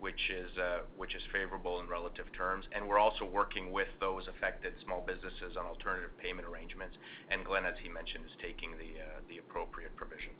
Uh, 0.00 0.78
which 0.96 1.14
is 1.14 1.22
favorable 1.32 1.80
in 1.80 1.88
relative 1.88 2.26
terms. 2.36 2.64
And 2.72 2.86
we're 2.88 2.98
also 2.98 3.24
working 3.24 3.72
with 3.72 3.88
those 4.00 4.22
affected 4.28 4.72
small 4.84 5.04
businesses 5.06 5.56
on 5.58 5.66
alternative 5.66 6.10
payment 6.22 6.46
arrangements. 6.46 6.96
And 7.30 7.44
Glen, 7.44 7.64
as 7.66 7.74
he 7.82 7.88
mentioned, 7.88 8.24
is 8.24 8.30
taking 8.40 8.74
uh, 8.74 9.20
the 9.28 9.38
appropriate 9.38 9.94
provisions. 9.96 10.38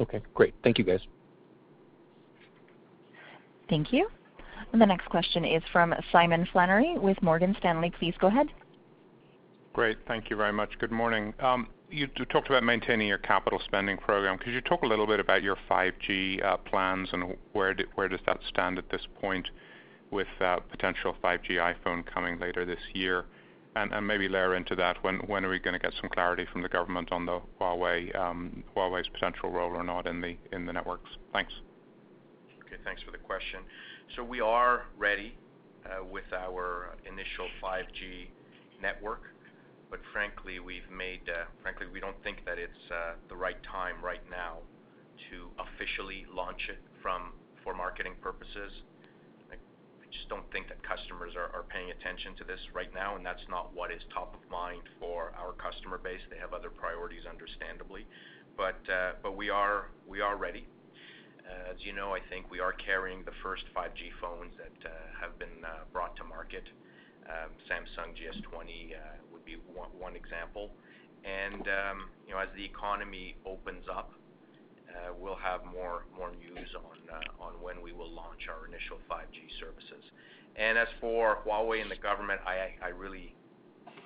Okay, 0.00 0.20
great. 0.34 0.54
Thank 0.64 0.78
you, 0.78 0.84
guys. 0.84 1.00
Thank 3.68 3.92
you. 3.92 4.08
The 4.72 4.86
next 4.86 5.08
question 5.08 5.44
is 5.44 5.62
from 5.72 5.94
Simon 6.10 6.46
Flannery 6.52 6.98
with 6.98 7.20
Morgan 7.22 7.54
Stanley. 7.60 7.92
Please 7.98 8.14
go 8.20 8.26
ahead. 8.26 8.48
Great. 9.72 9.98
Thank 10.08 10.28
you 10.28 10.36
very 10.36 10.52
much. 10.52 10.70
Good 10.80 10.92
morning. 10.92 11.32
Um, 11.38 11.68
You 11.90 12.06
talked 12.06 12.48
about 12.48 12.62
maintaining 12.62 13.08
your 13.08 13.18
capital 13.18 13.60
spending 13.64 13.96
program. 13.96 14.38
Could 14.38 14.52
you 14.52 14.60
talk 14.60 14.82
a 14.82 14.86
little 14.86 15.06
bit 15.06 15.18
about 15.18 15.42
your 15.42 15.56
5G 15.68 16.64
plans 16.66 17.08
and 17.12 17.36
where 17.52 17.74
where 17.96 18.08
does 18.08 18.20
that 18.26 18.38
stand 18.48 18.78
at 18.78 18.88
this 18.90 19.02
point 19.20 19.48
with 20.10 20.28
uh 20.40 20.60
potential 20.70 21.16
5G 21.22 21.74
iPhone 21.74 22.06
coming 22.06 22.38
later 22.38 22.64
this 22.64 22.80
year? 22.94 23.24
And 23.76 24.06
maybe 24.06 24.28
layer 24.28 24.54
into 24.56 24.74
that, 24.76 25.02
when 25.02 25.44
are 25.44 25.48
we 25.48 25.58
gonna 25.58 25.78
get 25.78 25.92
some 26.00 26.10
clarity 26.10 26.46
from 26.52 26.62
the 26.62 26.68
government 26.68 27.10
on 27.12 27.26
the 27.26 27.40
Huawei 27.60 28.14
um 28.16 28.62
Huawei's 28.76 29.08
potential 29.08 29.50
role 29.50 29.72
or 29.72 29.82
not 29.82 30.06
in 30.06 30.20
the 30.20 30.36
in 30.52 30.66
the 30.66 30.72
networks? 30.72 31.10
Thanks. 31.32 31.52
Okay, 32.66 32.76
thanks 32.84 33.02
for 33.02 33.10
the 33.10 33.18
question. 33.18 33.60
So 34.14 34.22
we 34.22 34.40
are 34.40 34.84
ready 34.96 35.34
with 36.10 36.24
our 36.32 36.94
initial 37.06 37.48
5G 37.62 38.28
network. 38.80 39.22
But 39.90 39.98
uh, 39.98 41.44
frankly, 41.62 41.86
we 41.92 42.00
don't 42.00 42.22
think 42.22 42.44
that 42.46 42.58
it's 42.58 42.84
uh, 42.90 43.18
the 43.28 43.36
right 43.36 43.60
time 43.64 43.96
right 44.02 44.22
now 44.30 44.58
to 45.30 45.50
officially 45.58 46.24
launch 46.32 46.68
it 46.70 46.78
from 47.02 47.32
for 47.64 47.74
marketing 47.74 48.14
purposes. 48.22 48.72
I 49.50 49.56
just 50.10 50.28
don't 50.28 50.46
think 50.52 50.68
that 50.68 50.82
customers 50.82 51.34
are 51.36 51.64
paying 51.68 51.90
attention 51.90 52.34
to 52.38 52.44
this 52.44 52.60
right 52.72 52.92
now, 52.94 53.16
and 53.16 53.26
that's 53.26 53.42
not 53.50 53.74
what 53.74 53.90
is 53.90 54.00
top 54.14 54.34
of 54.34 54.40
mind 54.50 54.82
for 54.98 55.32
our 55.36 55.52
customer 55.52 55.98
base. 55.98 56.22
They 56.30 56.38
have 56.38 56.54
other 56.54 56.70
priorities, 56.70 57.26
understandably. 57.28 58.06
But 58.56 58.80
uh, 58.88 59.30
we 59.30 59.50
are 59.50 59.90
ready. 60.38 60.66
As 61.68 61.76
you 61.82 61.92
know, 61.92 62.14
I 62.14 62.20
think 62.30 62.48
we 62.50 62.60
are 62.60 62.72
carrying 62.72 63.24
the 63.24 63.34
first 63.42 63.64
5G 63.74 64.14
phones 64.20 64.54
that 64.56 64.90
have 65.20 65.36
been 65.38 65.66
brought 65.92 66.16
to 66.16 66.24
market. 66.24 66.64
Um, 67.30 67.50
Samsung 67.70 68.10
GS20 68.18 68.90
uh, 68.90 69.22
would 69.32 69.44
be 69.44 69.56
one 69.64 70.16
example. 70.16 70.70
And 71.22 71.62
um, 71.68 72.10
you 72.26 72.34
know, 72.34 72.40
as 72.40 72.48
the 72.56 72.64
economy 72.64 73.36
opens 73.46 73.84
up, 73.86 74.10
uh, 74.90 75.14
we'll 75.14 75.38
have 75.38 75.64
more 75.64 76.02
news 76.34 76.68
uh, 76.74 77.42
on 77.42 77.52
when 77.62 77.80
we 77.82 77.92
will 77.92 78.10
launch 78.10 78.50
our 78.50 78.66
initial 78.66 78.98
5G 79.06 79.46
services. 79.60 80.02
And 80.56 80.76
as 80.76 80.88
for 81.00 81.38
Huawei 81.46 81.80
and 81.80 81.90
the 81.90 82.02
government, 82.02 82.40
I 82.44 82.88
really 82.88 83.34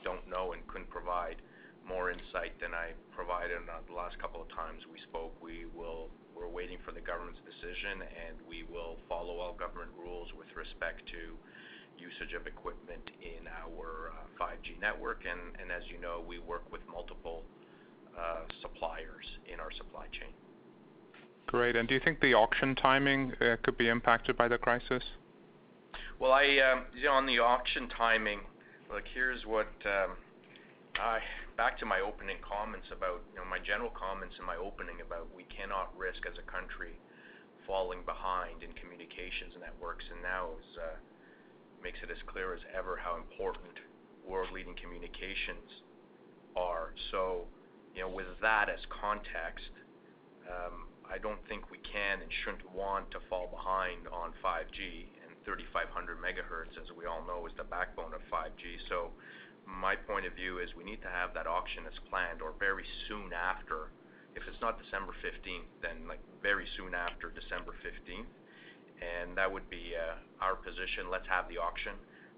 don't 0.04 0.28
know 0.28 0.52
and 0.52 0.60
couldn't 0.68 0.90
provide 0.90 1.40
more 1.88 2.10
insight 2.10 2.52
than 2.60 2.72
I 2.76 2.92
provided 3.16 3.56
on 3.56 3.64
the 3.88 3.96
last 3.96 4.18
couple 4.18 4.40
of 4.40 4.48
times 4.52 4.84
we 4.92 5.00
spoke. 5.08 5.32
We're 5.40 6.48
waiting 6.48 6.78
for 6.84 6.92
the 6.92 7.00
government's 7.00 7.40
decision, 7.46 8.04
and 8.04 8.36
we 8.44 8.64
will 8.68 8.98
follow 9.08 9.40
all 9.40 9.54
government 9.54 9.90
rules 9.96 10.28
with 10.36 10.48
respect 10.56 11.06
to 11.08 11.38
usage 11.98 12.34
of 12.34 12.46
equipment 12.46 13.10
in 13.22 13.46
our 13.48 14.12
uh, 14.12 14.42
5G 14.42 14.80
network. 14.80 15.22
And 15.28 15.70
as 15.70 15.82
you 15.90 16.00
know, 16.00 16.22
we 16.26 16.38
work 16.38 16.70
with 16.72 16.80
multiple 16.90 17.42
uh, 18.18 18.42
suppliers 18.62 19.24
in 19.52 19.60
our 19.60 19.70
supply 19.72 20.06
chain. 20.12 20.32
Great. 21.46 21.76
And 21.76 21.88
do 21.88 21.94
you 21.94 22.00
think 22.00 22.20
the 22.20 22.34
auction 22.34 22.74
timing 22.74 23.32
uh, 23.40 23.56
could 23.62 23.78
be 23.78 23.88
impacted 23.88 24.36
by 24.36 24.48
the 24.48 24.58
crisis? 24.58 25.02
Well, 26.18 26.32
I, 26.32 26.58
um, 26.72 26.84
you 26.96 27.04
know, 27.04 27.12
on 27.12 27.26
the 27.26 27.38
auction 27.38 27.88
timing, 27.88 28.40
look, 28.90 29.04
here's 29.12 29.44
what 29.46 29.68
um 29.84 30.16
I 30.98 31.18
back 31.56 31.78
to 31.78 31.86
my 31.86 32.00
opening 32.00 32.38
comments 32.42 32.86
about, 32.90 33.22
you 33.34 33.38
know, 33.38 33.46
my 33.46 33.58
general 33.58 33.90
comments 33.90 34.34
in 34.38 34.46
my 34.46 34.56
opening 34.56 35.02
about 35.02 35.26
we 35.34 35.46
cannot 35.50 35.90
risk 35.98 36.26
as 36.26 36.34
a 36.38 36.46
country 36.46 36.98
falling 37.66 38.02
behind 38.06 38.62
in 38.62 38.70
communications 38.74 39.54
networks. 39.58 40.04
And 40.10 40.22
now 40.22 40.54
makes 41.84 42.00
it 42.02 42.10
as 42.10 42.16
clear 42.26 42.56
as 42.56 42.64
ever 42.72 42.96
how 42.96 43.20
important 43.20 43.76
world-leading 44.24 44.74
communications 44.80 45.84
are. 46.56 46.96
So, 47.12 47.44
you 47.94 48.00
know, 48.00 48.08
with 48.08 48.32
that 48.40 48.72
as 48.72 48.80
context, 48.88 49.68
um, 50.48 50.88
I 51.04 51.20
don't 51.20 51.40
think 51.46 51.70
we 51.70 51.76
can 51.84 52.24
and 52.24 52.30
shouldn't 52.42 52.64
want 52.72 53.12
to 53.12 53.20
fall 53.28 53.52
behind 53.52 54.08
on 54.08 54.32
5G. 54.40 55.12
and 55.20 55.36
3500 55.44 56.16
MHz, 56.24 56.72
as 56.80 56.88
we 56.96 57.04
all 57.04 57.20
know, 57.28 57.44
is 57.44 57.52
the 57.60 57.68
backbone 57.68 58.16
of 58.16 58.24
5G. 58.32 58.80
So 58.88 59.12
my 59.68 59.94
point 59.94 60.24
of 60.24 60.32
view 60.32 60.58
is 60.58 60.72
we 60.72 60.84
need 60.84 61.04
to 61.04 61.12
have 61.12 61.36
that 61.36 61.46
auction 61.46 61.84
as 61.84 61.96
planned 62.08 62.40
or 62.40 62.56
very 62.58 62.84
soon 63.08 63.32
after. 63.36 63.92
If 64.34 64.42
it's 64.48 64.60
not 64.64 64.80
December 64.80 65.12
15th, 65.20 65.68
then 65.84 66.08
like 66.08 66.24
very 66.42 66.64
soon 66.76 66.96
after 66.96 67.28
December 67.28 67.76
15th. 67.84 68.32
And 69.00 69.36
that 69.36 69.50
would 69.50 69.68
be 69.70 69.92
uh, 69.94 70.16
our 70.40 70.54
position. 70.54 71.10
Let's 71.10 71.26
have 71.28 71.48
the 71.48 71.58
auction. 71.58 71.92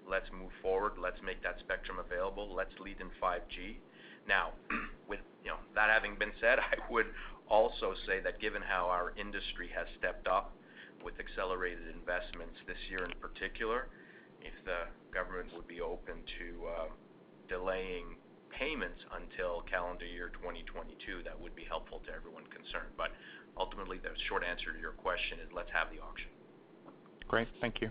Let's 0.09 0.27
move 0.33 0.51
forward. 0.63 0.93
Let's 1.01 1.21
make 1.25 1.43
that 1.43 1.59
spectrum 1.61 1.99
available. 1.99 2.55
Let's 2.55 2.73
lead 2.81 3.01
in 3.01 3.11
5G. 3.23 3.77
Now, 4.29 4.53
with 5.09 5.21
you 5.45 5.51
know, 5.51 5.61
that 5.75 5.91
having 5.91 6.17
been 6.17 6.33
said, 6.41 6.59
I 6.73 6.79
would 6.91 7.07
also 7.49 7.95
say 8.07 8.21
that 8.21 8.41
given 8.41 8.63
how 8.63 8.87
our 8.87 9.13
industry 9.17 9.71
has 9.75 9.87
stepped 9.99 10.27
up 10.27 10.55
with 11.05 11.15
accelerated 11.21 11.95
investments 11.95 12.59
this 12.67 12.81
year 12.91 13.05
in 13.05 13.15
particular, 13.21 13.87
if 14.43 14.55
the 14.65 14.91
government 15.15 15.55
would 15.55 15.69
be 15.69 15.81
open 15.81 16.23
to 16.39 16.49
um, 16.67 16.91
delaying 17.49 18.19
payments 18.51 18.99
until 19.15 19.63
calendar 19.71 20.07
year 20.07 20.33
2022, 20.43 21.23
that 21.23 21.37
would 21.39 21.55
be 21.55 21.63
helpful 21.69 22.03
to 22.07 22.11
everyone 22.11 22.43
concerned. 22.51 22.91
But 22.97 23.13
Ultimately, 23.59 23.99
the 23.99 24.11
short 24.29 24.45
answer 24.45 24.73
to 24.73 24.79
your 24.79 24.93
question 24.93 25.39
is 25.41 25.49
let's 25.53 25.71
have 25.73 25.89
the 25.89 26.01
auction. 26.01 26.36
Great. 27.29 27.49
Thank 27.61 27.81
you. 27.81 27.91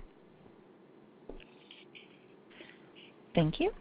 Thank 3.34 3.60
you. 3.60 3.72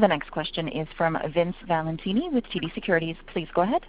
The 0.00 0.08
next 0.08 0.30
question 0.30 0.66
is 0.68 0.88
from 0.96 1.16
Vince 1.32 1.56
Valentini 1.68 2.30
with 2.30 2.44
TD 2.44 2.72
Securities. 2.74 3.16
Please 3.32 3.48
go 3.54 3.62
ahead. 3.62 3.82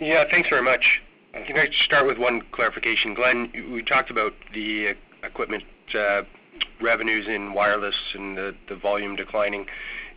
Yeah, 0.00 0.24
thanks 0.30 0.48
very 0.48 0.62
much. 0.62 0.84
Can 1.32 1.56
I 1.56 1.68
start 1.84 2.06
with 2.06 2.18
one 2.18 2.42
clarification? 2.52 3.14
Glen, 3.14 3.52
we 3.72 3.82
talked 3.82 4.10
about 4.10 4.32
the 4.52 4.94
equipment 5.22 5.62
uh, 5.94 6.22
revenues 6.82 7.26
in 7.28 7.54
wireless 7.54 7.94
and 8.14 8.36
the 8.36 8.76
volume 8.82 9.14
declining 9.14 9.66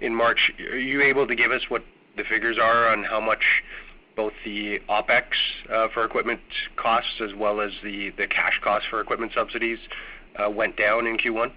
in 0.01 0.15
March. 0.15 0.51
Are 0.71 0.77
you 0.77 1.01
able 1.01 1.27
to 1.27 1.35
give 1.35 1.51
us 1.51 1.61
what 1.69 1.83
the 2.17 2.23
figures 2.23 2.57
are 2.61 2.89
on 2.89 3.03
how 3.03 3.21
much 3.21 3.43
both 4.15 4.33
the 4.45 4.79
OpEx 4.89 5.23
uh, 5.71 5.87
for 5.93 6.05
equipment 6.05 6.39
costs 6.75 7.21
as 7.21 7.33
well 7.35 7.61
as 7.61 7.71
the 7.83 8.11
cash 8.29 8.59
costs 8.63 8.87
for 8.89 9.01
equipment 9.01 9.31
subsidies 9.33 9.79
uh, 10.37 10.49
went 10.49 10.77
down 10.77 11.07
in 11.07 11.17
Q1? 11.17 11.51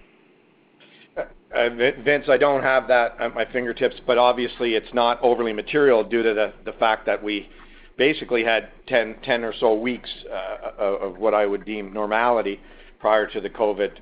Uh, 1.17 1.71
Vince, 2.05 2.27
I 2.29 2.37
don't 2.37 2.63
have 2.63 2.89
that 2.89 3.17
at 3.21 3.35
my 3.35 3.47
fingertips, 3.51 3.97
but 4.07 4.19
obviously 4.19 4.75
it's 4.75 4.93
not 4.93 5.19
overly 5.23 5.53
material 5.53 6.05
due 6.05 6.23
to 6.23 6.53
the 6.65 6.73
fact 6.75 7.07
that 7.07 7.23
we 7.23 7.49
basically 7.97 8.45
had 8.45 8.69
10 8.89 9.17
or 9.43 9.55
so 9.59 9.75
weeks 9.75 10.11
of 10.79 11.17
what 11.17 11.33
I 11.33 11.47
would 11.47 11.65
deem 11.65 11.93
normality 11.95 12.61
prior 12.99 13.27
to 13.29 13.41
the 13.41 13.49
COVID. 13.49 13.93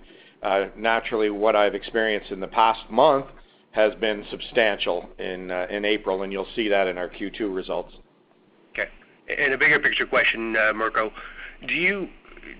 Naturally, 0.76 1.30
what 1.30 1.54
I've 1.54 1.76
experienced 1.76 2.32
in 2.32 2.40
the 2.40 2.48
past 2.48 2.80
month 2.90 3.26
has 3.70 3.94
been 3.96 4.24
substantial 4.30 5.08
in 5.18 5.84
April, 5.84 6.22
and 6.22 6.32
you'll 6.32 6.48
see 6.56 6.68
that 6.68 6.88
in 6.88 6.98
our 6.98 7.08
Q2 7.08 7.54
results. 7.54 7.94
A 9.28 9.56
bigger 9.56 9.78
picture 9.78 10.06
question, 10.06 10.54
uh, 10.56 10.72
Mirko. 10.74 11.10
Do 11.66 11.74
you 11.74 12.08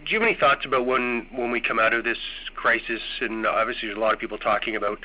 do 0.05 0.11
you 0.11 0.21
have 0.21 0.27
any 0.29 0.39
thoughts 0.39 0.65
about 0.65 0.87
when 0.87 1.27
when 1.35 1.51
we 1.51 1.61
come 1.61 1.79
out 1.79 1.93
of 1.93 2.05
this 2.05 2.19
crisis, 2.55 3.03
and 3.21 3.47
obviously 3.47 3.89
there's 3.89 3.99
a 3.99 4.01
lot 4.01 4.15
of 4.15 4.19
people 4.19 4.39
talking 4.39 4.75
about 4.75 4.99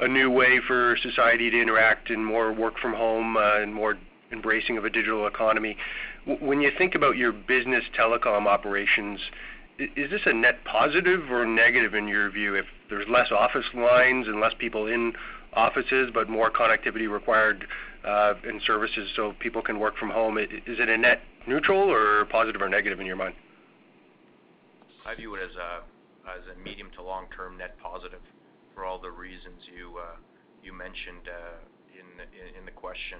a 0.00 0.08
new 0.08 0.28
way 0.28 0.58
for 0.66 0.96
society 1.02 1.50
to 1.50 1.60
interact 1.60 2.10
and 2.10 2.26
more 2.26 2.52
work 2.52 2.78
from 2.78 2.94
home, 2.94 3.36
uh, 3.36 3.60
and 3.60 3.72
more 3.72 3.96
embracing 4.32 4.76
of 4.76 4.84
a 4.84 4.90
digital 4.90 5.28
economy. 5.28 5.76
When 6.40 6.60
you 6.60 6.72
think 6.76 6.96
about 6.96 7.16
your 7.16 7.30
business 7.32 7.84
telecom 7.96 8.46
operations, 8.46 9.20
is 9.78 10.10
this 10.10 10.22
a 10.26 10.32
net 10.32 10.64
positive 10.64 11.30
or 11.30 11.46
negative 11.46 11.94
in 11.94 12.08
your 12.08 12.28
view 12.30 12.54
if 12.56 12.66
there's 12.90 13.06
less 13.08 13.30
office 13.30 13.66
lines 13.72 14.26
and 14.26 14.40
less 14.40 14.54
people 14.58 14.86
in 14.88 15.12
offices, 15.52 16.10
but 16.12 16.28
more 16.28 16.50
connectivity 16.50 17.08
required 17.08 17.66
Uh, 18.04 18.34
in 18.46 18.60
services 18.66 19.08
so 19.16 19.32
people 19.40 19.62
can 19.62 19.80
work 19.80 19.96
from 19.96 20.10
home? 20.10 20.36
Is 20.36 20.48
it 20.66 20.90
a 20.90 20.96
net 20.96 21.22
neutral 21.46 21.90
or 21.90 22.26
positive 22.26 22.60
or 22.60 22.68
negative 22.68 23.00
in 23.00 23.06
your 23.06 23.16
mind? 23.16 23.34
I 25.06 25.14
view 25.14 25.34
it 25.36 25.40
as 25.42 25.56
a 25.56 26.58
medium 26.62 26.90
to 26.96 27.02
long-term 27.02 27.56
net 27.56 27.78
positive 27.82 28.20
for 28.74 28.84
all 28.84 28.98
the 28.98 29.10
reasons 29.10 29.56
you 29.74 29.96
uh, 29.96 30.16
you 30.62 30.72
mentioned 30.72 31.28
uh, 31.28 31.56
in 31.98 32.58
in 32.58 32.64
the 32.66 32.72
question. 32.72 33.18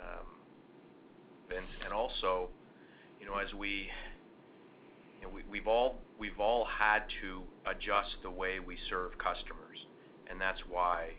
Um, 0.00 0.26
and 1.84 1.92
also, 1.92 2.48
you 3.20 3.26
know, 3.26 3.36
as 3.36 3.54
we 3.54 3.88
we've 5.48 5.68
all 5.68 6.64
had 6.64 7.04
to 7.20 7.42
adjust 7.70 8.16
the 8.22 8.30
way 8.30 8.58
we 8.58 8.76
serve 8.90 9.12
customers, 9.18 9.78
and 10.28 10.40
that's 10.40 10.60
why 10.68 11.10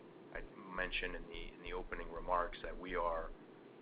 mentioned 0.76 1.16
in 1.16 1.60
the 1.64 1.74
opening 1.74 2.08
remarks 2.12 2.58
that 2.64 2.74
we 2.74 2.96
are 2.96 3.30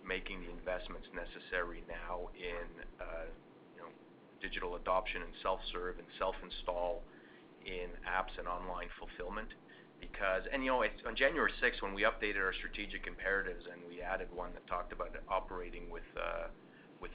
making 0.04 0.42
the 0.42 0.50
investments 0.50 1.06
necessary 1.14 1.82
now 1.88 2.28
in, 2.34 2.66
uh, 3.00 3.26
know, 3.80 3.90
digital 4.40 4.76
adoption 4.76 5.22
and 5.22 5.32
self-serve 5.42 5.98
and 5.98 6.08
self-install 6.18 7.02
in 7.64 7.88
apps 8.04 8.34
and 8.38 8.46
online 8.46 8.90
fulfillment. 8.98 9.48
Because 10.00 10.42
and 10.50 10.64
you 10.66 10.70
know, 10.74 10.82
it's 10.82 10.98
on 11.06 11.14
January 11.14 11.52
6th, 11.62 11.80
when 11.80 11.94
we 11.94 12.02
updated 12.02 12.42
our 12.42 12.52
strategic 12.52 13.06
imperatives 13.06 13.62
and 13.70 13.78
we 13.86 14.02
added 14.02 14.26
one 14.34 14.50
that 14.54 14.66
talked 14.66 14.92
about 14.92 15.14
operating 15.30 15.88
with 15.90 16.06
uh, 16.18 16.50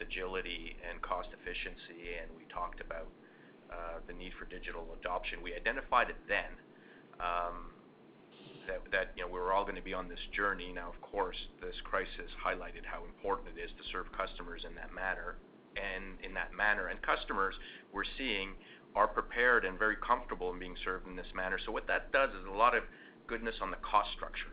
agility 0.02 0.76
and 0.88 1.02
cost 1.02 1.30
efficiency, 1.36 2.16
and 2.22 2.32
we 2.36 2.44
talked 2.48 2.80
about 2.80 3.08
uh, 3.72 4.00
the 4.08 4.14
need 4.14 4.32
for 4.40 4.46
digital 4.46 4.88
adoption. 5.00 5.40
We 5.44 5.54
identified 5.54 6.10
it 6.10 6.20
then 6.28 6.52
um, 7.20 7.76
that 8.92 9.12
you 9.16 9.24
know, 9.24 9.28
we 9.28 9.40
were 9.40 9.54
all 9.54 9.66
gonna 9.66 9.82
be 9.82 9.94
on 9.94 10.08
this 10.08 10.20
journey. 10.36 10.72
Now, 10.74 10.90
of 10.90 11.00
course, 11.02 11.38
this 11.62 11.76
crisis 11.84 12.32
highlighted 12.44 12.86
how 12.86 13.04
important 13.04 13.50
it 13.58 13.62
is 13.62 13.72
to 13.72 13.84
serve 13.92 14.12
customers 14.12 14.66
in 14.68 14.76
that 14.76 14.94
manner. 14.94 15.38
And 15.78 16.18
in 16.24 16.34
that 16.34 16.54
manner. 16.54 16.88
And 16.88 17.00
customers 17.04 17.54
we're 17.94 18.10
seeing 18.18 18.56
are 18.96 19.08
prepared 19.08 19.64
and 19.64 19.78
very 19.78 19.96
comfortable 19.98 20.52
in 20.52 20.58
being 20.58 20.76
served 20.84 21.06
in 21.06 21.16
this 21.16 21.32
manner. 21.36 21.60
So 21.64 21.72
what 21.72 21.86
that 21.86 22.12
does 22.12 22.32
is 22.32 22.46
a 22.48 22.58
lot 22.58 22.76
of 22.76 22.84
goodness 23.28 23.54
on 23.62 23.70
the 23.70 23.78
cost 23.78 24.10
structure 24.14 24.50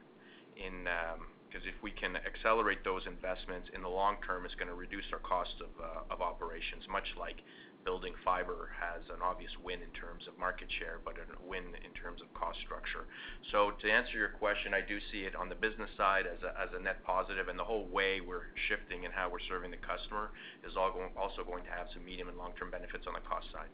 in, 0.56 0.86
um, 0.86 1.28
'cause 1.50 1.64
if 1.64 1.80
we 1.82 1.90
can 1.90 2.16
accelerate 2.16 2.84
those 2.84 3.06
investments 3.06 3.70
in 3.70 3.80
the 3.80 3.88
long 3.88 4.20
term, 4.22 4.44
it's 4.44 4.54
gonna 4.54 4.74
reduce 4.74 5.10
our 5.14 5.18
cost 5.20 5.62
of 5.62 5.70
uh, 5.80 6.22
operations, 6.22 6.86
much 6.88 7.16
like 7.16 7.40
building 7.84 8.14
fiber 8.24 8.70
has 8.80 9.02
an 9.10 9.20
obvious 9.22 9.52
win 9.62 9.80
in 9.82 9.90
terms 9.92 10.24
of 10.26 10.38
market 10.38 10.68
share, 10.78 10.98
but 11.04 11.14
a 11.20 11.24
win 11.46 11.64
in 11.84 11.92
terms 11.92 12.20
of 12.22 12.32
cost 12.32 12.58
structure. 12.64 13.04
So 13.52 13.72
to 13.82 13.90
answer 13.90 14.16
your 14.16 14.30
question, 14.30 14.72
I 14.72 14.80
do 14.80 14.98
see 15.12 15.28
it 15.28 15.36
on 15.36 15.48
the 15.48 15.54
business 15.54 15.90
side 15.96 16.24
as 16.26 16.40
a 16.74 16.82
net 16.82 17.04
positive, 17.04 17.48
and 17.48 17.58
the 17.58 17.64
whole 17.64 17.86
way 17.86 18.20
we're 18.20 18.48
shifting 18.68 19.04
and 19.04 19.12
how 19.12 19.28
we're 19.28 19.44
serving 19.48 19.70
the 19.70 19.82
customer 19.84 20.30
is 20.66 20.74
also 20.76 21.44
going 21.44 21.64
to 21.64 21.70
have 21.70 21.86
some 21.92 22.04
medium 22.04 22.28
and 22.28 22.38
long-term 22.38 22.70
benefits 22.70 23.04
on 23.06 23.14
the 23.14 23.24
cost 23.28 23.46
side. 23.52 23.68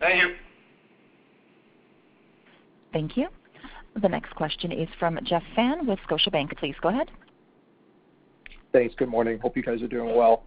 Thank 0.00 0.22
you. 0.22 0.34
Thank 2.92 3.16
you. 3.16 3.28
The 4.00 4.08
next 4.08 4.34
question 4.34 4.72
is 4.72 4.88
from 4.98 5.18
Jeff 5.24 5.42
Fan 5.54 5.86
with 5.86 5.98
Scotiabank. 6.08 6.56
Please 6.58 6.74
go 6.82 6.88
ahead. 6.88 7.10
Thanks. 8.72 8.94
Good 8.96 9.08
morning. 9.08 9.38
Hope 9.38 9.56
you 9.56 9.62
guys 9.62 9.82
are 9.82 9.88
doing 9.88 10.16
well. 10.16 10.44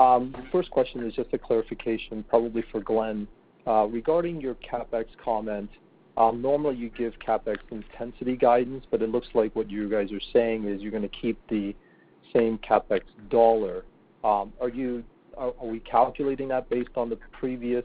Um, 0.00 0.34
first 0.52 0.70
question 0.70 1.06
is 1.06 1.14
just 1.14 1.30
a 1.32 1.38
clarification, 1.38 2.24
probably 2.28 2.62
for 2.70 2.80
Glen. 2.80 3.26
Uh, 3.66 3.86
regarding 3.86 4.40
your 4.40 4.54
CapEx 4.56 5.06
comment, 5.22 5.68
um, 6.16 6.40
normally 6.40 6.76
you 6.76 6.88
give 6.90 7.12
CapEx 7.26 7.58
intensity 7.70 8.36
guidance, 8.36 8.84
but 8.90 9.02
it 9.02 9.10
looks 9.10 9.28
like 9.34 9.54
what 9.54 9.70
you 9.70 9.88
guys 9.88 10.10
are 10.12 10.20
saying 10.32 10.64
is 10.66 10.80
you're 10.80 10.92
gonna 10.92 11.08
keep 11.08 11.38
the 11.48 11.74
same 12.32 12.58
CapEx 12.58 13.02
dollar. 13.30 13.84
Um, 14.24 14.52
are 14.60 14.68
you 14.68 15.04
are 15.36 15.52
we 15.62 15.78
calculating 15.80 16.48
that 16.48 16.68
based 16.68 16.90
on 16.96 17.08
the 17.08 17.16
previous, 17.32 17.84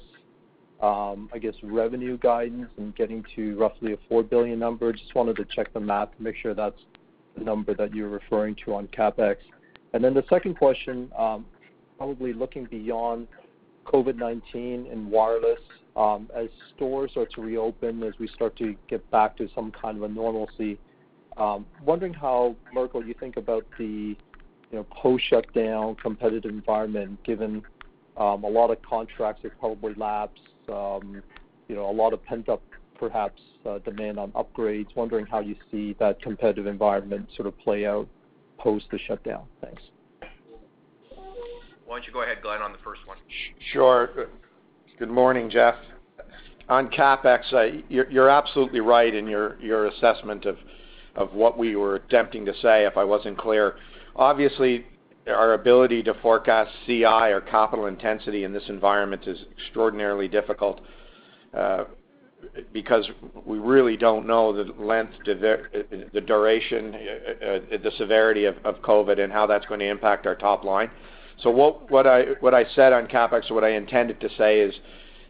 I 0.82 1.16
guess, 1.40 1.54
revenue 1.62 2.18
guidance 2.18 2.70
and 2.78 2.96
getting 2.96 3.24
to 3.36 3.56
roughly 3.58 3.94
a 3.94 3.98
4 4.10 4.24
billion 4.24 4.58
number? 4.58 4.92
Just 4.92 5.14
wanted 5.14 5.36
to 5.36 5.46
check 5.46 5.72
the 5.72 5.80
math 5.80 6.16
to 6.18 6.24
make 6.24 6.36
sure 6.36 6.56
that's 6.56 6.80
the 7.38 7.44
number 7.44 7.76
that 7.76 7.94
you're 7.94 8.10
referring 8.10 8.56
to 8.66 8.74
on 8.74 8.88
CapEx. 8.88 9.36
And 9.94 10.04
then 10.04 10.16
the 10.16 10.26
second 10.30 10.56
question, 10.56 11.12
probably 11.98 12.34
looking 12.34 12.66
beyond 12.66 13.28
COVID-19 13.86 14.92
and 14.92 15.10
wireless, 15.12 15.60
um, 15.96 16.30
as 16.36 16.48
stores 16.76 17.12
start 17.12 17.32
to 17.34 17.42
reopen, 17.42 18.02
as 18.04 18.14
we 18.20 18.28
start 18.28 18.56
to 18.58 18.76
get 18.88 19.10
back 19.12 19.38
to 19.38 19.48
some 19.54 19.72
kind 19.72 19.98
of 19.98 20.04
a 20.04 20.08
normalcy, 20.10 20.78
Um, 21.36 21.66
wondering 21.84 22.14
how, 22.14 22.56
Mirko, 22.74 23.02
you 23.02 23.16
think 23.20 23.38
about 23.38 23.66
the, 23.80 24.16
you 24.72 24.78
know, 24.78 24.86
post-shutdown 24.92 25.96
competitive 25.96 26.52
environment, 26.52 27.24
given 27.24 27.64
um, 28.18 28.44
a 28.44 28.48
lot 28.48 28.70
of 28.70 28.80
contracts 28.84 29.42
have 29.42 29.58
probably 29.60 29.96
lapsed, 29.96 30.40
you 30.68 31.76
know, 31.76 31.90
a 31.90 31.92
lot 31.92 32.14
of 32.14 32.24
pent-up, 32.24 32.62
perhaps, 33.00 33.42
uh, 33.66 33.80
demand 33.80 34.20
on 34.20 34.32
upgrades. 34.34 34.96
Wondering 34.96 35.26
how 35.26 35.40
you 35.40 35.56
see 35.72 35.96
that 36.00 36.22
competitive 36.22 36.68
environment 36.68 37.28
sort 37.36 37.48
of 37.48 37.58
play 37.58 37.86
out 37.86 38.08
post 38.60 38.86
the 38.92 39.00
shutdown. 39.08 39.46
Thanks. 39.62 39.82
Why 41.94 42.00
don't 42.00 42.08
you 42.08 42.14
go 42.14 42.24
ahead, 42.24 42.42
Glen, 42.42 42.64
on 42.64 42.72
the 42.72 42.80
first 42.84 43.06
one? 43.06 43.18
Sure. 43.72 44.10
Good 44.98 45.12
morning, 45.12 45.48
Jeff. 45.48 45.76
On 46.68 46.90
CapEx, 46.90 47.84
you're 47.88 48.30
absolutely 48.30 48.80
right 48.80 49.14
in 49.14 49.28
your 49.28 49.86
assessment 49.86 50.48
of 50.48 51.34
what 51.34 51.56
we 51.56 51.76
were 51.76 51.98
attempting 51.98 52.46
to 52.46 52.54
say, 52.64 52.88
if 52.88 52.98
I 52.98 53.04
wasn't 53.04 53.38
clear. 53.38 53.76
Obviously, 54.16 54.88
our 55.28 55.54
ability 55.54 56.02
to 56.02 56.16
forecast 56.16 56.72
CI 56.88 57.04
or 57.06 57.42
capital 57.42 57.86
intensity 57.86 58.44
in 58.44 58.54
this 58.54 58.70
environment 58.70 59.28
is 59.28 59.38
extraordinarily 59.52 60.28
difficult, 60.28 60.82
uh, 61.56 61.84
because 62.74 63.08
we 63.46 63.60
really 63.60 63.98
don't 63.98 64.26
know 64.26 64.52
the 64.52 64.74
length, 64.84 65.14
the 65.26 66.22
duration, 66.26 66.96
uh, 66.96 67.46
uh, 67.46 67.60
the 67.84 67.92
severity 68.00 68.46
of 68.46 68.56
COVID 68.82 69.20
and 69.20 69.32
how 69.32 69.46
that's 69.46 69.68
gonna 69.68 69.84
impact 69.84 70.26
our 70.26 70.34
top 70.34 70.64
line. 70.64 70.90
So 71.42 71.50
what 71.50 72.08
I 72.08 72.66
said 72.76 72.94
on 72.94 73.08
CapEx 73.08 73.50
or 73.50 73.56
what 73.56 73.64
I 73.64 73.72
intended 73.72 74.20
to 74.22 74.30
say 74.38 74.60
is 74.60 74.74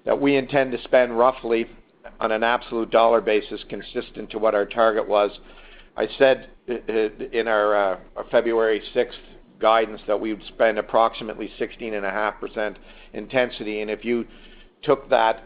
that 0.06 0.20
we 0.20 0.36
intend 0.36 0.72
to 0.74 0.82
spend 0.84 1.18
roughly 1.18 1.68
on 2.20 2.32
an 2.32 2.44
absolute 2.44 2.92
dollar 2.92 3.22
basis 3.22 3.64
consistent 3.70 4.30
to 4.32 4.40
what 4.40 4.56
our 4.56 4.66
target 4.66 5.08
was. 5.08 5.32
I 5.96 6.08
said 6.18 6.50
uh, 6.70 6.74
uh, 6.74 7.10
in 7.32 7.48
our 7.48 7.76
uh, 7.76 8.00
February 8.32 8.82
6th 8.96 9.12
guidance 9.60 10.02
that 10.08 10.20
we 10.20 10.34
would 10.34 10.46
spend 10.48 10.78
approximately 10.80 11.52
16.5% 11.60 12.76
intensity. 13.14 13.82
And 13.82 13.90
if 13.90 14.04
you 14.04 14.26
took 14.82 15.10
that 15.10 15.44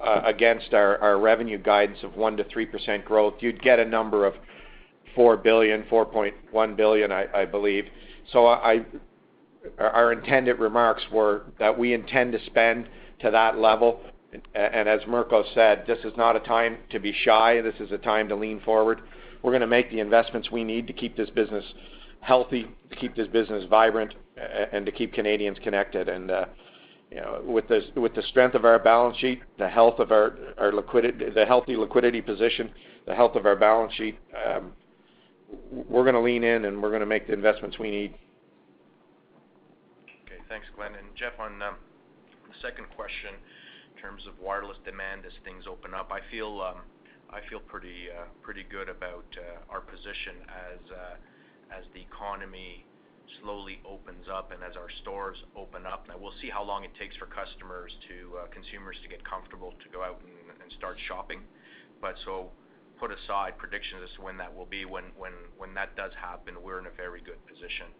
against 0.00 0.72
our 0.74 1.18
revenue 1.18 1.58
guidance 1.58 1.98
of 2.04 2.12
1%-3% 2.12 3.04
growth, 3.04 3.34
you'd 3.40 3.60
get 3.60 3.80
a 3.80 3.84
number 3.84 4.24
of 4.24 4.34
$4 5.16 5.42
billion, 5.42 5.82
$4.1 5.82 6.76
billion, 6.76 7.10
I 7.10 7.44
believe. 7.44 7.86
Our 9.78 10.12
intended 10.12 10.58
remarks 10.58 11.02
were 11.12 11.42
that 11.58 11.76
we 11.76 11.92
intend 11.92 12.32
to 12.32 12.44
spend 12.46 12.88
to 13.20 13.30
that 13.30 13.58
level. 13.58 14.00
And 14.54 14.88
as 14.88 15.00
Mirko 15.06 15.44
said, 15.54 15.84
this 15.86 15.98
is 16.04 16.12
not 16.16 16.36
a 16.36 16.40
time 16.40 16.78
to 16.90 16.98
be 16.98 17.12
shy. 17.12 17.60
This 17.60 17.74
is 17.80 17.92
a 17.92 17.98
time 17.98 18.28
to 18.28 18.36
lean 18.36 18.60
forward. 18.60 19.00
We're 19.42 19.52
gonna 19.52 19.66
make 19.66 19.90
the 19.90 20.00
investments 20.00 20.50
we 20.50 20.64
need 20.64 20.86
to 20.86 20.92
keep 20.92 21.16
this 21.16 21.30
business 21.30 21.64
healthy, 22.20 22.66
to 22.90 22.96
keep 22.96 23.14
this 23.16 23.28
business 23.28 23.64
vibrant, 23.70 24.14
and 24.72 24.84
to 24.84 24.92
keep 24.92 25.12
Canadians 25.14 25.58
connected. 25.62 26.08
Uh, 26.08 26.46
you 27.10 27.16
know, 27.16 27.40
with 27.44 27.68
the 27.68 28.22
strength 28.28 28.54
of 28.54 28.64
our 28.64 28.78
balance 28.78 29.16
sheet, 29.16 29.40
the 29.56 29.68
healthy 29.68 30.04
liquidity 31.76 32.20
position, 32.20 32.70
the 33.06 33.14
health 33.14 33.34
of 33.34 33.46
our 33.46 33.56
balance 33.56 33.94
sheet, 33.94 34.18
um, 34.46 34.72
we're 35.70 36.04
gonna 36.04 36.20
lean 36.20 36.44
in, 36.44 36.66
and 36.66 36.82
we're 36.82 36.90
gonna 36.90 37.06
make 37.06 37.26
the 37.26 37.32
investments 37.32 37.78
we 37.78 37.90
need. 37.90 38.14
Thanks, 40.48 40.66
Glen. 40.74 40.96
Jeff, 41.12 41.36
on 41.38 41.60
um, 41.60 41.76
the 42.48 42.56
second 42.64 42.88
question, 42.96 43.36
in 43.36 43.96
terms 44.00 44.24
of 44.24 44.32
wireless 44.40 44.80
demand 44.80 45.28
as 45.28 45.36
things 45.44 45.68
open 45.68 45.92
up, 45.92 46.08
I 46.08 46.24
feel 46.32 46.64
um, 46.64 46.80
uh, 47.28 47.36
pretty 48.40 48.64
good 48.64 48.88
about 48.88 49.28
uh, 49.36 49.60
our 49.68 49.84
position 49.84 50.40
uh, 50.48 51.20
as 51.68 51.84
the 51.92 52.00
economy 52.00 52.86
slowly 53.44 53.76
opens 53.84 54.24
up 54.32 54.48
and 54.48 54.64
as 54.64 54.72
our 54.72 54.88
stores 55.04 55.36
open 55.52 55.84
up. 55.84 56.08
Now, 56.08 56.16
we'll 56.16 56.32
see 56.40 56.48
how 56.48 56.64
long 56.64 56.84
it 56.84 56.96
takes 56.96 57.14
for 57.20 57.28
customers 57.28 57.92
to 58.08 58.40
consumers 58.48 58.96
to 59.04 59.08
get 59.12 59.20
comfortable 59.28 59.76
to 59.84 59.88
go 59.92 60.00
out 60.00 60.16
and 60.24 60.72
start 60.80 60.96
shopping. 61.08 61.44
But 62.00 62.16
so 62.24 62.48
put 62.96 63.12
aside 63.12 63.60
predictions 63.60 64.00
as 64.08 64.16
to 64.16 64.22
when 64.24 64.40
that 64.40 64.48
will 64.48 64.64
be, 64.64 64.88
when 64.88 65.12
that 65.76 65.92
does 65.94 66.12
happen, 66.16 66.56
we're 66.64 66.80
in 66.80 66.86
a 66.88 66.96
very 66.96 67.20
good 67.20 67.44
position. 67.44 67.92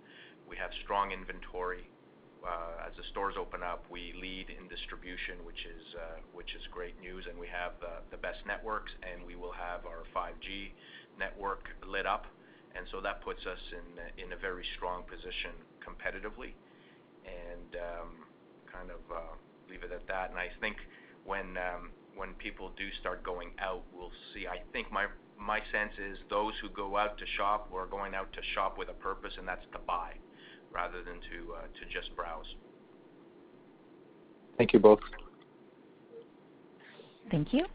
We 0.49 0.57
have 0.57 0.71
strong 0.83 1.13
inventory. 1.13 1.93
As 2.47 2.97
the 2.97 3.03
stores 3.11 3.35
open 3.39 3.63
up, 3.63 3.85
we 3.91 4.15
lead 4.21 4.49
in 4.49 4.69
distribution, 4.69 5.45
which 5.45 5.67
is 5.67 5.95
uh 5.95 6.21
great 6.71 7.01
news, 7.01 7.27
and 7.29 7.39
we 7.39 7.47
have 7.49 7.73
the 8.11 8.17
best 8.17 8.39
networks, 8.47 8.93
and 9.03 9.27
we 9.27 9.35
will 9.37 9.53
have 9.53 9.85
our 9.85 10.05
5G 10.15 10.71
network 11.19 11.69
lit 11.87 12.07
up. 12.07 12.27
And 12.77 12.87
so 12.93 13.01
that 13.01 13.21
puts 13.23 13.45
us 13.47 13.59
in 14.17 14.33
a 14.33 14.37
very 14.37 14.65
strong 14.77 15.03
position 15.05 15.53
competitively. 15.85 16.53
And 17.27 17.77
um 17.77 18.11
kind 18.73 18.91
of 18.91 19.01
leave 19.69 19.83
it 19.83 19.93
at 19.93 20.07
that. 20.07 20.31
And 20.31 20.39
I 20.39 20.49
think 20.61 20.77
when 21.25 21.59
when 22.17 22.35
people 22.35 22.71
do 22.77 22.89
start 23.01 23.23
going 23.23 23.51
out, 23.59 23.83
we'll 23.93 24.13
see. 24.33 24.47
I 24.47 24.61
think 24.73 24.91
my 24.93 25.61
sense 25.73 25.93
is 25.99 26.19
those 26.31 26.55
who 26.63 26.69
go 26.71 26.97
out 26.97 27.19
to 27.19 27.27
shop 27.37 27.71
are 27.75 27.87
going 27.87 28.15
out 28.15 28.33
to 28.33 28.43
shop 28.55 28.79
with 28.79 28.89
a 28.89 28.95
purpose, 28.95 29.35
and 29.39 29.47
that's 29.47 29.67
to 29.73 29.79
buy 29.87 30.15
rather 30.73 31.03
than 31.03 31.21
uh, 31.55 31.63
to 31.63 31.85
just 31.93 32.15
browse. 32.17 32.47
Thank 34.57 34.73
you 34.73 34.79
both. 34.79 35.01
Thank 37.31 37.53
you. 37.53 37.67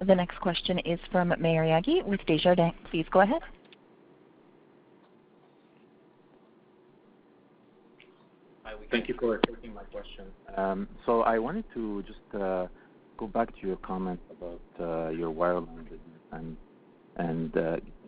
The 0.00 0.14
next 0.14 0.40
question 0.40 0.78
is 0.80 0.98
from 1.10 1.28
Maher 1.28 1.64
Yaghi 1.64 2.04
with 2.04 2.20
Desjardins. 2.26 2.74
Please 2.90 3.06
go 3.10 3.20
ahead. 3.20 3.40
Thank 8.90 9.08
you 9.08 9.16
for 9.18 9.38
taking 9.38 9.74
my 9.74 9.82
question. 9.84 10.26
Um 10.56 10.88
so 11.04 11.22
I 11.22 11.38
wanted 11.38 11.64
to 11.74 12.02
just 12.02 12.40
uh, 12.40 12.66
go 13.16 13.26
back 13.26 13.48
to 13.60 13.66
your 13.66 13.76
comment 13.76 14.20
about 14.30 14.60
uh, 14.80 15.08
your 15.10 15.32
wireline 15.32 15.84
business. 15.84 16.56
And, 17.16 17.52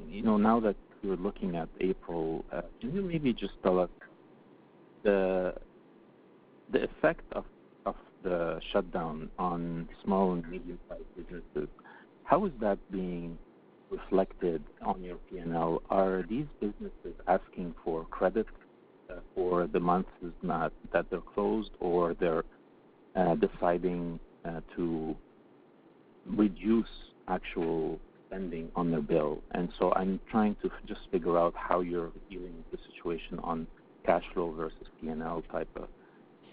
you 0.09 0.23
know, 0.23 0.37
now 0.37 0.61
that 0.61 0.77
you're 1.03 1.17
looking 1.17 1.57
at 1.57 1.69
April, 1.81 2.45
can 2.81 2.95
you 2.95 3.03
maybe 3.03 3.33
just 3.33 3.55
tell 3.63 3.79
us 3.79 3.91
the 5.07 5.55
the 6.73 6.83
effect 6.83 7.25
of 7.33 7.45
of 7.87 7.95
the 8.25 8.61
shutdown 8.73 9.31
on 9.39 9.89
small 10.05 10.33
and 10.33 10.49
medium-sized 10.51 11.11
businesses? 11.17 11.69
How 12.25 12.45
is 12.45 12.53
that 12.61 12.79
being 12.91 13.39
reflected 13.89 14.63
on 14.85 15.01
your 15.03 15.19
P&L? 15.31 15.81
Are 15.91 16.25
these 16.29 16.47
businesses 16.61 17.15
asking 17.29 17.75
for 17.85 18.05
credit 18.07 18.47
uh, 19.09 19.21
for 19.33 19.69
the 19.69 19.79
months 19.79 20.11
that 20.43 21.07
they're 21.09 21.21
closed, 21.35 21.71
or 21.79 22.15
they're 22.15 22.45
uh, 23.15 23.37
deciding 23.37 24.19
uh, 24.45 24.61
to 24.75 25.15
reduce 26.27 26.95
actual 27.29 28.01
spending 28.27 28.73
on 28.75 28.91
their 28.91 29.03
bill? 29.03 29.39
And 29.53 29.69
so 29.79 29.93
I'm 29.95 30.19
trying 30.29 30.57
to 30.63 30.71
just 30.89 31.03
figure 31.13 31.39
out 31.39 31.55
how 31.57 31.79
you're 31.81 32.11
dealing 32.29 32.55
with 32.57 32.81
the 32.81 32.87
situation 32.93 33.39
on 33.45 33.69
cash 34.07 34.25
flow 34.33 34.53
versus 34.53 34.87
P&L 35.01 35.43
type 35.51 35.69
of 35.77 35.89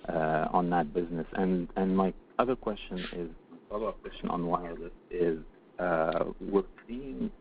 uh, 0.10 0.48
on 0.52 0.70
that 0.70 0.94
business. 0.94 1.26
And 1.34 1.70
and 1.78 1.96
my 1.96 2.14
other 2.40 2.56
question 2.56 3.00
is, 3.14 3.30
follow-up 3.70 4.02
question 4.02 4.28
on 4.30 4.48
wireless 4.48 4.92
is, 5.10 5.40
uh, 5.80 6.26
we've 6.42 6.64
been 6.88 7.32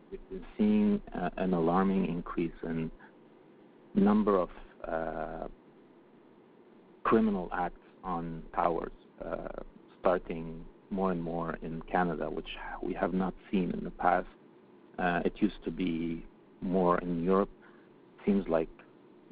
seeing 0.57 1.01
uh, 1.13 1.29
an 1.37 1.53
alarming 1.53 2.05
increase 2.05 2.53
in 2.63 2.89
number 3.95 4.39
of 4.39 4.49
criminal 7.03 7.49
acts 7.53 7.79
on 8.03 8.41
towers, 8.55 8.91
starting 9.99 10.63
more 10.89 11.11
and 11.11 11.21
more 11.21 11.57
in 11.61 11.81
Canada, 11.91 12.29
which 12.29 12.47
we 12.81 12.93
have 12.93 13.13
not 13.13 13.33
seen 13.51 13.71
in 13.71 13.83
the 13.83 13.91
past. 13.91 14.27
It 15.25 15.33
used 15.37 15.63
to 15.65 15.71
be 15.71 16.25
more 16.61 16.97
in 16.99 17.23
Europe. 17.23 17.49
Seems 18.25 18.47
like 18.47 18.69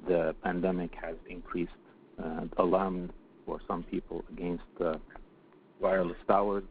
the 0.08 0.36
pandemic 0.44 0.92
has 1.02 1.16
increased 1.30 1.72
uh, 2.24 2.42
alarm 2.58 3.12
for 3.46 3.60
some 3.68 3.84
people 3.84 4.24
against 4.32 4.64
the 4.78 5.00
wireless 5.80 6.18
towers. 6.28 6.64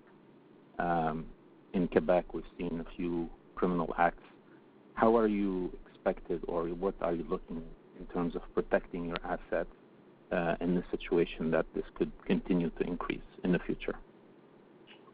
Um, 0.78 1.26
in 1.72 1.88
Quebec, 1.88 2.34
we've 2.34 2.44
seen 2.58 2.84
a 2.84 2.96
few 2.96 3.28
criminal 3.54 3.94
acts. 3.98 4.22
How 4.94 5.16
are 5.16 5.26
you 5.26 5.70
expected, 5.86 6.42
or 6.48 6.64
what 6.66 6.94
are 7.00 7.14
you 7.14 7.24
looking 7.28 7.62
in 7.98 8.06
terms 8.06 8.34
of 8.34 8.42
protecting 8.54 9.04
your 9.06 9.18
assets, 9.24 9.70
uh, 10.32 10.54
in 10.60 10.74
the 10.74 10.84
situation 10.90 11.50
that 11.50 11.66
this 11.74 11.84
could 11.94 12.10
continue 12.26 12.70
to 12.70 12.84
increase 12.84 13.20
in 13.44 13.52
the 13.52 13.58
future? 13.60 13.94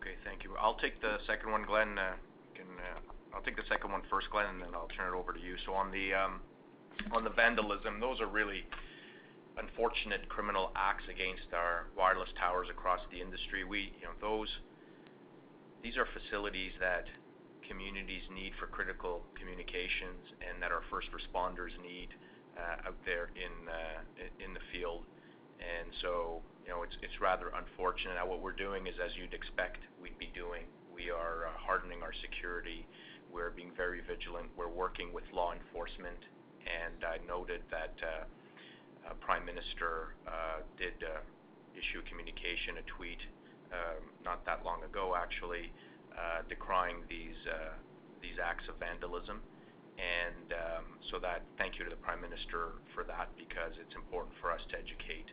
Okay, 0.00 0.14
thank 0.24 0.44
you. 0.44 0.54
I'll 0.60 0.76
take 0.76 1.00
the 1.00 1.18
second 1.26 1.50
one, 1.50 1.64
Glen. 1.66 1.98
I'll 3.36 3.42
take 3.42 3.56
the 3.56 3.68
second 3.68 3.92
one 3.92 4.00
first, 4.08 4.30
Glen, 4.30 4.46
and 4.46 4.62
then 4.62 4.72
I'll 4.72 4.88
turn 4.96 5.12
it 5.12 5.16
over 5.16 5.34
to 5.34 5.38
you. 5.38 5.56
So 5.66 5.74
On 5.74 5.92
the 5.92 6.14
um, 6.14 6.40
vandalism, 7.36 8.00
those 8.00 8.20
are 8.20 8.26
really 8.26 8.64
unfortunate 9.58 10.28
criminal 10.28 10.70
acts 10.76 11.04
against 11.08 11.52
our 11.52 11.86
wireless 11.96 12.28
towers 12.38 12.68
across 12.70 13.00
the 13.10 13.20
industry. 13.20 13.64
We, 13.64 13.92
you 14.00 14.06
know, 14.08 14.16
those 14.20 14.48
these 15.82 15.96
are 15.96 16.06
facilities 16.12 16.72
that 16.80 17.06
communities 17.68 18.22
need 18.32 18.52
for 18.58 18.66
critical 18.66 19.22
communications 19.38 20.34
and 20.42 20.62
that 20.62 20.72
our 20.72 20.82
first 20.90 21.08
responders 21.12 21.74
need 21.82 22.08
uh, 22.56 22.88
out 22.88 22.98
there 23.04 23.30
in 23.36 23.52
uh, 23.68 24.00
in 24.42 24.54
the 24.54 24.64
field. 24.72 25.04
And 25.56 25.88
so, 26.02 26.42
you 26.64 26.70
know, 26.70 26.82
it's 26.82 26.96
it's 27.02 27.20
rather 27.20 27.52
unfortunate. 27.54 28.14
Now, 28.16 28.26
what 28.26 28.40
we're 28.40 28.56
doing 28.56 28.86
is, 28.86 28.94
as 29.00 29.12
you'd 29.16 29.34
expect 29.34 29.78
we'd 30.00 30.18
be 30.18 30.30
doing, 30.34 30.68
we 30.92 31.10
are 31.10 31.48
uh, 31.48 31.56
hardening 31.56 32.02
our 32.02 32.12
security. 32.20 32.86
We're 33.32 33.50
being 33.50 33.72
very 33.76 34.00
vigilant. 34.00 34.48
We're 34.56 34.72
working 34.72 35.12
with 35.12 35.24
law 35.32 35.52
enforcement. 35.52 36.18
I 37.06 37.18
noted 37.26 37.62
that 37.70 37.94
uh, 38.02 38.26
uh, 39.06 39.14
Prime 39.20 39.44
Minister 39.44 40.14
uh, 40.26 40.62
did 40.78 40.98
issue 41.76 42.00
a 42.00 42.06
communication, 42.08 42.78
a 42.80 42.84
tweet, 42.90 43.20
um, 43.72 44.02
not 44.24 44.44
that 44.46 44.64
long 44.64 44.82
ago, 44.84 45.14
actually, 45.16 45.72
decrying 46.48 47.04
these 47.08 47.36
acts 48.42 48.64
of 48.68 48.76
vandalism. 48.80 49.40
And 49.96 50.52
um 50.52 50.84
so 51.08 51.16
that 51.24 51.40
thank 51.56 51.78
you 51.78 51.84
to 51.84 51.90
the 51.90 51.96
Prime 51.96 52.20
Minister 52.20 52.76
for 52.92 53.00
that 53.08 53.32
because 53.40 53.72
it's 53.80 53.96
important 53.96 54.36
for 54.44 54.52
us 54.52 54.60
to 54.68 54.76
educate 54.76 55.32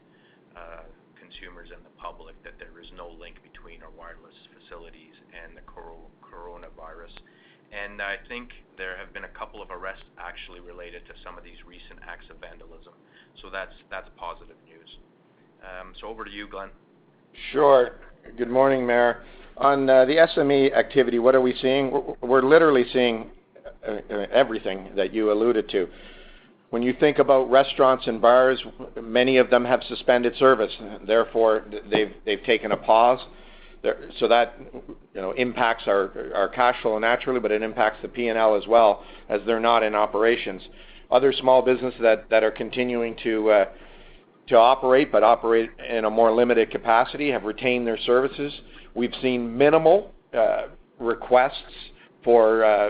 consumers 1.19 1.69
and 1.73 1.81
the 1.83 1.95
public 1.97 2.37
that 2.43 2.59
there 2.59 2.77
is 2.77 2.87
no 2.95 3.09
link 3.09 3.41
between 3.41 3.81
our 3.81 3.89
wireless 3.97 4.35
facilities 4.53 5.15
and 5.33 5.57
the 5.57 5.65
coronavirus. 5.65 7.15
I 8.03 8.17
think 8.27 8.49
there 8.77 8.97
have 8.97 9.13
been 9.13 9.23
a 9.23 9.29
couple 9.39 9.61
of 9.61 9.71
arrests 9.71 10.03
actually 10.17 10.59
related 10.59 11.05
to 11.07 11.13
some 11.23 11.37
of 11.37 11.43
these 11.43 11.57
recent 11.65 11.99
acts 12.07 12.25
of 12.29 12.37
vandalism. 12.37 12.93
So 13.41 13.49
that's 13.49 13.73
that's 13.89 14.09
positive 14.17 14.55
news. 14.67 14.97
Um, 15.63 15.93
so 15.99 16.07
over 16.07 16.25
to 16.25 16.31
you, 16.31 16.47
Glen. 16.47 16.69
Sure. 17.51 17.95
Good 18.37 18.49
morning, 18.49 18.85
Maher. 18.85 19.23
On 19.57 19.89
uh, 19.89 20.05
the 20.05 20.27
SME 20.35 20.73
activity, 20.75 21.19
what 21.19 21.35
are 21.35 21.41
we 21.41 21.55
seeing? 21.61 22.15
We're 22.21 22.41
literally 22.41 22.85
seeing 22.91 23.29
uh, 23.87 23.91
uh, 23.91 24.25
everything 24.31 24.89
that 24.95 25.13
you 25.13 25.31
alluded 25.31 25.69
to. 25.69 25.87
When 26.69 26.81
you 26.81 26.93
think 26.99 27.19
about 27.19 27.49
restaurants 27.49 28.07
and 28.07 28.21
bars, 28.21 28.63
many 29.01 29.37
of 29.37 29.49
them 29.49 29.63
have 29.65 29.81
suspended 29.87 30.35
service, 30.37 30.71
therefore 31.05 31.65
they've 31.91 32.13
they've 32.25 32.43
taken 32.43 32.71
a 32.71 32.77
pause. 32.77 33.19
So 34.19 34.29
that, 34.29 34.57
you 35.13 35.21
know, 35.21 35.31
impacts 35.31 35.83
our 35.87 36.49
cash 36.55 36.81
flow 36.81 36.97
naturally, 36.99 37.41
but 37.41 37.51
it 37.51 37.61
impacts 37.61 38.01
the 38.01 38.07
P&L 38.07 38.55
as 38.55 38.65
well 38.65 39.03
as 39.27 39.41
they're 39.45 39.59
not 39.59 39.83
in 39.83 39.93
operations. 39.93 40.61
Other 41.11 41.33
small 41.33 41.61
businesses 41.61 41.99
that 42.01 42.43
are 42.43 42.51
continuing 42.51 43.13
uh, 43.13 43.65
to 44.47 44.55
operate 44.55 45.11
but 45.11 45.23
operate 45.23 45.69
in 45.87 46.05
a 46.05 46.09
more 46.09 46.31
limited 46.31 46.71
capacity 46.71 47.29
have 47.29 47.43
retained 47.43 47.85
their 47.85 47.97
services. 47.97 48.53
We've 48.95 49.13
seen 49.21 49.57
minimal 49.57 50.11
uh, 50.33 50.67
requests 50.97 51.57
uh, 52.25 52.89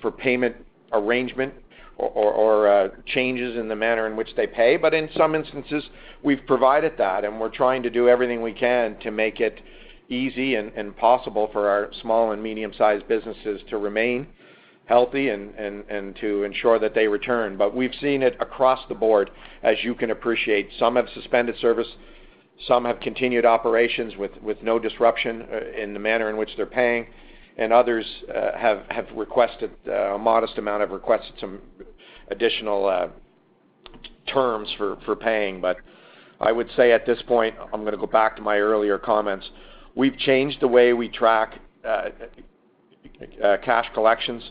for 0.00 0.10
payment 0.18 0.56
arrangement 0.92 1.54
or 1.96 2.90
changes 3.06 3.56
in 3.56 3.68
the 3.68 3.76
manner 3.76 4.08
in 4.08 4.16
which 4.16 4.34
they 4.36 4.46
pay. 4.46 4.76
But 4.76 4.92
in 4.92 5.08
some 5.16 5.36
instances, 5.36 5.84
we've 6.24 6.44
provided 6.48 6.94
that, 6.98 7.24
and 7.24 7.38
we're 7.38 7.48
trying 7.48 7.82
to 7.84 7.90
do 7.90 8.08
everything 8.08 8.42
we 8.42 8.52
can 8.52 8.98
to 9.00 9.12
make 9.12 9.38
it 9.38 9.60
easy 10.12 10.54
and 10.56 10.96
possible 10.96 11.48
for 11.52 11.68
our 11.68 11.90
small 12.02 12.32
and 12.32 12.42
medium-sized 12.42 13.08
businesses 13.08 13.60
to 13.70 13.78
remain 13.78 14.26
healthy 14.86 15.30
and 15.30 16.16
to 16.16 16.42
ensure 16.42 16.78
that 16.78 16.94
they 16.94 17.06
return. 17.08 17.56
But 17.56 17.74
we've 17.74 17.94
seen 18.00 18.22
it 18.22 18.36
across 18.40 18.80
the 18.88 18.94
board, 18.94 19.30
as 19.62 19.76
you 19.82 19.94
can 19.94 20.10
appreciate. 20.10 20.68
Some 20.78 20.96
have 20.96 21.06
suspended 21.14 21.56
service, 21.60 21.86
some 22.66 22.84
have 22.84 23.00
continued 23.00 23.46
operations 23.46 24.14
with 24.16 24.62
no 24.62 24.78
disruption 24.78 25.46
uh, 25.50 25.80
in 25.80 25.94
the 25.94 26.00
manner 26.00 26.30
in 26.30 26.36
which 26.36 26.50
they're 26.56 26.66
paying, 26.66 27.06
and 27.56 27.72
others 27.72 28.04
uh, 28.34 28.56
have 28.56 29.06
requested 29.14 29.70
uh, 29.88 30.14
a 30.14 30.18
modest 30.18 30.58
amount, 30.58 30.80
have 30.80 30.90
requested 30.90 31.34
some 31.40 31.60
additional 32.28 33.10
terms 34.32 34.68
for 34.78 35.16
paying. 35.16 35.60
But 35.60 35.76
I 36.40 36.52
would 36.52 36.68
say 36.76 36.92
at 36.92 37.06
this 37.06 37.22
point, 37.22 37.54
I'm 37.72 37.84
gonna 37.84 37.96
go 37.96 38.06
back 38.06 38.36
to 38.36 38.42
my 38.42 38.58
earlier 38.58 38.98
comments. 38.98 39.48
We've 39.94 40.16
changed 40.16 40.60
the 40.60 40.68
way 40.68 40.92
we 40.92 41.08
track 41.08 41.58
uh, 41.84 42.08
uh, 43.42 43.56
cash 43.64 43.86
collections. 43.94 44.42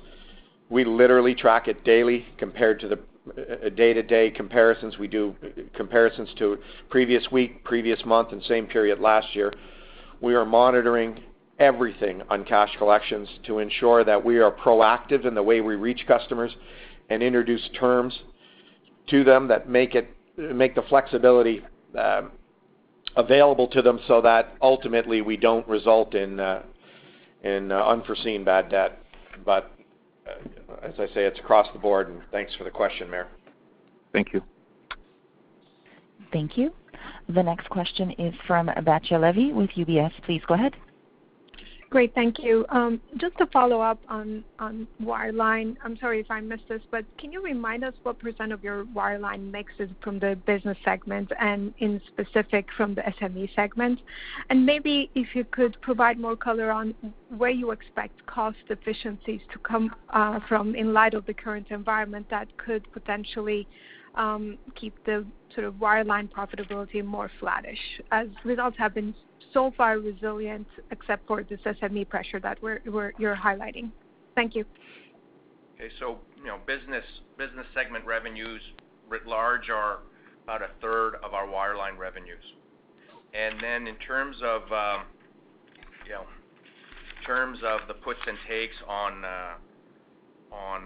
We 0.70 0.84
literally 0.86 1.36
track 1.36 1.68
it 1.68 1.84
daily 1.84 2.26
compared 2.38 2.80
to 2.82 2.88
the 2.88 3.00
uh, 3.30 3.70
day-to-day 3.70 4.32
comparisons. 4.32 4.98
We 4.98 5.08
do 5.08 5.36
comparisons 5.76 6.30
to 6.38 6.58
previous 6.90 7.32
week, 7.32 7.64
previous 7.64 8.04
month, 8.06 8.32
and 8.32 8.44
same 8.44 8.68
period 8.68 9.00
last 9.00 9.36
year. 9.36 9.54
We 10.22 10.36
are 10.36 10.46
monitoring 10.46 11.24
everything 11.60 12.22
on 12.30 12.44
cash 12.44 12.76
collections 12.78 13.28
to 13.46 13.60
ensure 13.60 14.04
that 14.04 14.24
we 14.24 14.40
are 14.40 14.52
proactive 14.52 15.26
in 15.26 15.36
the 15.36 15.44
way 15.44 15.62
we 15.62 15.76
reach 15.76 16.06
customers 16.08 16.56
and 17.10 17.22
introduce 17.22 17.68
terms 17.80 18.18
to 19.08 19.24
them 19.24 19.48
that 19.48 19.70
make 19.70 19.94
the 19.94 20.84
flexibility 20.90 21.62
um, 21.98 22.32
available 23.16 23.68
to 23.68 23.82
them 23.82 24.00
so 24.08 24.22
that 24.22 24.56
ultimately 24.62 25.22
we 25.22 25.38
don't 25.38 25.68
result 25.68 26.16
in 26.16 26.40
uh, 26.40 26.64
uh, 27.44 27.48
unforeseen 27.48 28.44
bad 28.44 28.70
debt. 28.70 29.00
But 29.46 29.72
uh, 30.28 30.76
as 30.84 30.94
I 30.96 31.08
say, 31.08 31.26
it's 31.26 31.40
across 31.40 31.68
the 31.74 31.80
board, 31.80 32.10
and 32.10 32.22
thanks 32.32 32.56
for 32.56 32.64
the 32.64 32.72
question, 32.72 33.10
Maher. 33.10 33.28
Thank 34.14 34.34
you. 34.34 34.42
Thank 36.32 36.58
you. 36.58 36.72
The 37.30 37.44
next 37.44 37.70
question 37.70 38.12
is 38.12 38.34
from 38.48 38.68
Batya 38.68 39.20
Levi 39.22 39.54
with 39.54 39.70
UBS. 39.72 40.12
Please 40.26 40.42
go 40.48 40.54
ahead. 40.54 40.76
Great. 41.92 42.16
Thank 42.16 42.40
you. 42.40 42.66
Um, 42.70 43.02
just 43.18 43.38
to 43.38 43.46
follow 43.48 43.82
up 43.82 44.00
on 44.08 44.46
wireline. 45.04 45.76
I'm 45.84 45.98
sorry 45.98 46.22
if 46.22 46.32
I 46.32 46.40
missed 46.40 46.70
this, 46.70 46.82
but 46.90 47.04
can 47.18 47.34
you 47.34 47.44
remind 47.44 47.84
us 47.84 47.94
what 48.04 48.18
percent 48.18 48.52
% 48.52 48.54
of 48.54 48.64
your 48.64 48.86
wireline 48.86 49.52
mix 49.52 49.74
is 49.78 49.90
from 50.02 50.18
the 50.18 50.40
business 50.48 50.78
segment 50.86 51.30
and 51.38 51.74
in 51.80 52.00
specific 52.08 52.68
from 52.78 52.96
the 52.96 53.02
SME 53.02 53.54
segment? 53.58 54.00
And 54.50 54.66
maybe 54.66 55.12
if 55.16 55.36
you 55.36 55.44
could 55.44 55.76
provide 55.82 56.18
more 56.18 56.38
color 56.38 56.72
on 56.72 56.96
where 57.38 57.50
you 57.50 57.72
expect 57.72 58.26
cost 58.26 58.64
efficiencies 58.70 59.42
to 59.52 59.60
come 59.60 59.94
uh, 60.12 60.40
from 60.48 60.76
in 60.76 60.94
light 60.94 61.14
of 61.14 61.26
the 61.26 61.34
current 61.34 61.68
environment 61.72 62.26
that 62.30 62.48
could 62.58 62.90
potentially 62.94 63.68
um, 64.16 64.58
keep 64.76 64.94
the 65.04 65.26
sort 65.54 65.68
of 65.68 65.74
wireline 65.74 66.30
profitability 66.30 67.04
more 67.04 67.30
flattish, 67.38 67.80
as 68.12 68.30
results 68.46 68.78
have 68.78 68.94
been 68.94 69.14
so 69.54 69.72
far 69.78 70.00
resilient 70.00 70.68
except 70.92 71.28
for 71.28 71.44
this 71.44 71.60
SME 71.66 72.08
pressure 72.08 72.40
that 72.40 72.58
you're 72.62 73.36
highlighting. 73.36 73.92
Thank 74.36 74.56
you. 74.56 74.66
Okay. 75.76 75.90
So 76.00 76.20
you 76.38 76.46
know, 76.46 76.58
business 76.66 77.04
business 77.38 77.66
segment 77.74 78.06
revenues 78.06 78.62
writ 79.10 79.28
large 79.28 79.70
are 79.70 80.00
about 80.44 80.62
a 80.62 80.70
third 80.82 81.16
of 81.24 81.34
our 81.34 81.46
wireline 81.48 81.98
revenues. 81.98 82.44
And 83.34 83.62
then 83.62 83.88
in 83.88 83.96
terms 83.96 84.38
of, 84.44 84.64
you 86.06 86.12
know, 86.12 86.22
in 86.22 87.26
terms 87.26 87.60
of 87.64 87.82
the 87.88 87.94
puts 87.94 88.20
and 88.28 88.38
takes 88.48 88.76
on, 88.88 89.24
uh 89.24 90.56
on 90.56 90.82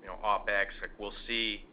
you 0.00 0.08
know, 0.08 0.16
OpEx, 0.24 0.66
like 0.80 0.90
we'll 0.98 1.12
see 1.26 1.64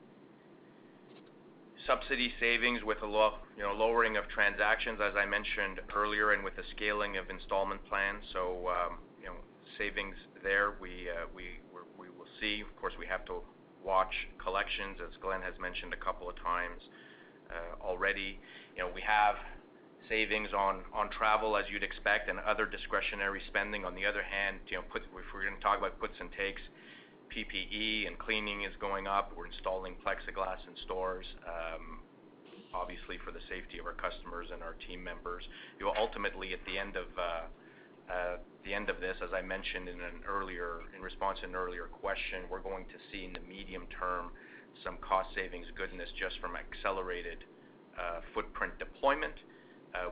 subsidy 1.89 2.31
savings 2.39 2.83
with 2.85 3.01
a 3.01 3.07
lowering 3.07 4.15
of 4.15 4.29
transactions, 4.29 4.99
as 5.01 5.15
I 5.17 5.25
mentioned 5.25 5.81
earlier, 5.95 6.33
and 6.33 6.43
with 6.43 6.55
the 6.55 6.61
scaling 6.77 7.17
of 7.17 7.31
installment 7.31 7.81
plans. 7.89 8.21
So, 8.31 8.69
um, 8.69 8.99
you 9.19 9.25
know, 9.25 9.41
savings 9.75 10.13
there, 10.43 10.77
we 10.79 11.09
uh, 11.09 11.25
we 11.33 11.57
we 11.97 12.13
will 12.13 12.29
see. 12.39 12.61
Of 12.61 12.69
course, 12.79 12.93
we 12.99 13.07
have 13.07 13.25
to 13.25 13.41
watch 13.83 14.13
collections, 14.37 15.01
as 15.01 15.17
Glen 15.17 15.41
has 15.41 15.57
mentioned 15.57 15.91
a 15.93 15.97
couple 15.97 16.29
of 16.29 16.37
times, 16.37 16.77
uh, 17.49 17.81
already. 17.81 18.37
You 18.77 18.85
know, 18.85 18.91
we 18.93 19.01
have 19.01 19.41
savings 20.07 20.53
on 20.53 20.85
travel, 21.09 21.57
as 21.57 21.65
you'd 21.73 21.81
expect, 21.81 22.29
and 22.29 22.37
other 22.45 22.67
discretionary 22.69 23.41
spending. 23.49 23.83
On 23.83 23.95
the 23.95 24.05
other 24.05 24.21
hand, 24.21 24.61
you 24.69 24.77
know, 24.77 24.83
if 24.93 25.25
we're 25.33 25.43
gonna 25.43 25.57
talk 25.57 25.79
about 25.79 25.97
puts 25.97 26.13
and 26.19 26.29
takes, 26.37 26.61
PPE 27.29 28.07
and 28.07 28.17
cleaning 28.17 28.63
is 28.63 28.73
going 28.79 29.07
up. 29.07 29.31
We're 29.35 29.47
installing 29.47 29.95
plexiglass 30.05 30.59
in 30.67 30.75
stores, 30.85 31.25
obviously 32.73 33.17
for 33.25 33.31
the 33.31 33.41
safety 33.49 33.79
of 33.79 33.85
our 33.85 33.93
customers 33.93 34.47
and 34.53 34.61
our 34.61 34.75
team 34.87 35.03
members. 35.03 35.43
You 35.79 35.85
know, 35.85 35.93
ultimately, 35.97 36.53
at 36.53 36.59
the 36.65 36.77
end 36.77 36.95
of 36.95 37.07
uh 37.17 37.45
uh 38.11 38.37
the 38.65 38.73
end 38.73 38.89
of 38.89 38.99
this, 38.99 39.15
as 39.23 39.29
I 39.33 39.41
mentioned 39.41 39.87
in 39.87 40.01
an 40.01 40.21
earlier 40.27 40.81
in 40.95 41.01
response 41.01 41.39
to 41.41 41.47
an 41.47 41.55
earlier 41.55 41.87
question, 41.87 42.43
we're 42.49 42.65
going 42.65 42.85
to 42.85 42.99
see 43.11 43.25
in 43.25 43.33
the 43.33 43.41
medium 43.47 43.87
term 43.93 44.31
some 44.83 44.97
cost 45.01 45.29
savings 45.35 45.67
goodness 45.77 46.09
just 46.19 46.39
from 46.39 46.55
accelerated 46.55 47.45
footprint 48.33 48.73
deployment, 48.79 49.35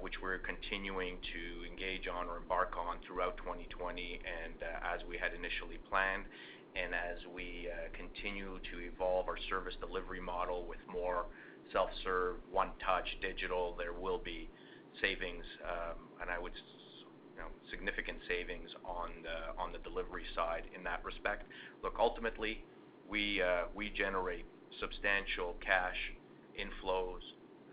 which 0.01 0.21
we're 0.21 0.39
continuing 0.39 1.17
to 1.33 1.65
engage 1.65 2.07
on 2.07 2.27
or 2.27 2.37
embark 2.37 2.75
on 2.77 2.97
throughout 3.05 3.37
2020 3.37 4.19
and 4.25 4.59
as 4.83 5.01
we 5.07 5.17
had 5.17 5.31
initially 5.33 5.77
planned. 5.89 6.23
And 6.77 6.93
as 6.93 7.17
we 7.33 7.69
uh, 7.71 7.89
continue 7.97 8.59
to 8.71 8.79
evolve 8.79 9.27
our 9.27 9.37
service 9.49 9.73
delivery 9.79 10.21
model 10.21 10.65
with 10.67 10.77
more 10.91 11.25
self-serve, 11.73 12.35
one-touch 12.51 13.17
digital, 13.21 13.75
there 13.77 13.93
will 13.93 14.19
be 14.19 14.47
savings, 15.01 15.43
um, 15.65 15.97
and 16.21 16.29
I 16.29 16.37
would 16.39 16.53
you 17.35 17.41
know, 17.41 17.49
significant 17.69 18.17
savings 18.27 18.69
on 18.85 19.09
the 19.23 19.61
on 19.61 19.71
the 19.71 19.79
delivery 19.79 20.23
side 20.35 20.63
in 20.75 20.83
that 20.83 21.03
respect. 21.03 21.43
Look, 21.83 21.95
ultimately, 21.99 22.63
we, 23.09 23.41
uh, 23.41 23.65
we 23.75 23.89
generate 23.89 24.45
substantial 24.79 25.55
cash 25.61 25.97
inflows. 26.59 27.21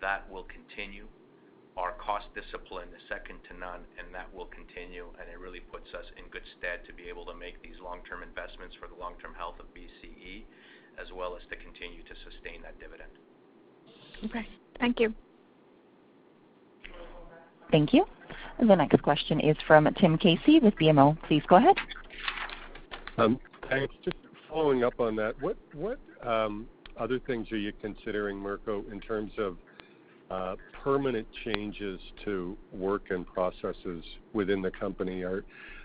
That 0.00 0.30
will 0.30 0.44
continue. 0.44 1.06
Our 1.76 1.92
cost 1.98 2.26
discipline 2.38 2.86
is 2.94 3.02
second 3.08 3.42
to 3.50 3.58
none, 3.58 3.82
and 3.98 4.14
that 4.14 4.30
will 4.32 4.46
continue, 4.46 5.10
and 5.18 5.26
it 5.26 5.40
really 5.42 5.58
puts 5.58 5.90
us 5.90 6.06
in 6.16 6.30
good 6.30 6.46
stead 6.58 6.86
to 6.86 6.92
be 6.94 7.10
able 7.10 7.26
to 7.26 7.34
make 7.34 7.60
these 7.62 7.74
long-term 7.82 8.22
investments 8.22 8.76
for 8.78 8.86
the 8.86 8.94
long-term 8.94 9.34
health 9.34 9.58
of 9.58 9.66
BCE, 9.74 10.44
as 11.02 11.10
well 11.10 11.34
as 11.34 11.42
to 11.50 11.56
continue 11.56 12.02
to 12.06 12.14
sustain 12.22 12.62
that 12.62 12.78
dividend. 12.78 13.10
Okay. 14.24 14.46
Thank 14.78 15.00
you. 15.00 15.12
Thank 17.72 17.92
you. 17.92 18.06
The 18.60 18.76
next 18.76 19.02
question 19.02 19.40
is 19.40 19.56
from 19.66 19.88
Tim 19.98 20.16
Casey 20.16 20.60
with 20.60 20.74
BMO. 20.76 21.18
Please 21.26 21.42
go 21.48 21.56
ahead. 21.56 21.74
Um, 23.18 23.40
thanks. 23.68 23.92
Just 24.04 24.16
following 24.48 24.84
up 24.84 25.00
on 25.00 25.16
that, 25.16 25.34
what 25.40 25.56
um, 26.24 26.68
other 26.98 27.18
things 27.18 27.50
are 27.50 27.56
you 27.56 27.72
considering, 27.82 28.38
Mirko, 28.38 28.84
in 28.92 29.00
terms 29.00 29.32
of 29.38 29.56
Uh, 30.34 30.56
permanent 30.82 31.26
changes 31.44 32.00
to 32.24 32.56
work 32.72 33.04
and 33.10 33.24
processes 33.24 34.02
within 34.32 34.60
the 34.60 34.70
company? 34.70 35.22
Are 35.22 35.44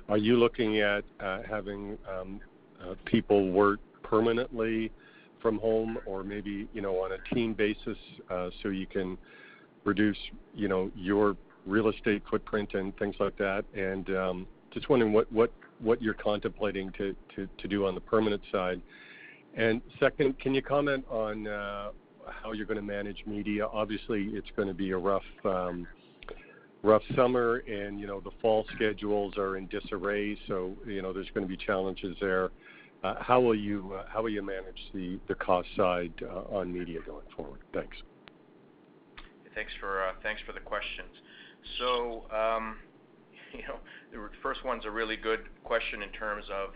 are 0.10 0.18
you 0.18 0.38
looking 0.38 0.80
at 0.80 1.04
uh, 1.20 1.41
having 1.47 1.97
um, 2.12 2.41
uh, 2.82 2.95
people 3.06 3.52
work 3.52 3.80
permanently 4.02 4.91
from 5.39 5.60
home 5.60 6.00
or 6.08 6.24
maybe, 6.24 6.68
you 6.74 6.82
know, 6.82 6.95
on 7.04 7.12
a 7.12 7.36
team 7.36 7.54
basis, 7.54 7.97
so 8.62 8.70
you 8.70 8.88
can 8.88 9.18
reduce, 9.84 10.18
you 10.56 10.68
know, 10.68 10.89
your 10.95 11.38
real 11.68 11.89
estate 11.89 12.24
footprint 12.28 12.74
and 12.74 12.97
things 12.97 13.16
like 13.20 13.38
that? 13.38 13.64
And 13.76 14.10
um, 14.16 14.47
just 14.74 14.89
wondering 14.89 15.14
what 15.14 15.32
what 15.32 15.52
what 15.80 16.02
you're 16.02 16.22
contemplating 16.32 16.91
to 16.93 17.16
to, 17.36 17.47
to 17.60 17.68
do 17.68 17.86
on 17.86 17.93
the 17.93 18.02
permanent 18.02 18.41
side. 18.52 18.82
And 19.56 19.82
Second, 20.00 20.39
can 20.39 20.56
you 20.56 20.64
comment 20.64 21.06
on 21.08 21.47
how 22.32 22.52
you're 22.54 22.66
gonna 22.66 22.82
manage 22.82 23.24
media? 23.26 23.68
Obviously, 23.68 24.30
it's 24.34 24.50
gonna 24.56 24.74
be 24.74 24.92
a 24.92 24.98
rough 24.98 25.24
um, 25.46 25.88
rough 26.84 27.04
summer 27.16 27.58
and, 27.68 28.00
you 28.00 28.08
know, 28.08 28.22
the 28.22 28.32
fall 28.42 28.66
schedules 28.76 29.38
are 29.38 29.58
in 29.58 29.68
disarray, 29.68 30.38
so, 30.48 30.74
you 30.86 31.02
know, 31.02 31.12
there's 31.12 31.30
gonna 31.34 31.46
be 31.46 31.58
challenges 31.58 32.16
there. 32.22 32.52
Uh, 33.04 33.16
how 33.20 33.40
will 33.40 33.56
you 33.56 33.94
uh, 33.98 34.04
how 34.10 34.22
will 34.22 34.30
you 34.30 34.42
manage 34.42 34.80
the 34.94 35.18
the 35.28 35.36
cost 35.36 35.68
side 35.78 36.14
uh, 36.22 36.56
on 36.56 36.72
media 36.72 37.00
going 37.06 37.26
forward? 37.36 37.60
Thanks. 37.74 37.96
Thanks 40.22 40.42
for 40.46 40.52
the 40.54 40.60
questions. 40.60 41.10
So, 41.80 42.26
um, 42.32 42.78
you 43.54 43.62
know, 43.68 43.80
the 44.12 44.30
first 44.42 44.66
one's 44.66 44.86
a 44.86 44.92
really 44.92 45.16
good 45.16 45.42
question 45.64 46.04
in 46.04 46.10
terms 46.10 46.46
of, 46.52 46.72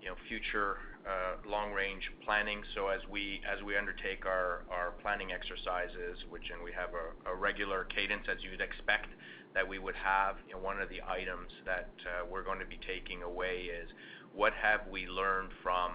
you 0.00 0.08
know, 0.08 0.14
future 0.28 0.76
Uh, 1.08 1.40
long-range 1.48 2.04
planning. 2.22 2.60
So 2.74 2.88
as 2.88 3.00
we 3.08 3.40
undertake 3.78 4.26
our 4.26 4.92
planning 5.00 5.32
exercises, 5.32 6.18
which 6.28 6.50
and 6.52 6.62
we 6.62 6.70
have 6.72 6.90
a 7.24 7.34
regular 7.34 7.84
cadence 7.84 8.26
as 8.30 8.44
you'd 8.44 8.60
expect 8.60 9.08
that 9.54 9.66
we 9.66 9.78
would 9.78 9.94
have, 9.94 10.36
you 10.46 10.52
know, 10.52 10.60
one 10.60 10.82
of 10.82 10.90
the 10.90 11.00
items 11.08 11.50
that 11.64 11.88
uh, 12.04 12.26
we're 12.30 12.42
gonna 12.42 12.68
be 12.68 12.78
taking 12.86 13.22
away 13.22 13.72
is 13.72 13.88
what 14.34 14.52
have 14.52 14.80
we 14.90 15.06
learned 15.06 15.48
from 15.62 15.92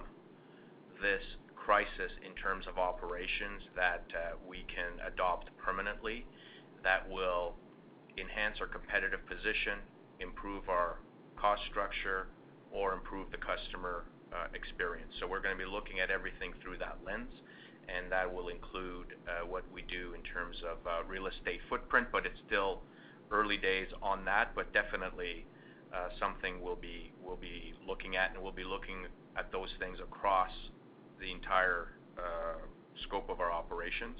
this 1.00 1.22
crisis 1.54 2.10
in 2.26 2.34
terms 2.34 2.66
of 2.66 2.76
operations 2.76 3.62
that 3.76 4.02
uh, 4.10 4.34
we 4.44 4.66
can 4.66 4.98
adopt 5.06 5.56
permanently 5.58 6.26
that 6.82 7.08
will 7.08 7.54
enhance 8.18 8.58
our 8.60 8.66
competitive 8.66 9.24
position, 9.28 9.78
improve 10.18 10.68
our 10.68 10.98
cost 11.36 11.62
structure, 11.70 12.26
or 12.72 12.94
improve 12.94 13.30
the 13.30 13.38
customer 13.38 14.02
Uh, 14.34 14.48
experience. 14.52 15.12
So 15.20 15.28
we're 15.28 15.38
gonna 15.38 15.54
be 15.54 15.64
looking 15.64 16.00
at 16.00 16.10
everything 16.10 16.52
through 16.60 16.76
that 16.78 16.98
lens, 17.06 17.30
and 17.86 18.10
that 18.10 18.26
will 18.26 18.48
include 18.48 19.14
uh, 19.28 19.46
what 19.46 19.62
we 19.72 19.82
do 19.82 20.12
in 20.12 20.22
terms 20.22 20.56
of 20.68 20.78
uh, 20.84 21.04
real 21.06 21.28
estate 21.28 21.60
footprint, 21.68 22.08
but 22.10 22.26
it's 22.26 22.40
still 22.44 22.82
early 23.30 23.56
days 23.56 23.86
on 24.02 24.24
that. 24.24 24.52
But 24.56 24.72
definitely 24.72 25.46
something 26.18 26.60
we'll 26.60 26.74
be 26.74 27.12
looking 27.86 28.16
at, 28.16 28.34
and 28.34 28.42
we'll 28.42 28.50
be 28.50 28.64
looking 28.64 29.06
at 29.36 29.52
those 29.52 29.68
things 29.78 29.98
across 30.00 30.50
the 31.20 31.30
entire 31.30 31.92
scope 33.04 33.30
of 33.30 33.38
our 33.38 33.52
operations. 33.52 34.18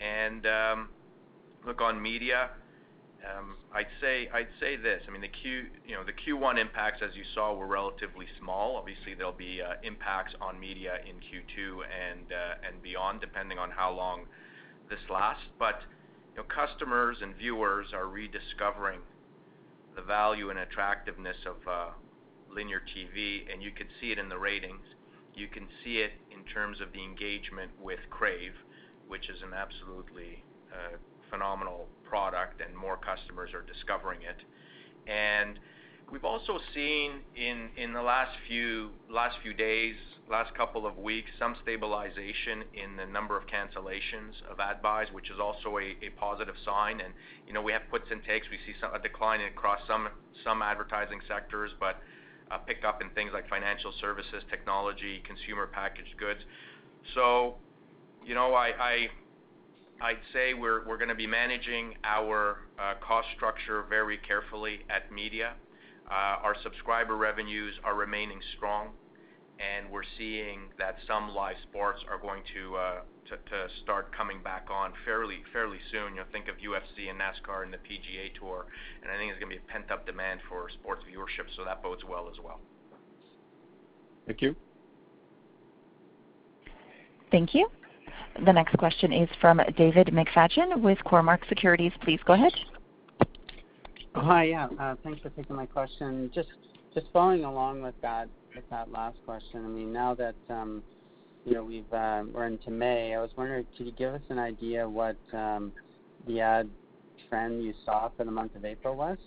And 0.00 0.46
um 0.46 0.88
look, 1.66 1.80
on 1.80 2.00
media, 2.00 2.50
Um, 3.22 3.56
I'd 3.72 3.86
say 4.00 4.76
this, 4.76 5.02
I 5.06 5.10
mean, 5.12 5.22
you 5.22 5.94
know, 5.94 6.02
the 6.02 6.12
Q1 6.12 6.58
impacts, 6.58 7.02
as 7.02 7.14
you 7.14 7.22
saw, 7.34 7.54
were 7.54 7.68
relatively 7.68 8.26
small. 8.40 8.76
Obviously, 8.76 9.14
there'll 9.14 9.32
be 9.32 9.62
uh, 9.62 9.74
impacts 9.84 10.34
on 10.40 10.58
media 10.58 10.94
in 11.08 11.16
Q2 11.16 11.78
uh, 11.78 12.66
and 12.66 12.82
beyond, 12.82 13.20
depending 13.20 13.58
on 13.58 13.70
how 13.70 13.92
long 13.92 14.26
this 14.90 14.98
lasts. 15.10 15.44
Customers 16.48 17.16
and 17.22 17.36
viewers 17.36 17.86
are 17.94 18.08
rediscovering 18.08 19.00
the 19.94 20.02
value 20.02 20.50
and 20.50 20.58
attractiveness 20.58 21.36
of 21.46 21.56
uh, 21.68 21.90
linear 22.52 22.80
TV, 22.80 23.50
and 23.52 23.62
you 23.62 23.70
can 23.70 23.86
see 24.00 24.10
it 24.10 24.18
in 24.18 24.28
the 24.28 24.38
ratings. 24.38 24.84
You 25.34 25.48
can 25.48 25.68
see 25.84 25.98
it 25.98 26.12
in 26.30 26.44
terms 26.52 26.80
of 26.80 26.92
the 26.92 27.02
engagement 27.02 27.70
with 27.80 28.00
Crave, 28.10 28.52
which 29.06 29.28
is 29.28 29.40
an 29.42 29.54
absolutely 29.54 30.42
phenomenal 31.30 31.88
product, 32.12 32.60
and 32.60 32.76
more 32.76 32.98
customers 32.98 33.50
are 33.54 33.62
discovering 33.62 34.20
it. 34.20 34.36
And 35.10 35.58
we've 36.10 36.26
also 36.26 36.58
seen 36.74 37.24
in 37.34 37.94
the 37.94 38.02
last 38.02 38.36
few 38.46 38.90
days, 39.56 39.96
last 40.28 40.54
couple 40.54 40.86
of 40.86 40.98
weeks, 40.98 41.30
some 41.38 41.56
stabilization 41.62 42.64
in 42.74 42.96
the 42.96 43.06
number 43.06 43.34
of 43.34 43.44
cancellations 43.46 44.36
of 44.50 44.60
ad 44.60 44.82
buys, 44.82 45.08
which 45.12 45.30
is 45.30 45.40
also 45.40 45.78
a 45.78 46.10
positive 46.18 46.54
sign. 46.66 47.00
And 47.00 47.14
you 47.46 47.54
know, 47.54 47.62
we 47.62 47.72
have 47.72 47.88
puts 47.90 48.10
and 48.10 48.22
takes. 48.24 48.46
We 48.50 48.58
see 48.66 48.74
a 48.92 48.98
decline 48.98 49.40
across 49.40 49.80
some 49.88 50.62
advertising 50.62 51.20
sectors, 51.26 51.70
but 51.80 51.96
a 52.50 52.58
pickup 52.58 53.00
in 53.00 53.08
things 53.16 53.30
like 53.32 53.48
financial 53.48 53.92
services, 54.02 54.44
technology, 54.50 55.22
consumer 55.26 55.66
packaged 55.66 56.14
goods. 56.18 56.40
So, 57.14 57.56
you 58.22 58.34
know, 58.34 58.54
I'd 60.00 60.18
say 60.32 60.54
we're 60.54 60.98
gonna 60.98 61.14
be 61.14 61.26
managing 61.26 61.94
our 62.04 62.58
uh, 62.78 62.94
cost 63.06 63.28
structure 63.36 63.84
very 63.88 64.18
carefully 64.18 64.80
at 64.90 65.12
media. 65.12 65.54
Uh, 66.10 66.42
our 66.42 66.56
subscriber 66.62 67.16
revenues 67.16 67.74
are 67.84 67.94
remaining 67.94 68.40
strong, 68.56 68.88
and 69.60 69.90
we're 69.90 70.02
seeing 70.18 70.62
that 70.78 70.96
some 71.06 71.34
live 71.34 71.56
sports 71.70 72.00
are 72.10 72.18
going 72.18 72.42
to 72.54 72.76
uh, 72.76 73.00
start 73.82 74.14
coming 74.14 74.42
back 74.42 74.66
on 74.70 74.92
fairly 75.04 75.38
soon. 75.90 76.14
You 76.14 76.20
know, 76.20 76.26
think 76.32 76.48
of 76.48 76.56
UFC 76.56 77.08
and 77.08 77.18
NASCAR 77.20 77.62
and 77.62 77.72
the 77.72 77.78
PGA 77.78 78.34
Tour, 78.38 78.66
and 79.02 79.10
I 79.10 79.16
think 79.16 79.30
there's 79.30 79.40
gonna 79.40 79.54
be 79.54 79.56
a 79.56 79.72
pent-up 79.72 80.04
demand 80.04 80.40
for 80.48 80.68
sports 80.70 81.04
viewership, 81.08 81.46
so 81.56 81.64
that 81.64 81.82
bodes 81.82 82.02
well 82.04 82.28
as 82.30 82.38
well. 82.42 82.60
Thank 84.26 84.42
you. 84.42 84.56
Thank 87.30 87.54
you. 87.54 87.68
The 88.44 88.52
next 88.52 88.76
question 88.78 89.12
is 89.12 89.28
from 89.40 89.60
David 89.76 90.08
McFadgen 90.08 90.80
with 90.80 90.98
Cormark 91.06 91.46
Securities. 91.48 91.92
Please 92.02 92.20
go 92.24 92.32
ahead. 92.32 92.52
Hi. 94.14 94.44
Yeah, 94.44 94.68
uh, 94.80 94.96
thanks 95.02 95.20
for 95.20 95.30
taking 95.30 95.56
my 95.56 95.66
question. 95.66 96.30
Just 96.34 96.48
following 97.12 97.44
along 97.44 97.82
with 97.82 97.94
that 98.02 98.28
last 98.90 99.18
question. 99.24 99.64
I 99.64 99.68
mean, 99.68 99.92
now 99.92 100.14
that 100.14 100.34
um, 100.50 100.82
you 101.44 101.54
know, 101.54 101.96
uh, 101.96 102.24
we're 102.32 102.46
into 102.46 102.70
May, 102.70 103.14
I 103.14 103.20
was 103.20 103.30
wondering, 103.36 103.66
could 103.76 103.86
you 103.86 103.92
give 103.92 104.14
us 104.14 104.20
an 104.28 104.38
idea 104.38 104.88
what 104.88 105.16
um, 105.32 105.72
the 106.26 106.40
ad 106.40 106.70
trend 107.28 107.62
you 107.62 107.74
saw 107.84 108.10
for 108.16 108.24
the 108.24 108.30
month 108.30 108.54
of 108.54 108.64
April 108.64 108.94
was? 108.94 109.18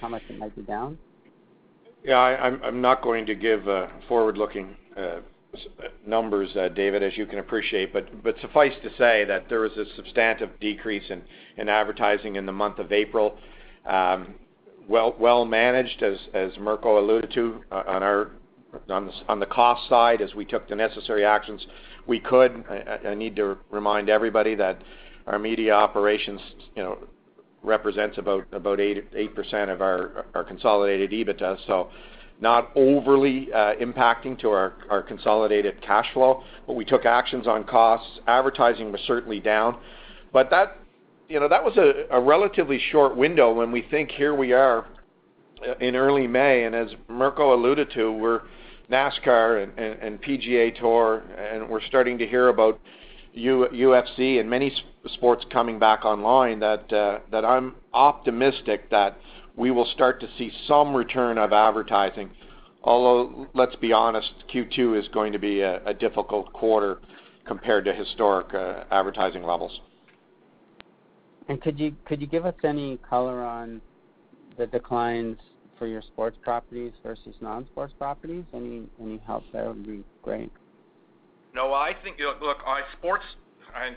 How 0.00 0.08
much 0.08 0.22
it 0.28 0.38
might 0.38 0.54
be 0.54 0.62
down? 0.62 0.98
Yeah, 2.04 2.18
I'm 2.18 2.80
not 2.80 3.02
going 3.02 3.26
to 3.26 3.34
give 3.34 3.68
uh, 3.68 3.88
forward-looking 4.08 4.74
numbers, 6.06 6.50
uh, 6.56 6.68
David, 6.68 7.02
as 7.02 7.16
you 7.16 7.26
can 7.26 7.38
appreciate. 7.38 7.92
But 7.92 8.08
suffice 8.40 8.72
to 8.82 8.90
say 8.96 9.24
that 9.24 9.48
there 9.48 9.60
was 9.60 9.72
a 9.76 9.84
substantive 9.96 10.50
decrease 10.60 11.10
in 11.56 11.68
advertising 11.68 12.36
in 12.36 12.46
the 12.46 12.52
month 12.52 12.78
of 12.78 12.92
April. 12.92 13.36
Um, 13.86 14.34
well 14.88 15.44
managed, 15.44 16.02
as 16.02 16.58
Mirko 16.58 16.98
alluded 16.98 17.32
to, 17.34 17.62
uh, 17.70 18.20
on 18.88 19.40
the 19.40 19.46
cost 19.46 19.88
side, 19.88 20.20
as 20.20 20.34
we 20.34 20.44
took 20.44 20.68
the 20.68 20.76
necessary 20.76 21.24
actions 21.24 21.66
we 22.06 22.18
could. 22.18 22.64
I 23.04 23.14
need 23.14 23.36
to 23.36 23.56
remind 23.70 24.08
everybody 24.08 24.54
that 24.56 24.82
our 25.26 25.38
media 25.38 25.74
operations, 25.74 26.40
you 26.74 26.82
know, 26.82 26.98
represents 27.62 28.18
about 28.18 28.50
8% 28.50 29.72
of 29.72 29.82
our 29.82 30.44
consolidated 30.48 31.10
EBITDA, 31.10 31.66
not 32.40 32.70
overly 32.74 33.52
uh, 33.52 33.74
impacting 33.80 34.38
to 34.40 34.50
our 34.50 35.04
consolidated 35.06 35.80
cash 35.82 36.06
flow. 36.12 36.42
But 36.66 36.74
we 36.74 36.84
took 36.84 37.04
actions 37.04 37.46
on 37.46 37.64
costs. 37.64 38.20
Advertising 38.26 38.92
was 38.92 39.00
certainly 39.06 39.40
down. 39.40 39.76
But 40.32 40.50
that, 40.50 40.78
you 41.28 41.40
know, 41.40 41.48
that 41.48 41.64
was 41.64 41.76
a 41.76 42.20
relatively 42.20 42.80
short 42.90 43.16
window 43.16 43.52
when 43.52 43.70
we 43.72 43.82
think 43.90 44.10
here 44.10 44.34
we 44.34 44.52
are 44.52 44.86
uh, 45.66 45.74
in 45.80 45.96
early 45.96 46.26
May, 46.26 46.64
and 46.64 46.74
as 46.74 46.88
Mirko 47.08 47.54
alluded 47.54 47.90
to, 47.94 48.12
we're 48.12 48.42
NASCAR 48.90 49.70
and 49.78 50.20
PGA 50.22 50.78
Tour, 50.78 51.22
and 51.38 51.68
we're 51.68 51.82
starting 51.82 52.18
to 52.18 52.26
hear 52.26 52.48
about 52.48 52.80
UFC 53.36 54.40
and 54.40 54.50
many 54.50 54.72
sports 55.06 55.44
coming 55.50 55.78
back 55.78 56.04
online 56.04 56.58
that 56.60 56.92
uh, 56.92 57.20
I'm 57.32 57.76
optimistic 57.92 58.90
that 58.90 59.18
we 59.56 59.70
will 59.70 59.86
start 59.86 60.20
to 60.20 60.28
see 60.38 60.52
some 60.66 60.94
return 60.94 61.38
of 61.38 61.52
advertising. 61.52 62.30
Although, 62.82 63.48
let's 63.54 63.76
be 63.76 63.92
honest, 63.92 64.32
Q2 64.52 64.98
is 64.98 65.08
going 65.08 65.32
to 65.32 65.38
be 65.38 65.60
a 65.60 65.92
difficult 65.92 66.52
quarter 66.52 67.00
compared 67.44 67.84
to 67.84 67.92
historic 67.92 68.54
advertising 68.90 69.42
levels. 69.42 69.80
And 71.48 71.60
could 71.60 71.78
you 71.78 71.94
give 72.30 72.46
us 72.46 72.54
any 72.64 72.96
color 72.98 73.42
on 73.42 73.80
the 74.56 74.66
declines 74.66 75.38
for 75.78 75.86
your 75.86 76.02
sports 76.02 76.36
properties 76.42 76.92
versus 77.02 77.34
non-sports 77.40 77.92
properties? 77.98 78.44
Any 78.54 78.84
any 79.02 79.18
help 79.26 79.42
there 79.52 79.66
would 79.68 79.86
be 79.86 80.04
great. 80.22 80.52
No, 81.54 81.74
I 81.74 81.96
think 82.04 82.18
look, 82.40 82.58
I 82.66 82.82
sports 82.98 83.24
I 83.74 83.90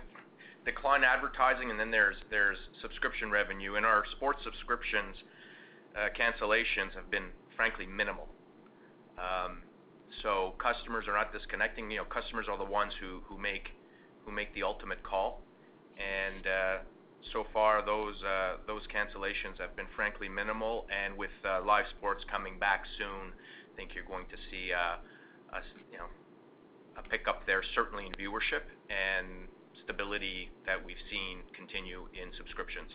decline 0.66 1.04
advertising 1.04 1.70
and 1.70 1.80
then 1.80 1.91
there's 1.91 2.16
there's 2.32 2.58
subscription 2.82 3.30
revenue. 3.30 3.76
In 3.76 3.86
our 3.86 4.04
sports 4.16 4.39
subscriptions 4.43 5.16
uh, 5.18 5.32
cancellations 6.18 6.94
have 6.96 7.10
been 7.12 7.30
frankly 7.56 7.86
minimal. 7.86 8.28
Um, 9.18 9.64
so 10.22 10.54
customers 10.58 11.06
are 11.08 11.16
not 11.16 11.34
disconnecting. 11.34 11.89
You 11.89 11.98
know, 11.98 12.06
customers 12.06 12.46
are 12.50 12.58
the 12.58 12.70
ones 12.70 12.94
who 13.00 13.38
make 13.38 13.70
who 14.26 14.32
make 14.32 14.54
the 14.54 14.64
ultimate 14.64 15.04
call. 15.04 15.41
And 15.98 16.48
uh, 16.48 16.78
so 17.32 17.46
far, 17.54 17.86
those 17.86 18.16
uh, 18.24 18.58
those 18.68 18.84
cancellations 18.88 19.60
have 19.60 19.76
been 19.76 19.88
frankly 19.96 20.30
minimal. 20.30 20.86
And 20.89 21.18
with 21.18 21.34
uh, 21.46 21.62
live 21.66 21.86
sports 21.98 22.24
coming 22.30 22.60
back 22.60 22.84
soon, 22.98 23.34
I 23.34 23.76
think 23.76 23.91
you're 23.96 24.06
going 24.06 24.26
to 24.30 24.38
see 24.52 24.72
uh, 24.74 24.98
you 25.91 25.98
know 25.98 26.10
a 26.98 27.02
pickup 27.08 27.46
there, 27.46 27.64
certainly 27.76 28.06
in 28.06 28.12
viewership 28.14 28.66
and 28.89 29.48
stability 29.84 30.50
that 30.66 30.78
we've 30.84 31.02
seen 31.10 31.39
continue 31.56 32.08
in 32.14 32.32
subscriptions. 32.38 32.91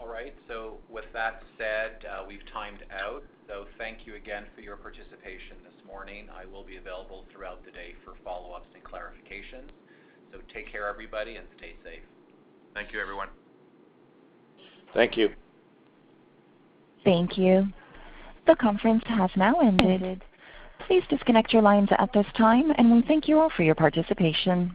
All 0.00 0.08
right. 0.08 0.34
So 0.48 0.78
with 0.88 1.04
that 1.12 1.42
said, 1.58 2.06
uh, 2.08 2.24
we've 2.26 2.44
timed 2.52 2.80
out. 2.90 3.22
So 3.46 3.66
thank 3.76 4.06
you 4.06 4.14
again 4.14 4.44
for 4.54 4.62
your 4.62 4.76
participation 4.76 5.56
this 5.62 5.86
morning. 5.86 6.28
I 6.34 6.46
will 6.46 6.64
be 6.64 6.76
available 6.76 7.26
throughout 7.30 7.64
the 7.64 7.70
day 7.70 7.94
for 8.04 8.14
follow-ups 8.24 8.68
and 8.74 8.82
clarifications. 8.82 9.68
So 10.32 10.38
take 10.54 10.72
care, 10.72 10.88
everybody, 10.88 11.36
and 11.36 11.46
stay 11.58 11.74
safe. 11.84 12.02
Thank 12.74 12.92
you, 12.92 13.00
everyone. 13.00 13.28
Thank 14.94 15.16
you. 15.16 15.30
Thank 17.04 17.36
you. 17.36 17.66
The 18.46 18.56
conference 18.56 19.04
has 19.06 19.30
now 19.36 19.54
ended. 19.60 20.22
Please 20.86 21.02
disconnect 21.10 21.52
your 21.52 21.62
lines 21.62 21.88
at 21.98 22.12
this 22.12 22.26
time, 22.36 22.72
and 22.78 22.90
we 22.90 23.02
thank 23.02 23.28
you 23.28 23.38
all 23.38 23.50
for 23.54 23.64
your 23.64 23.74
participation. 23.74 24.74